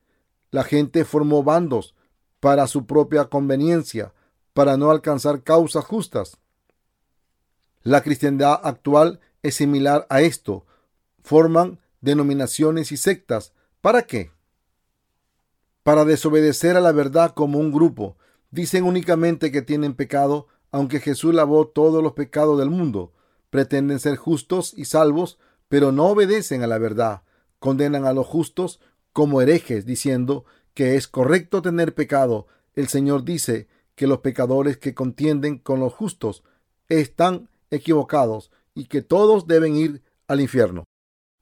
La 0.51 0.64
gente 0.64 1.05
formó 1.05 1.43
bandos 1.43 1.95
para 2.39 2.68
su 2.68 2.86
propia 2.86 3.26
conveniencia, 3.26 4.14
para 4.53 4.78
no 4.78 4.91
alcanzar 4.91 5.43
causas 5.43 5.86
justas. 5.86 6.38
La 7.84 8.01
cristiandad 8.01 8.59
actual 8.63 9.19
es 9.41 9.55
similar 9.55 10.05
a 10.09 10.21
esto. 10.21 10.65
Forman 11.23 11.79
denominaciones 12.01 12.91
y 12.91 12.97
sectas. 12.97 13.53
¿Para 13.82 14.03
qué? 14.03 14.32
Para 15.84 16.05
desobedecer 16.05 16.77
a 16.77 16.82
la 16.82 16.91
verdad 16.91 17.34
como 17.34 17.59
un 17.59 17.71
grupo. 17.71 18.17
Dicen 18.51 18.84
únicamente 18.84 19.51
que 19.51 19.61
tienen 19.61 19.95
pecado, 19.95 20.47
aunque 20.71 20.99
Jesús 20.99 21.34
lavó 21.34 21.67
todos 21.67 22.03
los 22.03 22.13
pecados 22.13 22.59
del 22.59 22.69
mundo. 22.69 23.13
Pretenden 23.49 23.99
ser 23.99 24.15
justos 24.15 24.73
y 24.75 24.86
salvos, 24.86 25.39
pero 25.67 25.91
no 25.91 26.07
obedecen 26.07 26.63
a 26.63 26.67
la 26.67 26.77
verdad. 26.77 27.23
Condenan 27.59 28.05
a 28.05 28.13
los 28.13 28.27
justos 28.27 28.79
como 29.11 29.41
herejes, 29.41 29.86
diciendo 29.86 30.45
que 30.73 30.95
es 30.95 31.07
correcto 31.07 31.61
tener 31.61 31.95
pecado. 31.95 32.47
El 32.75 32.88
Señor 32.88 33.23
dice 33.23 33.67
que 33.95 34.07
los 34.07 34.19
pecadores 34.19 34.77
que 34.77 34.93
contienden 34.93 35.57
con 35.57 35.79
los 35.79 35.93
justos 35.93 36.43
están 36.88 37.49
equivocados 37.72 38.51
y 38.76 38.86
que 38.86 39.01
todos 39.01 39.47
deben 39.47 39.76
ir 39.76 40.03
al 40.28 40.41
infierno. 40.41 40.84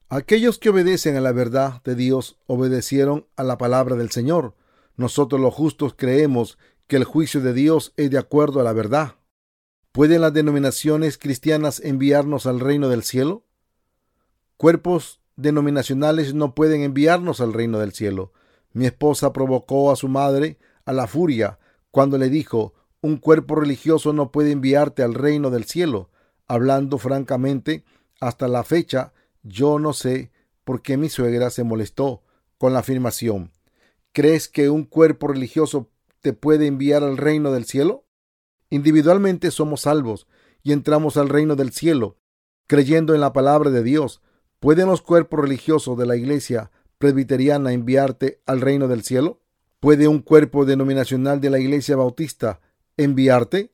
Aquellos 0.08 0.58
que 0.58 0.70
obedecen 0.70 1.16
a 1.18 1.22
la 1.22 1.32
verdad 1.32 1.84
de 1.84 1.96
Dios 1.96 2.40
obedecieron 2.48 3.28
a 3.36 3.44
la 3.44 3.58
palabra 3.58 3.96
del 3.96 4.10
Señor. 4.10 4.56
Nosotros 4.96 5.40
los 5.40 5.54
justos 5.54 5.94
creemos 5.96 6.58
que 6.88 6.96
el 6.96 7.04
juicio 7.04 7.42
de 7.42 7.54
Dios 7.54 7.94
es 7.98 8.10
de 8.10 8.18
acuerdo 8.18 8.60
a 8.60 8.64
la 8.64 8.74
verdad. 8.74 9.18
¿Pueden 9.92 10.22
las 10.22 10.34
denominaciones 10.34 11.18
cristianas 11.18 11.80
enviarnos 11.80 12.46
al 12.48 12.60
reino 12.60 12.90
del 12.90 13.04
cielo? 13.04 13.46
Cuerpos 14.58 15.20
denominacionales 15.36 16.34
no 16.34 16.56
pueden 16.56 16.82
enviarnos 16.82 17.42
al 17.42 17.54
reino 17.54 17.80
del 17.80 17.94
cielo. 17.94 18.34
Mi 18.74 18.86
esposa 18.86 19.32
provocó 19.32 19.92
a 19.92 19.96
su 19.96 20.08
madre 20.08 20.58
a 20.86 20.94
la 20.94 21.08
furia 21.08 21.60
cuando 21.92 22.18
le 22.18 22.30
dijo, 22.30 22.74
un 23.02 23.18
cuerpo 23.18 23.56
religioso 23.56 24.12
no 24.14 24.32
puede 24.32 24.52
enviarte 24.52 25.04
al 25.04 25.14
reino 25.14 25.50
del 25.50 25.66
cielo. 25.66 26.10
Hablando 26.50 26.98
francamente, 26.98 27.86
hasta 28.20 28.48
la 28.48 28.64
fecha, 28.64 29.14
yo 29.44 29.78
no 29.78 29.94
sé 29.94 30.32
por 30.64 30.82
qué 30.82 30.98
mi 30.98 31.08
suegra 31.08 31.52
se 31.52 31.64
molestó 31.64 32.24
con 32.58 32.74
la 32.74 32.80
afirmación. 32.80 33.52
¿Crees 34.14 34.48
que 34.48 34.72
un 34.72 34.84
cuerpo 34.84 35.28
religioso 35.28 35.92
te 36.22 36.34
puede 36.34 36.66
enviar 36.66 37.04
al 37.04 37.18
reino 37.18 37.52
del 37.52 37.66
cielo? 37.66 38.08
Individualmente 38.72 39.52
somos 39.52 39.82
salvos 39.82 40.28
y 40.64 40.72
entramos 40.72 41.18
al 41.18 41.30
reino 41.30 41.56
del 41.56 41.72
cielo, 41.72 42.18
creyendo 42.66 43.14
en 43.14 43.22
la 43.22 43.32
palabra 43.32 43.70
de 43.70 43.84
Dios. 43.84 44.24
¿Pueden 44.60 44.88
los 44.88 45.04
cuerpos 45.04 45.40
religiosos 45.40 46.00
de 46.00 46.08
la 46.08 46.16
iglesia 46.16 46.72
presbiteriana 46.98 47.74
enviarte 47.74 48.42
al 48.48 48.60
reino 48.60 48.88
del 48.88 49.04
cielo? 49.04 49.40
¿Puede 49.80 50.08
un 50.08 50.20
cuerpo 50.20 50.66
denominacional 50.66 51.42
de 51.42 51.52
la 51.52 51.60
iglesia 51.60 51.96
bautista 51.96 52.60
enviarte? 52.98 53.72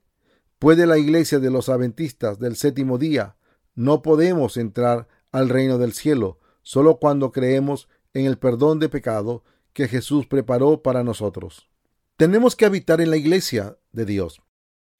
Puede 0.65 0.87
la 0.87 0.97
iglesia 0.97 1.37
de 1.37 1.51
los 1.51 1.69
adventistas 1.69 2.39
del 2.39 2.55
séptimo 2.55 2.97
día. 2.97 3.35
No 3.75 4.01
podemos 4.01 4.57
entrar 4.57 5.07
al 5.31 5.47
reino 5.47 5.77
del 5.77 5.93
cielo 5.93 6.39
solo 6.63 6.97
cuando 6.97 7.31
creemos 7.31 7.87
en 8.15 8.25
el 8.25 8.39
perdón 8.39 8.79
de 8.79 8.89
pecado 8.89 9.43
que 9.73 9.87
Jesús 9.87 10.25
preparó 10.25 10.81
para 10.81 11.03
nosotros. 11.03 11.69
Tenemos 12.17 12.55
que 12.55 12.65
habitar 12.65 12.99
en 12.99 13.11
la 13.11 13.17
iglesia 13.17 13.77
de 13.91 14.05
Dios. 14.05 14.41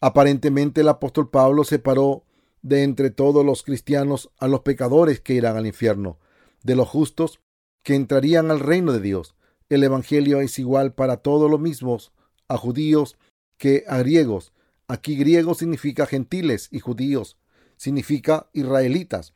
Aparentemente 0.02 0.82
el 0.82 0.88
apóstol 0.88 1.32
Pablo 1.32 1.64
separó 1.64 2.26
de 2.62 2.84
entre 2.84 3.10
todos 3.10 3.44
los 3.44 3.64
cristianos 3.64 4.30
a 4.38 4.48
los 4.48 4.60
pecadores 4.60 5.20
que 5.20 5.34
irán 5.34 5.58
al 5.58 5.66
infierno, 5.66 6.20
de 6.62 6.76
los 6.76 6.88
justos 6.88 7.40
que 7.82 7.96
entrarían 7.96 8.52
al 8.52 8.60
reino 8.60 8.92
de 8.92 9.00
Dios. 9.00 9.34
El 9.70 9.84
Evangelio 9.84 10.42
es 10.42 10.60
igual 10.60 10.94
para 10.94 11.18
todos 11.18 11.50
los 11.50 11.60
mismos, 11.60 12.14
a 12.48 12.56
judíos 12.56 13.18
que 13.58 13.84
a 13.88 13.98
griegos, 13.98 14.54
Aquí 14.88 15.16
griego 15.16 15.56
significa 15.56 16.06
gentiles 16.06 16.70
y 16.72 16.80
judíos, 16.80 17.38
significa 17.78 18.50
israelitas. 18.54 19.34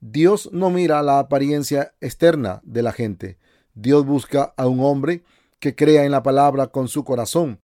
Dios 0.00 0.50
no 0.52 0.70
mira 0.70 1.02
la 1.02 1.18
apariencia 1.18 1.94
externa 2.00 2.60
de 2.64 2.82
la 2.82 2.92
gente. 2.92 3.38
Dios 3.74 4.06
busca 4.06 4.54
a 4.56 4.66
un 4.66 4.80
hombre 4.80 5.24
que 5.58 5.74
crea 5.74 6.04
en 6.04 6.12
la 6.12 6.22
palabra 6.22 6.68
con 6.68 6.88
su 6.88 7.04
corazón. 7.04 7.60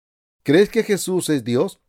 ¿Crees 0.42 0.68
que 0.68 0.84
Jesús 0.84 1.28
es 1.30 1.42
Dios? 1.42 1.80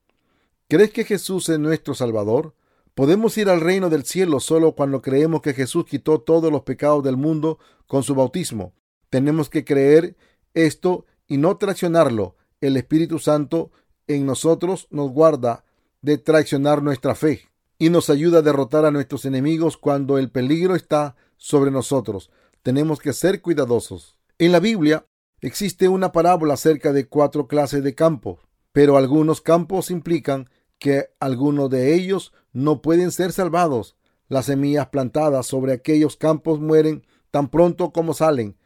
¿Crees 0.68 0.92
que 0.92 1.04
Jesús 1.04 1.50
es 1.50 1.60
nuestro 1.60 1.94
Salvador? 1.94 2.56
Podemos 2.96 3.38
ir 3.38 3.50
al 3.50 3.62
reino 3.62 3.90
del 3.90 4.06
cielo 4.06 4.40
solo 4.40 4.74
cuando 4.74 5.04
creemos 5.04 5.42
que 5.42 5.54
Jesús 5.54 5.86
quitó 5.86 6.20
todos 6.20 6.52
los 6.52 6.64
pecados 6.64 7.04
del 7.04 7.16
mundo 7.16 7.60
con 7.86 8.02
su 8.02 8.16
bautismo. 8.16 8.74
Tenemos 9.12 9.50
que 9.50 9.64
creer 9.64 10.18
esto 10.56 11.06
y 11.28 11.38
no 11.38 11.58
traicionarlo. 11.58 12.38
El 12.60 12.76
Espíritu 12.76 13.20
Santo 13.20 13.72
en 14.08 14.26
nosotros 14.26 14.88
nos 14.90 15.12
guarda 15.12 15.64
de 16.02 16.18
traicionar 16.18 16.82
nuestra 16.82 17.16
fe 17.16 17.50
y 17.80 17.90
nos 17.90 18.10
ayuda 18.10 18.40
a 18.40 18.42
derrotar 18.42 18.86
a 18.86 18.92
nuestros 18.92 19.26
enemigos 19.26 19.78
cuando 19.78 20.18
el 20.18 20.32
peligro 20.32 20.76
está 20.76 21.16
sobre 21.38 21.72
nosotros. 21.72 22.32
Tenemos 22.64 23.00
que 23.00 23.14
ser 23.14 23.42
cuidadosos. 23.42 24.18
En 24.40 24.52
la 24.52 24.60
Biblia 24.60 25.06
existe 25.42 25.88
una 25.88 26.12
parábola 26.12 26.56
acerca 26.56 26.92
de 26.92 27.08
cuatro 27.08 27.48
clases 27.48 27.84
de 27.84 27.96
campos, 27.96 28.40
pero 28.72 28.98
algunos 28.98 29.42
campos 29.42 29.92
implican 29.92 30.50
que 30.80 31.10
algunos 31.20 31.70
de 31.70 31.94
ellos 31.94 32.34
no 32.54 32.82
pueden 32.82 33.12
ser 33.12 33.32
salvados. 33.32 33.96
Las 34.28 34.46
semillas 34.46 34.88
plantadas 34.88 35.46
sobre 35.46 35.74
aquellos 35.74 36.18
campos 36.18 36.60
mueren 36.60 37.06
tan 37.32 37.50
pronto 37.50 37.92
como 37.92 38.14
salen. 38.14 38.58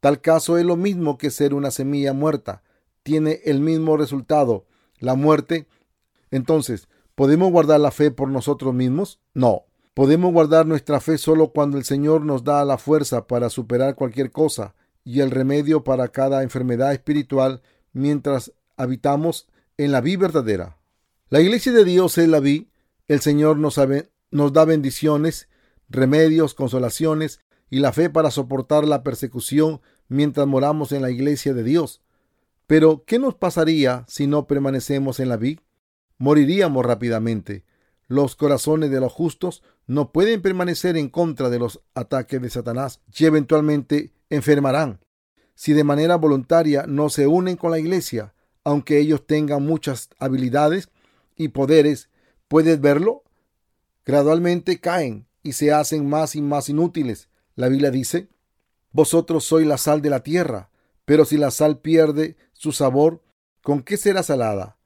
Tal 0.00 0.20
caso 0.20 0.56
es 0.56 0.64
lo 0.64 0.76
mismo 0.76 1.18
que 1.18 1.30
ser 1.30 1.52
una 1.52 1.70
semilla 1.70 2.12
muerta. 2.12 2.62
Tiene 3.02 3.40
el 3.44 3.60
mismo 3.60 3.96
resultado 3.96 4.66
la 5.00 5.14
muerte. 5.14 5.66
Entonces, 6.30 6.88
¿podemos 7.14 7.50
guardar 7.50 7.80
la 7.80 7.90
fe 7.90 8.10
por 8.10 8.28
nosotros 8.28 8.72
mismos? 8.72 9.18
No. 9.34 9.64
Podemos 9.94 10.32
guardar 10.32 10.66
nuestra 10.66 11.00
fe 11.00 11.18
solo 11.18 11.48
cuando 11.48 11.76
el 11.76 11.84
Señor 11.84 12.24
nos 12.24 12.44
da 12.44 12.64
la 12.64 12.78
fuerza 12.78 13.26
para 13.26 13.50
superar 13.50 13.96
cualquier 13.96 14.30
cosa 14.30 14.74
y 15.04 15.20
el 15.20 15.30
remedio 15.30 15.82
para 15.82 16.08
cada 16.08 16.42
enfermedad 16.42 16.92
espiritual 16.92 17.62
mientras 17.92 18.52
habitamos 18.76 19.48
en 19.76 19.92
la 19.92 20.00
vida 20.00 20.20
verdadera. 20.20 20.78
La 21.28 21.40
iglesia 21.40 21.72
de 21.72 21.84
Dios 21.84 22.16
es 22.18 22.28
la 22.28 22.40
vi. 22.40 22.70
El 23.08 23.20
Señor 23.20 23.56
nos, 23.56 23.80
nos 24.30 24.52
da 24.52 24.64
bendiciones, 24.64 25.48
remedios, 25.88 26.54
consolaciones 26.54 27.40
y 27.68 27.80
la 27.80 27.92
fe 27.92 28.10
para 28.10 28.30
soportar 28.30 28.86
la 28.86 29.02
persecución 29.02 29.80
mientras 30.08 30.46
moramos 30.46 30.92
en 30.92 31.02
la 31.02 31.10
iglesia 31.10 31.54
de 31.54 31.62
Dios. 31.62 32.02
Pero, 32.70 33.02
¿qué 33.04 33.18
nos 33.18 33.34
pasaría 33.34 34.04
si 34.06 34.28
no 34.28 34.46
permanecemos 34.46 35.18
en 35.18 35.28
la 35.28 35.36
vid? 35.36 35.58
Moriríamos 36.18 36.86
rápidamente. 36.86 37.64
Los 38.06 38.36
corazones 38.36 38.92
de 38.92 39.00
los 39.00 39.12
justos 39.12 39.64
no 39.88 40.12
pueden 40.12 40.40
permanecer 40.40 40.96
en 40.96 41.08
contra 41.08 41.50
de 41.50 41.58
los 41.58 41.80
ataques 41.94 42.40
de 42.40 42.48
Satanás 42.48 43.00
y 43.12 43.24
eventualmente 43.24 44.12
enfermarán. 44.28 45.00
Si 45.56 45.72
de 45.72 45.82
manera 45.82 46.14
voluntaria 46.14 46.84
no 46.86 47.10
se 47.10 47.26
unen 47.26 47.56
con 47.56 47.72
la 47.72 47.80
iglesia, 47.80 48.34
aunque 48.62 49.00
ellos 49.00 49.26
tengan 49.26 49.66
muchas 49.66 50.08
habilidades 50.20 50.90
y 51.34 51.48
poderes, 51.48 52.08
¿puedes 52.46 52.80
verlo? 52.80 53.24
Gradualmente 54.06 54.78
caen 54.78 55.26
y 55.42 55.54
se 55.54 55.72
hacen 55.72 56.08
más 56.08 56.36
y 56.36 56.40
más 56.40 56.68
inútiles. 56.68 57.30
La 57.56 57.66
Biblia 57.66 57.90
dice, 57.90 58.28
vosotros 58.92 59.42
sois 59.42 59.66
la 59.66 59.76
sal 59.76 60.02
de 60.02 60.10
la 60.10 60.22
tierra, 60.22 60.70
pero 61.04 61.24
si 61.24 61.36
la 61.36 61.50
sal 61.50 61.80
pierde 61.80 62.36
su 62.60 62.72
sabor, 62.72 63.22
¿con 63.62 63.82
qué 63.82 63.96
será 63.96 64.22
salada? 64.22 64.76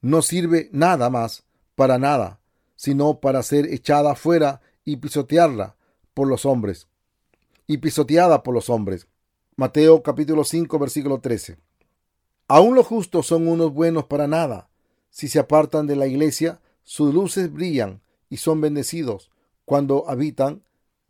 No 0.00 0.22
sirve 0.22 0.70
nada 0.72 1.10
más 1.10 1.44
para 1.74 1.98
nada, 1.98 2.40
sino 2.74 3.20
para 3.20 3.42
ser 3.42 3.66
echada 3.66 4.14
fuera 4.14 4.62
y 4.82 4.96
pisotearla 4.96 5.76
por 6.14 6.26
los 6.26 6.46
hombres. 6.46 6.88
Y 7.66 7.76
pisoteada 7.76 8.42
por 8.42 8.54
los 8.54 8.70
hombres. 8.70 9.08
Mateo 9.56 10.02
capítulo 10.02 10.42
5 10.42 10.78
versículo 10.78 11.20
13. 11.20 11.58
Aún 12.46 12.74
los 12.74 12.86
justos 12.86 13.26
son 13.26 13.46
unos 13.46 13.74
buenos 13.74 14.04
para 14.04 14.26
nada. 14.26 14.70
Si 15.10 15.28
se 15.28 15.38
apartan 15.38 15.86
de 15.86 15.96
la 15.96 16.06
iglesia, 16.06 16.62
sus 16.82 17.12
luces 17.12 17.52
brillan 17.52 18.00
y 18.30 18.38
son 18.38 18.62
bendecidos 18.62 19.30
cuando 19.66 20.08
habitan 20.08 20.62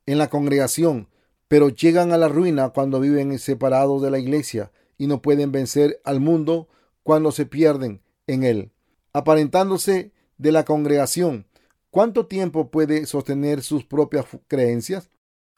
en 0.05 0.19
la 0.19 0.29
congregación, 0.29 1.11
pero 1.47 1.69
llegan 1.69 2.11
a 2.11 2.17
la 2.17 2.27
ruina 2.27 2.71
cuando 2.71 2.99
viven 2.99 3.39
separados 3.39 4.03
de 4.03 4.11
la 4.11 4.19
iglesia 4.19 4.73
y 4.99 5.07
no 5.07 5.23
pueden 5.23 5.53
vencer 5.53 6.01
al 6.05 6.21
mundo 6.21 6.69
cuando 7.03 7.33
se 7.33 7.47
pierden 7.47 8.03
en 8.27 8.43
él. 8.43 8.73
Aparentándose 9.13 10.13
de 10.37 10.53
la 10.53 10.65
congregación, 10.65 11.47
¿cuánto 11.91 12.27
tiempo 12.27 12.71
puede 12.71 13.07
sostener 13.07 13.63
sus 13.63 13.85
propias 13.85 14.27
creencias? 14.49 15.11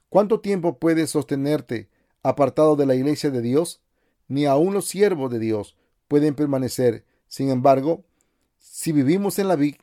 ¿Cuánto 0.09 0.41
tiempo 0.41 0.79
puede 0.79 1.07
sostenerte 1.07 1.89
apartado 2.23 2.77
de 2.77 2.87
la 2.87 2.95
iglesia 2.95 3.31
de 3.31 3.41
Dios? 3.41 3.81
Ni 4.29 4.47
aun 4.47 4.75
los 4.75 4.87
siervos 4.87 5.31
de 5.33 5.39
Dios 5.39 5.77
pueden 6.07 6.35
permanecer. 6.35 7.05
Sin 7.27 7.51
embargo, 7.51 8.05
si 8.59 8.93
vivimos 8.93 9.39
en 9.39 9.49
la 9.49 9.57
vid, 9.57 9.77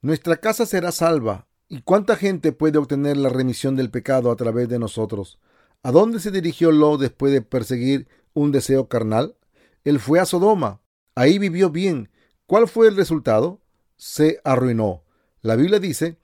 nuestra 0.00 0.36
casa 0.36 0.66
será 0.66 0.92
salva. 0.92 1.46
¿Y 1.68 1.80
cuánta 1.82 2.16
gente 2.16 2.52
puede 2.52 2.78
obtener 2.78 3.16
la 3.16 3.30
remisión 3.30 3.76
del 3.76 3.90
pecado 3.90 4.30
a 4.30 4.36
través 4.36 4.68
de 4.68 4.78
nosotros? 4.78 5.38
¿A 5.82 5.90
dónde 5.90 6.20
se 6.20 6.30
dirigió 6.30 6.70
Lot 6.70 7.00
después 7.00 7.32
de 7.32 7.40
perseguir 7.40 8.08
un 8.34 8.52
deseo 8.52 8.88
carnal? 8.88 9.36
Él 9.84 10.00
fue 10.00 10.20
a 10.20 10.26
Sodoma. 10.26 10.80
Ahí 11.14 11.38
vivió 11.38 11.70
bien. 11.70 12.10
¿Cuál 12.46 12.68
fue 12.68 12.88
el 12.88 12.96
resultado? 12.96 13.60
Se 13.96 14.40
arruinó. 14.44 15.04
La 15.40 15.56
Biblia 15.56 15.78
dice 15.78 16.18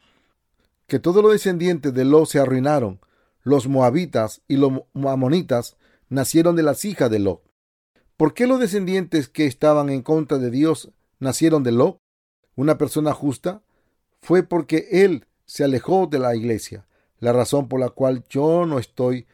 que 0.87 0.99
todos 0.99 1.23
los 1.23 1.33
descendientes 1.33 1.93
de 1.93 2.05
Lot 2.05 2.29
se 2.29 2.39
arruinaron. 2.39 3.01
Los 3.43 3.67
moabitas 3.69 4.43
y 4.49 4.57
los 4.57 4.73
amonitas 4.95 5.77
nacieron 6.09 6.57
de 6.57 6.63
las 6.63 6.85
hijas 6.85 7.11
de 7.11 7.19
Lot. 7.19 7.43
¿Por 8.17 8.35
qué 8.35 8.47
los 8.47 8.59
descendientes 8.59 9.29
que 9.29 9.47
estaban 9.47 9.91
en 9.91 10.03
contra 10.03 10.39
de 10.39 10.51
Dios 10.51 10.91
nacieron 11.19 11.63
de 11.63 11.73
Lot? 11.73 11.99
Una 12.57 12.79
persona 12.79 13.13
justa 13.13 13.63
fue 14.21 14.43
porque 14.43 14.89
él 14.91 15.27
se 15.45 15.65
alejó 15.65 16.07
de 16.07 16.19
la 16.19 16.35
iglesia. 16.35 16.87
La 17.21 17.33
razón 17.33 17.69
por 17.69 17.81
la 17.81 17.91
cual 17.91 18.25
yo 18.29 18.67
no 18.67 18.79
estoy 18.79 19.27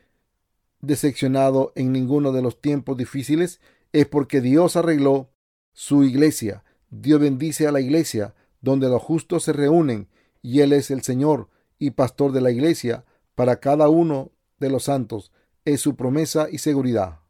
decepcionado 0.87 1.73
en 1.75 1.93
ninguno 1.93 2.33
de 2.33 2.43
los 2.43 2.61
tiempos 2.61 2.97
difíciles 2.97 3.61
es 3.93 4.07
porque 4.07 4.41
Dios 4.41 4.77
arregló 4.77 5.31
su 5.73 6.05
iglesia. 6.05 6.65
Dios 6.91 7.21
bendice 7.21 7.67
a 7.67 7.73
la 7.73 7.81
iglesia 7.81 8.35
donde 8.61 8.89
los 8.89 9.03
justos 9.03 9.45
se 9.45 9.53
reúnen 9.53 10.09
y 10.43 10.61
Él 10.61 10.73
es 10.73 10.91
el 10.91 11.03
Señor 11.03 11.49
y 11.79 11.91
pastor 11.93 12.33
de 12.33 12.41
la 12.41 12.51
iglesia 12.51 13.05
para 13.35 13.61
cada 13.61 13.89
uno 13.89 14.33
de 14.59 14.71
los 14.71 14.85
santos. 14.85 15.33
Es 15.65 15.81
su 15.81 15.97
promesa 15.97 16.49
y 16.51 16.59
seguridad. 16.59 17.21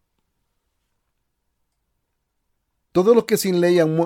Todo 2.93 3.15
lo 3.15 3.27
que 3.27 3.37
sin 3.37 3.61
ley 3.61 3.79
han, 3.79 3.99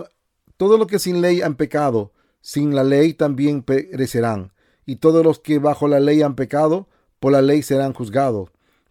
que 0.88 0.98
sin 0.98 1.20
ley 1.20 1.42
han 1.42 1.56
pecado, 1.56 2.12
sin 2.40 2.74
la 2.74 2.84
ley 2.84 3.14
también 3.14 3.62
perecerán. 3.62 4.52
Y 4.86 4.96
todos 4.96 5.24
los 5.24 5.38
que 5.40 5.58
bajo 5.58 5.88
la 5.88 6.00
ley 6.00 6.22
han 6.22 6.34
pecado, 6.34 6.88
por 7.18 7.32
la 7.32 7.42
ley 7.42 7.62
serán 7.62 7.92
juzgados 7.92 8.50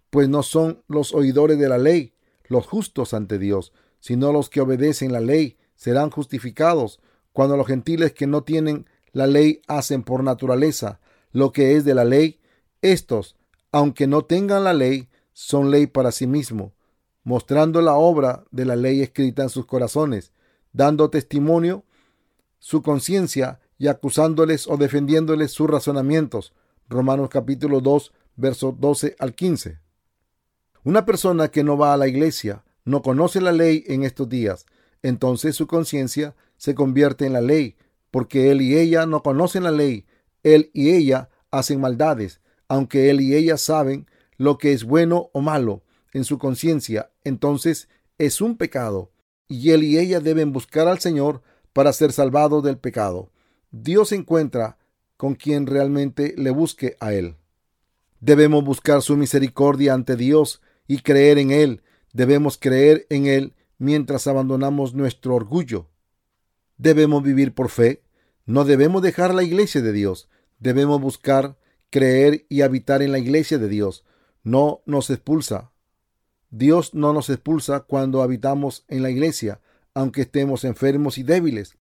pues 0.09 0.29
no 0.29 0.43
son 0.43 0.83
los 0.87 1.13
oidores 1.13 1.59
de 1.59 1.69
la 1.69 1.77
ley 1.77 2.13
los 2.47 2.65
justos 2.65 3.13
ante 3.13 3.39
Dios, 3.39 3.73
sino 3.99 4.31
los 4.31 4.49
que 4.49 4.61
obedecen 4.61 5.11
la 5.11 5.19
ley 5.19 5.57
serán 5.75 6.09
justificados 6.09 6.99
cuando 7.33 7.57
los 7.57 7.67
gentiles 7.67 8.13
que 8.13 8.27
no 8.27 8.43
tienen 8.43 8.87
la 9.11 9.27
ley 9.27 9.61
hacen 9.67 10.03
por 10.03 10.23
naturaleza 10.23 10.99
lo 11.31 11.51
que 11.51 11.75
es 11.75 11.85
de 11.85 11.93
la 11.93 12.05
ley, 12.05 12.39
estos, 12.81 13.35
aunque 13.71 14.07
no 14.07 14.25
tengan 14.25 14.63
la 14.63 14.73
ley, 14.73 15.09
son 15.33 15.69
ley 15.69 15.85
para 15.85 16.11
sí 16.11 16.25
mismo, 16.25 16.73
mostrando 17.23 17.81
la 17.81 17.95
obra 17.95 18.45
de 18.51 18.65
la 18.65 18.75
ley 18.75 19.01
escrita 19.01 19.43
en 19.43 19.49
sus 19.49 19.65
corazones, 19.65 20.31
dando 20.73 21.09
testimonio 21.09 21.83
su 22.59 22.81
conciencia 22.81 23.59
y 23.77 23.87
acusándoles 23.87 24.67
o 24.67 24.77
defendiéndoles 24.77 25.51
sus 25.51 25.69
razonamientos. 25.69 26.53
Romanos 26.89 27.29
capítulo 27.29 27.81
2, 27.81 28.13
versos 28.35 28.79
12 28.79 29.15
al 29.19 29.35
15. 29.35 29.79
Una 30.87 31.03
persona 31.03 31.49
que 31.49 31.65
no 31.65 31.77
va 31.77 31.91
a 31.91 31.97
la 31.97 32.07
iglesia 32.07 32.63
no 32.85 33.01
conoce 33.01 33.41
la 33.41 33.51
ley 33.51 33.83
en 33.87 34.03
estos 34.03 34.29
días, 34.29 34.65
entonces 35.03 35.53
su 35.53 35.67
conciencia 35.67 36.33
se 36.55 36.75
convierte 36.75 37.25
en 37.25 37.33
la 37.33 37.41
ley, 37.41 37.75
porque 38.09 38.51
él 38.51 38.61
y 38.61 38.77
ella 38.77 39.05
no 39.05 39.21
conocen 39.21 39.63
la 39.63 39.71
ley, 39.71 40.05
él 40.43 40.71
y 40.73 40.91
ella 40.91 41.27
hacen 41.51 41.81
maldades, 41.81 42.39
aunque 42.69 43.09
él 43.09 43.19
y 43.19 43.35
ella 43.35 43.57
saben 43.57 44.07
lo 44.37 44.57
que 44.57 44.71
es 44.71 44.85
bueno 44.85 45.29
o 45.33 45.41
malo 45.41 45.83
en 46.13 46.23
su 46.23 46.37
conciencia, 46.37 47.11
entonces 47.25 47.89
es 48.17 48.39
un 48.39 48.55
pecado, 48.55 49.11
y 49.49 49.71
él 49.71 49.83
y 49.83 49.99
ella 49.99 50.21
deben 50.21 50.53
buscar 50.53 50.87
al 50.87 50.99
Señor 50.99 51.41
para 51.73 51.91
ser 51.91 52.13
salvados 52.13 52.63
del 52.63 52.77
pecado. 52.77 53.29
Dios 53.71 54.13
encuentra 54.13 54.77
con 55.17 55.35
quien 55.35 55.67
realmente 55.67 56.33
le 56.37 56.51
busque 56.51 56.95
a 57.01 57.11
Él. 57.11 57.35
Debemos 58.21 58.63
buscar 58.63 59.01
su 59.01 59.17
misericordia 59.17 59.93
ante 59.93 60.15
Dios 60.15 60.61
y 60.87 60.99
creer 60.99 61.37
en 61.37 61.51
Él. 61.51 61.83
Debemos 62.13 62.57
creer 62.57 63.05
en 63.09 63.27
Él 63.27 63.53
mientras 63.77 64.27
abandonamos 64.27 64.93
nuestro 64.93 65.35
orgullo. 65.35 65.87
Debemos 66.77 67.23
vivir 67.23 67.53
por 67.53 67.69
fe. 67.69 68.03
No 68.45 68.63
debemos 68.63 69.01
dejar 69.01 69.33
la 69.33 69.43
iglesia 69.43 69.81
de 69.81 69.91
Dios. 69.91 70.29
Debemos 70.59 71.01
buscar, 71.01 71.57
creer 71.89 72.45
y 72.49 72.61
habitar 72.61 73.01
en 73.01 73.11
la 73.11 73.19
iglesia 73.19 73.57
de 73.57 73.67
Dios. 73.67 74.05
No 74.43 74.81
nos 74.85 75.09
expulsa. 75.09 75.71
Dios 76.49 76.93
no 76.93 77.13
nos 77.13 77.29
expulsa 77.29 77.81
cuando 77.81 78.21
habitamos 78.21 78.85
en 78.87 79.03
la 79.03 79.09
iglesia, 79.09 79.59
aunque 79.93 80.21
estemos 80.21 80.63
enfermos 80.63 81.17
y 81.17 81.23
débiles. 81.23 81.77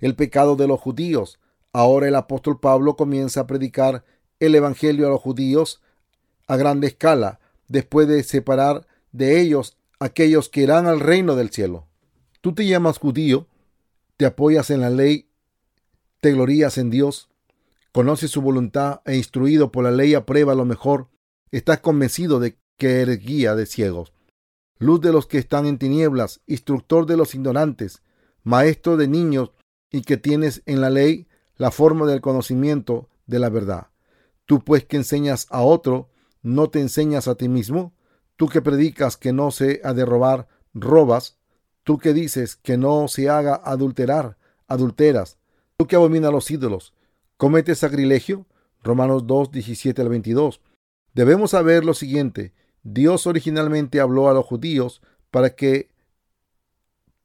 El 0.00 0.16
pecado 0.16 0.56
de 0.56 0.66
los 0.66 0.80
judíos. 0.80 1.38
Ahora 1.72 2.08
el 2.08 2.16
apóstol 2.16 2.58
Pablo 2.58 2.96
comienza 2.96 3.40
a 3.40 3.46
predicar 3.46 4.04
el 4.40 4.54
Evangelio 4.54 5.06
a 5.06 5.10
los 5.10 5.20
judíos 5.20 5.82
a 6.46 6.56
grande 6.56 6.86
escala 6.88 7.40
después 7.68 8.08
de 8.08 8.22
separar 8.22 8.86
de 9.12 9.40
ellos 9.40 9.76
aquellos 10.00 10.48
que 10.48 10.62
irán 10.62 10.86
al 10.86 11.00
reino 11.00 11.36
del 11.36 11.50
cielo. 11.50 11.86
Tú 12.40 12.54
te 12.54 12.66
llamas 12.66 12.98
judío, 12.98 13.46
te 14.16 14.26
apoyas 14.26 14.70
en 14.70 14.80
la 14.80 14.90
ley, 14.90 15.28
te 16.20 16.32
glorías 16.32 16.78
en 16.78 16.90
Dios, 16.90 17.28
conoces 17.92 18.30
su 18.30 18.42
voluntad 18.42 19.00
e 19.04 19.16
instruido 19.16 19.72
por 19.72 19.84
la 19.84 19.90
ley 19.90 20.14
aprueba 20.14 20.54
lo 20.54 20.64
mejor, 20.64 21.08
estás 21.50 21.80
convencido 21.80 22.40
de 22.40 22.58
que 22.76 23.00
eres 23.00 23.24
guía 23.24 23.54
de 23.54 23.66
ciegos, 23.66 24.12
luz 24.78 25.00
de 25.00 25.12
los 25.12 25.26
que 25.26 25.38
están 25.38 25.66
en 25.66 25.78
tinieblas, 25.78 26.40
instructor 26.46 27.06
de 27.06 27.16
los 27.16 27.34
ignorantes, 27.34 28.02
maestro 28.44 28.96
de 28.96 29.08
niños 29.08 29.50
y 29.90 30.02
que 30.02 30.16
tienes 30.16 30.62
en 30.66 30.80
la 30.80 30.90
ley 30.90 31.28
la 31.56 31.70
forma 31.70 32.06
del 32.06 32.20
conocimiento 32.20 33.08
de 33.26 33.38
la 33.38 33.48
verdad. 33.48 33.88
Tú 34.46 34.64
pues 34.64 34.84
que 34.84 34.96
enseñas 34.96 35.46
a 35.50 35.62
otro, 35.62 36.08
¿No 36.48 36.70
te 36.70 36.80
enseñas 36.80 37.28
a 37.28 37.34
ti 37.34 37.46
mismo? 37.46 37.92
Tú 38.36 38.48
que 38.48 38.62
predicas 38.62 39.18
que 39.18 39.34
no 39.34 39.50
se 39.50 39.82
ha 39.84 39.92
de 39.92 40.06
robar, 40.06 40.48
robas. 40.72 41.36
Tú 41.84 41.98
que 41.98 42.14
dices 42.14 42.56
que 42.56 42.78
no 42.78 43.06
se 43.06 43.28
haga 43.28 43.60
adulterar, 43.62 44.38
adulteras. 44.66 45.36
Tú 45.76 45.86
que 45.86 45.96
abominas 45.96 46.32
los 46.32 46.50
ídolos, 46.50 46.94
¿cometes 47.36 47.80
sacrilegio? 47.80 48.46
Romanos 48.82 49.26
2, 49.26 49.50
17 49.50 50.00
al 50.00 50.08
22. 50.08 50.62
Debemos 51.12 51.50
saber 51.50 51.84
lo 51.84 51.92
siguiente. 51.92 52.54
Dios 52.82 53.26
originalmente 53.26 54.00
habló 54.00 54.30
a 54.30 54.32
los 54.32 54.46
judíos 54.46 55.02
para 55.30 55.50
que 55.50 55.90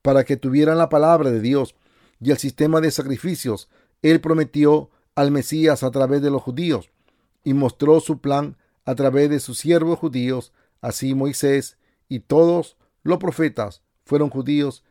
para 0.02 0.26
que 0.26 0.36
tuvieran 0.36 0.78
la 0.78 0.90
palabra 0.90 1.32
de 1.32 1.40
Dios 1.40 1.76
y 2.20 2.32
el 2.32 2.38
sistema 2.40 2.82
de 2.82 2.92
sacrificios. 2.92 3.70
Él 4.02 4.20
prometió 4.20 4.90
al 5.16 5.32
Mesías 5.32 5.82
a 5.84 5.92
través 5.92 6.22
de 6.22 6.30
los 6.30 6.42
judíos 6.42 6.90
y 7.46 7.54
mostró 7.54 8.02
su 8.02 8.20
plan 8.20 8.58
a 8.86 8.96
través 8.96 9.30
de 9.30 9.40
sus 9.40 9.58
siervos 9.58 10.00
judíos, 10.00 10.54
así 10.82 11.14
Moisés 11.14 11.78
y 12.10 12.20
todos 12.20 12.78
los 13.04 13.18
profetas 13.18 13.82
fueron 14.06 14.30
judíos. 14.30 14.84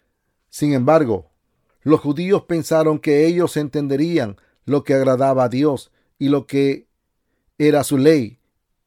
Sin 0.48 0.72
embargo, 0.72 1.30
los 1.82 2.00
judíos 2.00 2.44
pensaron 2.44 2.98
que 2.98 3.26
ellos 3.26 3.56
entenderían 3.56 4.36
lo 4.64 4.84
que 4.84 4.94
agradaba 4.94 5.44
a 5.44 5.48
Dios 5.48 5.90
y 6.18 6.28
lo 6.28 6.46
que 6.46 6.86
era 7.58 7.84
su 7.84 7.98
ley, 7.98 8.38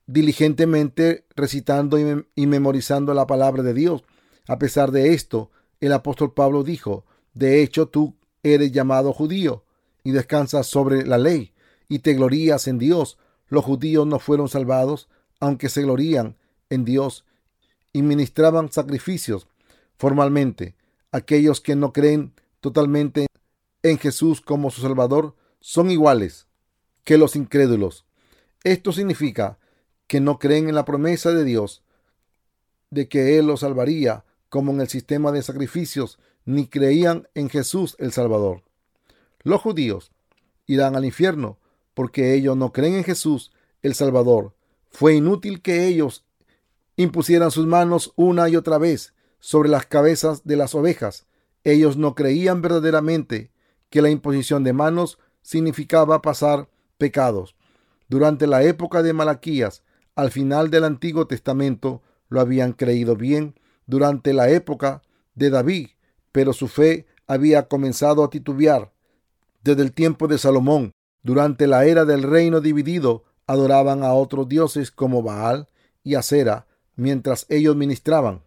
diligentemente 0.08 1.26
recitando 1.36 1.98
y, 2.36 2.48
memorizando 2.48 3.14
la 3.14 3.28
palabra 3.28 3.64
de 3.64 3.74
Dios. 3.74 4.04
A 4.48 4.60
pesar 4.60 4.92
de 4.92 5.14
esto, 5.14 5.52
el 5.80 5.92
apóstol 5.92 6.34
Pablo 6.34 6.64
dijo, 6.64 7.06
de 7.34 7.62
hecho 7.62 7.88
tú 7.88 8.16
eres 8.44 8.72
llamado 8.72 9.12
judío 9.12 9.66
y 10.04 10.12
descansas 10.12 10.68
sobre 10.68 11.06
la 11.06 11.18
ley 11.18 11.54
y 11.90 12.00
te 12.00 12.14
glorías 12.14 12.68
en 12.68 12.78
Dios. 12.78 13.18
Los 13.48 13.64
judíos 13.64 14.08
no 14.08 14.20
fueron 14.20 14.50
salvados, 14.50 15.08
aunque 15.40 15.70
se 15.70 15.84
glorían 15.84 16.38
en 16.70 16.86
Dios 16.86 17.26
y 17.94 18.02
ministraban 18.02 18.72
sacrificios 18.72 19.48
formalmente. 19.98 20.76
Aquellos 21.12 21.62
que 21.62 21.76
no 21.76 21.94
creen 21.94 22.34
totalmente 22.60 23.28
en 23.84 23.98
Jesús 23.98 24.42
como 24.42 24.72
su 24.72 24.82
Salvador 24.82 25.36
son 25.60 25.92
iguales 25.92 26.48
que 27.04 27.18
los 27.18 27.36
incrédulos. 27.36 28.06
Esto 28.64 28.92
significa 28.92 29.60
que 30.08 30.20
no 30.20 30.40
creen 30.40 30.70
en 30.70 30.76
la 30.76 30.86
promesa 30.86 31.32
de 31.32 31.44
Dios 31.44 31.84
de 32.90 33.08
que 33.08 33.38
Él 33.38 33.48
los 33.48 33.62
salvaría 33.62 34.26
como 34.50 34.72
en 34.72 34.82
el 34.82 34.88
sistema 34.88 35.32
de 35.32 35.42
sacrificios, 35.42 36.18
ni 36.46 36.68
creían 36.68 37.28
en 37.34 37.50
Jesús 37.50 37.96
el 38.00 38.12
Salvador. 38.12 38.64
Los 39.44 39.62
judíos 39.62 40.12
irán 40.66 40.96
al 40.96 41.06
infierno 41.06 41.58
porque 41.96 42.36
ellos 42.36 42.56
no 42.56 42.72
creen 42.72 42.94
en 42.94 43.04
Jesús 43.04 43.52
el 43.82 43.96
Salvador. 43.96 44.54
Fue 44.92 45.16
inútil 45.16 45.64
que 45.64 45.88
ellos 45.88 46.24
impusieran 46.96 47.50
sus 47.50 47.66
manos 47.66 48.14
una 48.16 48.48
y 48.48 48.56
otra 48.56 48.78
vez 48.78 49.16
sobre 49.40 49.70
las 49.70 49.88
cabezas 49.88 50.46
de 50.46 50.56
las 50.56 50.76
ovejas. 50.76 51.26
Ellos 51.64 51.98
no 51.98 52.14
creían 52.14 52.62
verdaderamente 52.62 53.52
que 53.90 54.02
la 54.02 54.10
imposición 54.10 54.64
de 54.64 54.74
manos 54.74 55.18
significaba 55.42 56.22
pasar 56.22 56.70
pecados. 56.98 57.56
Durante 58.08 58.46
la 58.46 58.64
época 58.64 59.02
de 59.02 59.14
Malaquías, 59.14 59.84
al 60.16 60.32
final 60.32 60.70
del 60.70 60.84
Antiguo 60.84 61.28
Testamento, 61.28 62.02
lo 62.30 62.40
habían 62.40 62.74
creído 62.74 63.16
bien 63.16 63.60
durante 63.86 64.34
la 64.34 64.50
época 64.50 65.02
de 65.34 65.50
David, 65.50 65.90
pero 66.32 66.54
su 66.54 66.68
fe 66.68 67.06
había 67.28 67.68
comenzado 67.68 68.24
a 68.24 68.30
titubear. 68.30 68.92
Desde 69.64 69.82
el 69.82 69.94
tiempo 69.94 70.28
de 70.28 70.38
Salomón, 70.38 70.92
durante 71.26 71.66
la 71.66 71.86
era 71.86 72.06
del 72.06 72.22
reino 72.22 72.62
dividido, 72.62 73.24
adoraban 73.48 74.04
a 74.04 74.14
otros 74.14 74.48
dioses 74.48 74.92
como 74.92 75.24
Baal 75.24 75.68
y 76.04 76.14
Acera 76.14 76.68
mientras 76.96 77.48
ellos 77.50 77.76
ministraban 77.76 78.44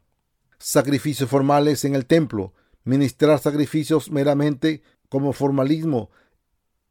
sacrificios 0.60 1.28
formales 1.28 1.84
en 1.84 1.96
el 1.96 2.06
templo. 2.06 2.52
Ministrar 2.84 3.40
sacrificios 3.40 4.12
meramente 4.12 4.80
como 5.08 5.32
formalismo 5.32 6.10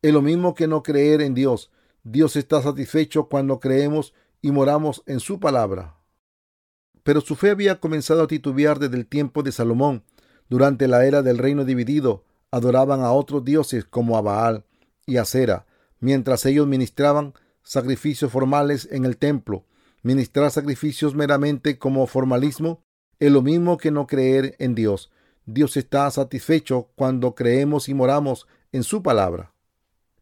es 0.02 0.12
lo 0.12 0.22
mismo 0.22 0.56
que 0.56 0.68
no 0.68 0.84
creer 0.84 1.22
en 1.22 1.34
Dios. 1.34 1.72
Dios 2.04 2.36
está 2.36 2.62
satisfecho 2.62 3.30
cuando 3.30 3.62
creemos 3.62 4.14
y 4.42 4.52
moramos 4.52 5.04
en 5.06 5.22
su 5.22 5.40
palabra. 5.40 5.96
Pero 7.04 7.22
su 7.22 7.38
fe 7.38 7.52
había 7.52 7.80
comenzado 7.80 8.24
a 8.24 8.28
titubear 8.28 8.78
desde 8.78 8.98
el 8.98 9.08
tiempo 9.08 9.42
de 9.42 9.54
Salomón. 9.54 10.04
Durante 10.50 10.90
la 10.90 11.06
era 11.06 11.22
del 11.22 11.38
reino 11.38 11.64
dividido, 11.64 12.26
adoraban 12.52 13.04
a 13.04 13.14
otros 13.14 13.46
dioses 13.46 13.86
como 13.86 14.18
a 14.18 14.22
Baal 14.22 14.66
y 15.06 15.16
a 15.16 15.24
mientras 16.00 16.45
ellos 16.45 16.68
ministraban 16.68 17.34
sacrificios 17.64 18.32
formales 18.32 18.88
en 18.91 19.06
el 19.06 19.18
templo. 19.18 19.66
Ministrar 20.04 20.52
sacrificios 20.52 21.16
meramente 21.16 21.78
como 21.78 22.08
formalismo 22.08 22.84
es 23.20 23.32
lo 23.32 23.41
mismo 23.41 23.78
que 23.78 23.91
no 23.91 24.08
creer 24.08 24.56
en 24.60 24.76
Dios. 24.76 25.12
Dios 25.45 25.78
está 25.78 26.10
satisfecho 26.12 26.91
cuando 26.95 27.36
creemos 27.36 27.89
y 27.89 27.93
moramos 27.93 28.48
en 28.72 28.84
su 28.84 29.02
palabra. 29.02 29.54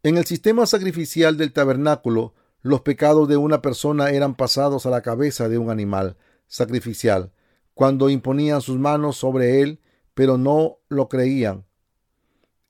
En 0.02 0.16
el 0.16 0.24
sistema 0.24 0.66
sacrificial 0.66 1.36
del 1.36 1.52
tabernáculo, 1.52 2.34
los 2.62 2.80
pecados 2.80 3.28
de 3.28 3.36
una 3.36 3.62
persona 3.62 4.10
eran 4.10 4.34
pasados 4.34 4.86
a 4.86 4.90
la 4.90 5.02
cabeza 5.02 5.48
de 5.48 5.58
un 5.58 5.70
animal 5.70 6.16
sacrificial, 6.46 7.32
cuando 7.74 8.08
imponían 8.08 8.60
sus 8.60 8.78
manos 8.78 9.16
sobre 9.16 9.62
él, 9.62 9.80
pero 10.14 10.38
no 10.38 10.78
lo 10.88 11.08
creían, 11.08 11.66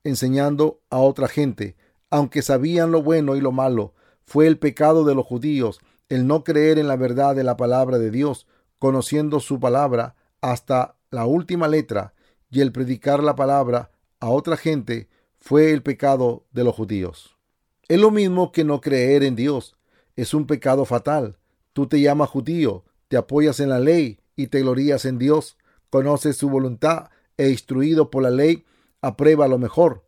enseñando 0.03 0.81
a 0.91 0.99
otra 0.99 1.29
gente, 1.29 1.77
aunque 2.11 2.43
sabían 2.43 2.93
lo 2.93 3.03
bueno 3.03 3.37
y 3.37 3.41
lo 3.41 3.53
malo. 3.53 3.95
Fue 4.25 4.47
el 4.47 4.59
pecado 4.59 5.05
de 5.05 5.15
los 5.15 5.27
judíos 5.27 5.81
el 6.09 6.27
no 6.27 6.45
creer 6.45 6.79
en 6.79 6.89
la 6.89 6.97
verdad 6.97 7.35
de 7.35 7.45
la 7.45 7.57
palabra 7.57 7.99
de 7.99 8.11
Dios, 8.11 8.47
conociendo 8.79 9.41
su 9.41 9.59
palabra 9.59 10.15
hasta 10.41 10.97
la 11.11 11.27
última 11.27 11.69
letra, 11.69 12.15
y 12.51 12.61
el 12.61 12.73
predicar 12.73 13.23
la 13.23 13.35
palabra 13.35 13.91
a 14.21 14.31
otra 14.31 14.57
gente 14.57 15.09
fue 15.41 15.73
el 15.73 15.83
pecado 15.83 16.47
de 16.53 16.65
los 16.65 16.75
judíos. 16.75 17.37
Es 17.89 18.01
lo 18.01 18.11
mismo 18.11 18.53
que 18.53 18.65
no 18.65 18.81
creer 18.81 19.23
en 19.23 19.37
Dios. 19.37 19.77
Es 20.15 20.35
un 20.35 20.47
pecado 20.47 20.85
fatal. 20.85 21.39
Tú 21.73 21.87
te 21.87 22.01
llamas 22.01 22.31
judío, 22.31 22.85
te 23.09 23.17
apoyas 23.17 23.61
en 23.61 23.69
la 23.69 23.79
ley 23.79 24.19
y 24.35 24.49
te 24.49 24.61
glorías 24.61 25.05
en 25.05 25.19
Dios, 25.19 25.57
conoces 25.91 26.37
su 26.37 26.49
voluntad 26.49 27.11
e 27.37 27.51
instruido 27.51 28.11
por 28.11 28.23
la 28.23 28.31
ley, 28.31 28.65
aprueba 29.03 29.49
lo 29.49 29.59
mejor. 29.59 30.05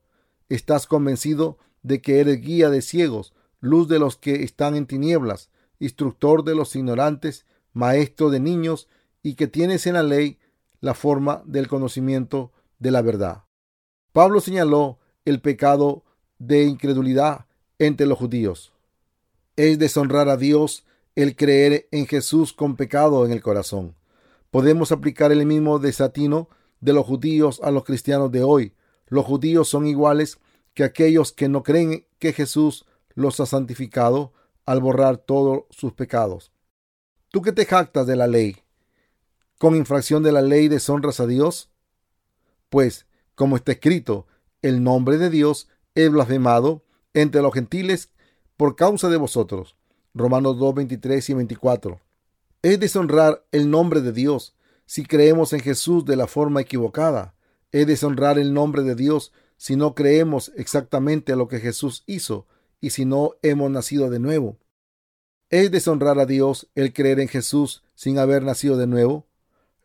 Estás 0.49 0.87
convencido 0.87 1.59
de 1.89 2.03
que 2.03 2.21
eres 2.21 2.41
guía 2.41 2.69
de 2.69 2.83
ciegos, 2.83 3.33
luz 3.61 3.89
de 3.89 3.99
los 3.99 4.17
que 4.17 4.45
están 4.45 4.77
en 4.77 4.87
tinieblas, 4.87 5.51
instructor 5.81 6.45
de 6.45 6.55
los 6.55 6.77
ignorantes, 6.77 7.47
maestro 7.73 8.29
de 8.29 8.41
niños, 8.41 8.89
y 9.23 9.35
que 9.35 9.49
tienes 9.49 9.87
en 9.87 9.95
la 9.95 10.03
ley 10.03 10.39
la 10.81 10.95
forma 10.95 11.43
del 11.47 11.67
conocimiento 11.67 12.53
de 12.79 12.91
la 12.91 13.03
verdad. 13.03 13.45
Pablo 14.13 14.41
señaló 14.41 14.99
el 15.25 15.41
pecado 15.41 16.05
de 16.39 16.65
incredulidad 16.65 17.47
entre 17.79 18.07
los 18.07 18.19
judíos. 18.19 18.73
Es 19.57 19.79
deshonrar 19.79 20.29
a 20.29 20.37
Dios 20.37 20.85
el 21.17 21.37
creer 21.37 21.89
en 21.91 22.07
Jesús 22.07 22.53
con 22.53 22.77
pecado 22.77 23.25
en 23.25 23.33
el 23.33 23.43
corazón. 23.43 23.97
Podemos 24.51 24.93
aplicar 24.93 25.33
el 25.33 25.45
mismo 25.47 25.79
desatino 25.79 26.49
de 26.81 26.93
los 26.93 27.07
judíos 27.07 27.61
a 27.63 27.71
los 27.71 27.85
cristianos 27.85 28.31
de 28.31 28.43
hoy. 28.43 28.75
Los 29.09 29.25
judíos 29.25 29.69
son 29.69 29.87
iguales 29.87 30.39
que 30.75 30.85
aquellos 30.85 31.33
que 31.33 31.49
no 31.49 31.63
creen 31.63 32.07
que 32.19 32.33
Jesús 32.33 32.87
los 33.15 33.41
ha 33.41 33.47
santificado 33.47 34.33
al 34.65 34.81
borrar 34.81 35.19
todos 35.19 35.65
sus 35.71 35.93
pecados. 35.93 36.53
Tú 37.31 37.43
que 37.43 37.53
te 37.53 37.67
jactas 37.67 38.07
de 38.07 38.17
la 38.17 38.27
ley, 38.27 38.57
con 39.59 39.75
infracción 39.75 40.23
de 40.23 40.31
la 40.31 40.41
ley 40.41 40.69
deshonras 40.69 41.19
a 41.19 41.27
Dios? 41.27 41.71
Pues, 42.69 43.07
como 43.35 43.57
está 43.57 43.73
escrito, 43.73 44.27
el 44.63 44.85
nombre 44.85 45.19
de 45.19 45.31
Dios 45.31 45.69
es 45.95 46.11
blasfemado 46.11 46.85
entre 47.13 47.43
los 47.43 47.53
gentiles 47.53 48.11
por 48.57 48.77
causa 48.77 49.09
de 49.09 49.17
vosotros. 49.17 49.77
Romanos 50.15 50.59
2, 50.59 50.75
23 50.75 51.31
y 51.31 51.35
24. 51.35 52.01
Es 52.63 52.79
deshonrar 52.79 53.45
el 53.51 53.71
nombre 53.71 54.01
de 54.01 54.13
Dios 54.13 54.55
si 54.87 55.05
creemos 55.05 55.53
en 55.53 55.61
Jesús 55.61 56.05
de 56.05 56.17
la 56.17 56.29
forma 56.29 56.61
equivocada. 56.61 57.35
Es 57.73 57.87
deshonrar 57.87 58.39
el 58.39 58.55
nombre 58.55 58.83
de 58.83 58.95
Dios 58.95 59.33
si 59.59 59.77
no 59.77 59.95
creemos 59.95 60.53
exactamente 60.57 61.37
lo 61.37 61.49
que 61.49 61.61
Jesús 61.61 62.05
hizo 62.07 62.47
y 62.81 62.91
si 62.91 63.05
no 63.05 63.35
hemos 63.43 63.71
nacido 63.71 64.09
de 64.09 64.21
nuevo. 64.21 64.57
¿Es 65.51 65.71
deshonrar 65.71 66.19
a 66.19 66.27
Dios 66.27 66.71
el 66.75 66.93
creer 66.93 67.21
en 67.21 67.29
Jesús 67.29 67.83
sin 67.95 68.19
haber 68.19 68.43
nacido 68.43 68.77
de 68.77 68.87
nuevo? 68.87 69.27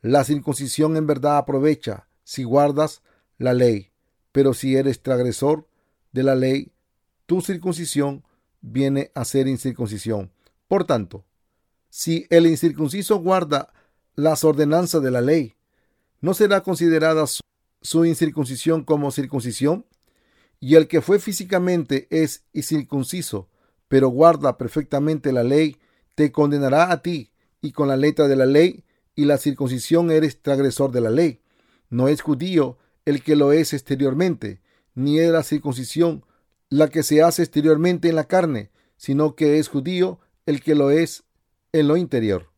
La 0.02 0.24
circuncisión 0.24 0.96
en 0.96 1.08
verdad 1.08 1.38
aprovecha 1.38 2.08
si 2.24 2.44
guardas 2.44 3.02
la 3.38 3.54
ley, 3.54 3.92
pero 4.32 4.54
si 4.54 4.76
eres 4.76 5.02
transgresor 5.02 5.68
de 6.12 6.24
la 6.24 6.36
ley, 6.36 6.72
tu 7.26 7.42
circuncisión 7.42 8.24
viene 8.62 9.12
a 9.16 9.26
ser 9.26 9.48
incircuncisión. 9.48 10.32
Por 10.68 10.86
tanto, 10.86 11.26
si 11.90 12.28
el 12.30 12.46
incircunciso 12.46 13.20
guarda 13.20 13.74
las 14.16 14.44
ordenanzas 14.44 15.02
de 15.02 15.12
la 15.12 15.22
ley, 15.22 15.56
¿no 16.22 16.34
será 16.34 16.62
considerada 16.62 17.26
su 17.84 18.06
incircuncisión 18.06 18.84
como 18.84 19.12
circuncisión? 19.12 19.86
Y 20.60 20.76
el 20.76 20.88
que 20.88 21.02
fue 21.02 21.20
físicamente 21.20 22.08
es 22.10 22.46
incircunciso, 22.54 23.50
pero 23.88 24.08
guarda 24.08 24.58
perfectamente 24.58 25.32
la 25.32 25.44
ley, 25.44 25.78
te 26.16 26.32
condenará 26.32 26.92
a 26.92 27.04
ti, 27.04 27.32
y 27.62 27.74
con 27.74 27.88
la 27.88 27.98
letra 27.98 28.28
de 28.28 28.36
la 28.36 28.46
ley 28.46 28.84
y 29.16 29.26
la 29.26 29.38
circuncisión 29.38 30.10
eres 30.10 30.42
transgresor 30.42 30.92
de 30.92 31.02
la 31.02 31.10
ley. 31.10 31.42
No 31.90 32.08
es 32.08 32.22
judío 32.22 32.78
el 33.06 33.22
que 33.22 33.36
lo 33.36 33.52
es 33.52 33.74
exteriormente, 33.74 34.62
ni 34.96 35.20
es 35.20 35.30
la 35.30 35.44
circuncisión 35.44 36.26
la 36.70 36.90
que 36.90 37.04
se 37.04 37.22
hace 37.22 37.44
exteriormente 37.44 38.10
en 38.10 38.16
la 38.16 38.24
carne, 38.24 38.72
sino 38.98 39.36
que 39.36 39.60
es 39.60 39.68
judío 39.68 40.20
el 40.46 40.62
que 40.62 40.76
lo 40.76 40.90
es 40.90 41.24
en 41.72 41.88
lo 41.88 41.98
interior. 41.98 42.52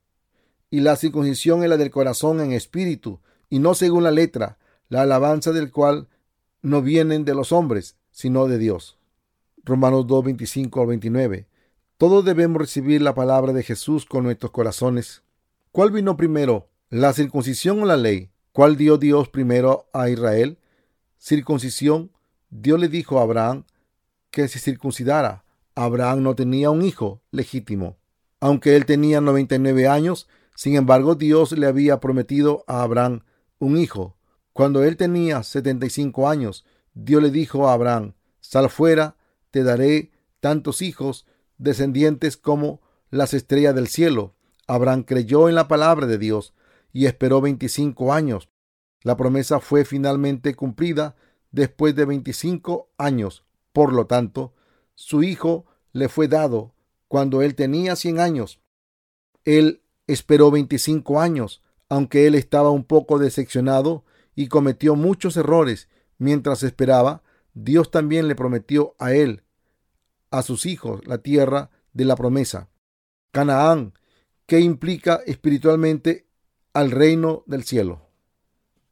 Y 0.69 0.81
la 0.81 0.95
circuncisión 0.95 1.63
es 1.63 1.69
la 1.69 1.77
del 1.77 1.91
corazón 1.91 2.39
en 2.39 2.51
espíritu, 2.51 3.19
y 3.49 3.59
no 3.59 3.75
según 3.75 4.03
la 4.03 4.11
letra, 4.11 4.57
la 4.89 5.01
alabanza 5.01 5.51
del 5.51 5.71
cual 5.71 6.07
no 6.61 6.81
vienen 6.81 7.25
de 7.25 7.35
los 7.35 7.51
hombres, 7.51 7.97
sino 8.11 8.47
de 8.47 8.57
Dios. 8.57 8.97
Romanos 9.63 10.07
2, 10.07 10.25
25 10.25 10.81
al 10.81 10.87
29. 10.87 11.47
Todos 11.97 12.25
debemos 12.25 12.61
recibir 12.61 13.01
la 13.01 13.15
palabra 13.15 13.53
de 13.53 13.63
Jesús 13.63 14.05
con 14.05 14.23
nuestros 14.23 14.51
corazones. 14.51 15.23
¿Cuál 15.71 15.91
vino 15.91 16.17
primero, 16.17 16.69
la 16.89 17.13
circuncisión 17.13 17.81
o 17.81 17.85
la 17.85 17.97
ley? 17.97 18.29
¿Cuál 18.51 18.77
dio 18.77 18.97
Dios 18.97 19.29
primero 19.29 19.89
a 19.93 20.09
Israel? 20.09 20.57
Circuncisión. 21.17 22.11
Dios 22.49 22.79
le 22.79 22.87
dijo 22.87 23.19
a 23.19 23.23
Abraham 23.23 23.65
que 24.29 24.47
se 24.47 24.59
circuncidara. 24.59 25.45
Abraham 25.75 26.23
no 26.23 26.35
tenía 26.35 26.69
un 26.69 26.81
hijo 26.81 27.21
legítimo. 27.31 27.97
Aunque 28.39 28.75
él 28.75 28.85
tenía 28.85 29.19
99 29.19 29.87
años, 29.87 30.27
sin 30.55 30.75
embargo 30.75 31.15
Dios 31.15 31.51
le 31.51 31.67
había 31.67 31.99
prometido 31.99 32.63
a 32.67 32.83
Abraham 32.83 33.23
un 33.59 33.77
hijo. 33.77 34.15
Cuando 34.55 34.85
él 34.85 34.95
tenía 34.95 35.43
75 35.43 36.29
años, 36.29 36.63
Dios 36.93 37.21
le 37.21 37.29
dijo 37.29 37.67
a 37.67 37.73
Abraham, 37.73 38.13
sal 38.39 38.69
fuera, 38.69 39.17
te 39.51 39.63
daré 39.63 40.13
tantos 40.39 40.81
hijos, 40.81 41.25
descendientes 41.57 42.37
como 42.37 42.79
las 43.09 43.33
estrellas 43.33 43.75
del 43.75 43.89
cielo. 43.89 44.33
Abraham 44.65 45.03
creyó 45.03 45.49
en 45.49 45.55
la 45.55 45.67
palabra 45.67 46.07
de 46.07 46.17
Dios 46.17 46.53
y 46.93 47.05
esperó 47.05 47.41
25 47.41 48.13
años. 48.13 48.47
La 49.01 49.17
promesa 49.17 49.59
fue 49.59 49.83
finalmente 49.83 50.55
cumplida 50.55 51.17
después 51.51 51.93
de 51.93 52.05
25 52.05 52.87
años. 52.97 53.43
Por 53.73 53.91
lo 53.91 54.07
tanto, 54.07 54.53
su 54.93 55.21
hijo 55.21 55.65
le 55.91 56.07
fue 56.07 56.29
dado 56.29 56.73
cuando 57.09 57.41
él 57.41 57.55
tenía 57.55 57.97
100 57.97 58.21
años. 58.21 58.61
Él 59.43 59.81
esperó 60.07 60.49
25 60.49 61.19
años, 61.19 61.61
aunque 61.89 62.25
él 62.25 62.35
estaba 62.35 62.69
un 62.69 62.85
poco 62.85 63.19
decepcionado 63.19 64.04
y 64.35 64.47
cometió 64.47 64.95
muchos 64.95 65.37
errores 65.37 65.89
mientras 66.17 66.63
esperaba. 66.63 67.23
Dios 67.53 67.89
también 67.89 68.27
le 68.27 68.35
prometió 68.35 68.95
a 68.99 69.13
él, 69.13 69.43
a 70.29 70.41
sus 70.41 70.65
hijos, 70.65 71.05
la 71.07 71.19
tierra 71.19 71.69
de 71.93 72.05
la 72.05 72.15
promesa. 72.15 72.69
Canaán, 73.31 73.93
que 74.45 74.59
implica 74.59 75.21
espiritualmente 75.25 76.27
al 76.73 76.91
reino 76.91 77.43
del 77.47 77.63
cielo. 77.63 78.09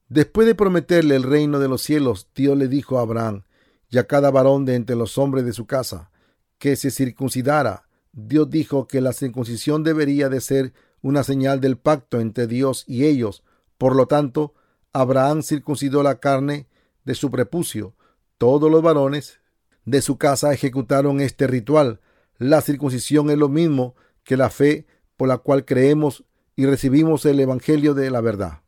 Después 0.08 0.48
de 0.48 0.56
prometerle 0.56 1.16
el 1.16 1.24
reino 1.24 1.60
de 1.60 1.68
los 1.68 1.82
cielos, 1.82 2.30
Dios 2.36 2.58
le 2.58 2.68
dijo 2.68 2.98
a 2.98 3.02
Abraham 3.02 3.44
y 3.90 3.98
a 3.98 4.08
cada 4.08 4.32
varón 4.32 4.66
de 4.66 4.76
entre 4.76 4.96
los 4.96 5.18
hombres 5.18 5.46
de 5.46 5.54
su 5.54 5.66
casa 5.66 6.12
que 6.58 6.76
se 6.76 6.92
circuncidara. 6.92 7.90
Dios 8.14 8.50
dijo 8.50 8.88
que 8.88 9.02
la 9.02 9.12
circuncisión 9.12 9.84
debería 9.84 10.30
de 10.30 10.40
ser 10.40 10.74
una 11.02 11.24
señal 11.24 11.60
del 11.60 11.78
pacto 11.78 12.22
entre 12.22 12.48
Dios 12.48 12.86
y 12.88 13.06
ellos. 13.06 13.44
Por 13.78 13.96
lo 13.96 14.08
tanto, 14.08 14.54
Abraham 14.94 15.42
circuncidó 15.42 16.04
la 16.04 16.20
carne 16.20 16.68
de 17.04 17.16
su 17.16 17.32
prepucio. 17.32 17.96
Todos 18.38 18.72
los 18.72 18.82
varones 18.82 19.40
de 19.86 20.02
su 20.02 20.18
casa 20.18 20.54
ejecutaron 20.54 21.20
este 21.20 21.48
ritual. 21.48 22.00
La 22.38 22.62
circuncisión 22.62 23.30
es 23.30 23.38
lo 23.38 23.50
mismo 23.50 23.96
que 24.24 24.38
la 24.38 24.50
fe 24.50 24.86
por 25.18 25.28
la 25.28 25.40
cual 25.40 25.66
creemos 25.66 26.24
y 26.56 26.66
recibimos 26.66 27.26
el 27.26 27.40
Evangelio 27.40 27.94
de 27.94 28.12
la 28.12 28.22
verdad. 28.22 28.62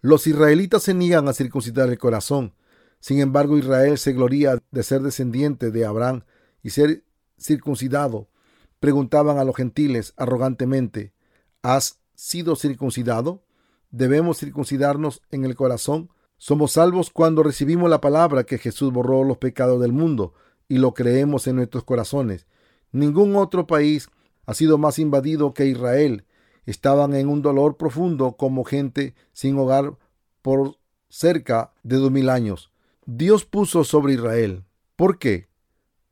Los 0.00 0.26
israelitas 0.26 0.82
se 0.82 0.94
niegan 0.94 1.28
a 1.28 1.32
circuncidar 1.32 1.88
el 1.88 1.98
corazón. 1.98 2.54
Sin 3.00 3.20
embargo, 3.20 3.56
Israel 3.56 3.98
se 3.98 4.12
gloría 4.12 4.60
de 4.70 4.82
ser 4.82 5.02
descendiente 5.02 5.70
de 5.70 5.84
Abraham 5.84 6.24
y 6.62 6.70
ser 6.70 7.04
circuncidado. 7.38 8.28
Preguntaban 8.80 9.38
a 9.38 9.44
los 9.44 9.56
gentiles 9.56 10.14
arrogantemente, 10.16 11.12
¿has 11.62 12.00
sido 12.14 12.56
circuncidado? 12.56 13.44
¿Debemos 13.90 14.38
circuncidarnos 14.38 15.22
en 15.30 15.46
el 15.46 15.54
corazón? 15.54 16.10
Somos 16.36 16.72
salvos 16.72 17.10
cuando 17.10 17.42
recibimos 17.42 17.88
la 17.88 18.02
palabra 18.02 18.44
que 18.44 18.58
Jesús 18.58 18.92
borró 18.92 19.24
los 19.24 19.38
pecados 19.38 19.80
del 19.80 19.92
mundo 19.92 20.34
y 20.68 20.76
lo 20.76 20.92
creemos 20.92 21.46
en 21.46 21.56
nuestros 21.56 21.84
corazones. 21.84 22.46
Ningún 22.92 23.34
otro 23.34 23.66
país 23.66 24.10
ha 24.44 24.52
sido 24.52 24.76
más 24.76 24.98
invadido 24.98 25.54
que 25.54 25.66
Israel. 25.66 26.26
Estaban 26.66 27.14
en 27.14 27.28
un 27.28 27.40
dolor 27.40 27.78
profundo 27.78 28.32
como 28.32 28.64
gente 28.64 29.14
sin 29.32 29.58
hogar 29.58 29.96
por 30.42 30.76
cerca 31.08 31.72
de 31.82 31.96
dos 31.96 32.10
mil 32.10 32.28
años. 32.28 32.70
Dios 33.06 33.46
puso 33.46 33.84
sobre 33.84 34.12
Israel. 34.12 34.64
¿Por 34.96 35.18
qué? 35.18 35.48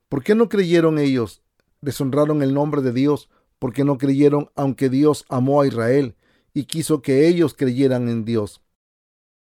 ¿Por 0.09 0.23
qué 0.23 0.33
no 0.33 0.49
creyeron 0.49 0.97
ellos? 0.97 1.43
Deshonraron 1.81 2.41
el 2.41 2.55
nombre 2.55 2.81
de 2.81 2.91
Dios 2.91 3.29
porque 3.59 3.83
no 3.83 3.99
creyeron 3.99 4.49
aunque 4.55 4.89
Dios 4.89 5.25
amó 5.29 5.61
a 5.61 5.67
Israel 5.67 6.15
y 6.57 6.65
quiso 6.65 7.03
que 7.03 7.27
ellos 7.27 7.53
creyeran 7.53 8.09
en 8.09 8.25
Dios. 8.25 8.63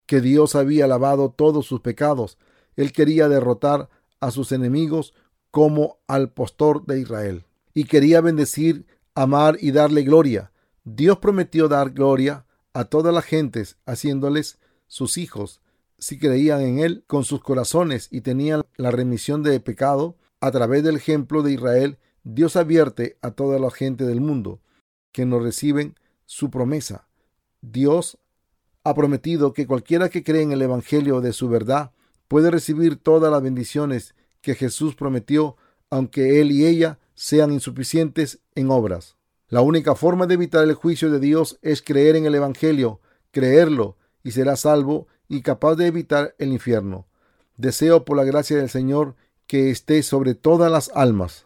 Que 0.05 0.21
Dios 0.21 0.53
había 0.53 0.85
lavado 0.85 1.31
todos 1.31 1.65
sus 1.65 1.81
pecados. 1.81 2.37
Él 2.75 2.91
quería 2.91 3.27
derrotar 3.27 3.89
a 4.19 4.29
sus 4.29 4.51
enemigos 4.51 5.15
como 5.49 5.97
al 6.05 6.31
postor 6.31 6.85
de 6.85 6.99
Israel 6.99 7.45
y 7.73 7.85
quería 7.85 8.21
bendecir, 8.21 8.85
amar 9.15 9.57
y 9.59 9.71
darle 9.71 10.03
gloria. 10.03 10.51
Dios 10.83 11.17
prometió 11.17 11.67
dar 11.67 11.89
gloria 11.89 12.45
a 12.71 12.85
todas 12.85 13.15
las 13.15 13.25
gentes, 13.25 13.77
haciéndoles 13.87 14.59
sus 14.85 15.17
hijos, 15.17 15.59
si 15.97 16.19
creían 16.19 16.61
en 16.61 16.77
Él 16.77 17.03
con 17.07 17.23
sus 17.23 17.41
corazones 17.41 18.09
y 18.11 18.21
tenían 18.21 18.61
la 18.77 18.91
remisión 18.91 19.41
de 19.41 19.59
pecado. 19.59 20.19
A 20.39 20.51
través 20.51 20.83
del 20.83 20.97
ejemplo 20.97 21.41
de 21.41 21.53
Israel, 21.53 21.97
Dios 22.23 22.55
advierte 22.55 23.17
a 23.23 23.31
toda 23.31 23.57
la 23.57 23.71
gente 23.71 24.05
del 24.05 24.21
mundo 24.21 24.61
que 25.11 25.25
no 25.25 25.39
reciben 25.39 25.95
su 26.31 26.49
promesa. 26.49 27.09
Dios 27.59 28.17
ha 28.85 28.93
prometido 28.95 29.51
que 29.51 29.67
cualquiera 29.67 30.07
que 30.07 30.23
cree 30.23 30.43
en 30.43 30.53
el 30.53 30.61
Evangelio 30.61 31.19
de 31.19 31.33
su 31.33 31.49
verdad 31.49 31.91
puede 32.29 32.49
recibir 32.49 32.95
todas 32.95 33.29
las 33.29 33.43
bendiciones 33.43 34.15
que 34.39 34.55
Jesús 34.55 34.95
prometió, 34.95 35.57
aunque 35.89 36.39
él 36.39 36.51
y 36.51 36.65
ella 36.65 36.99
sean 37.15 37.51
insuficientes 37.51 38.39
en 38.55 38.71
obras. 38.71 39.17
La 39.49 39.59
única 39.59 39.93
forma 39.93 40.25
de 40.25 40.35
evitar 40.35 40.63
el 40.63 40.73
juicio 40.73 41.11
de 41.11 41.19
Dios 41.19 41.59
es 41.61 41.81
creer 41.81 42.15
en 42.15 42.25
el 42.25 42.35
Evangelio, 42.35 43.01
creerlo, 43.31 43.97
y 44.23 44.31
será 44.31 44.55
salvo 44.55 45.07
y 45.27 45.41
capaz 45.41 45.75
de 45.75 45.87
evitar 45.87 46.33
el 46.37 46.53
infierno. 46.53 47.07
Deseo 47.57 48.05
por 48.05 48.15
la 48.15 48.23
gracia 48.23 48.55
del 48.55 48.69
Señor 48.69 49.17
que 49.47 49.69
esté 49.69 50.01
sobre 50.01 50.33
todas 50.33 50.71
las 50.71 50.91
almas. 50.95 51.45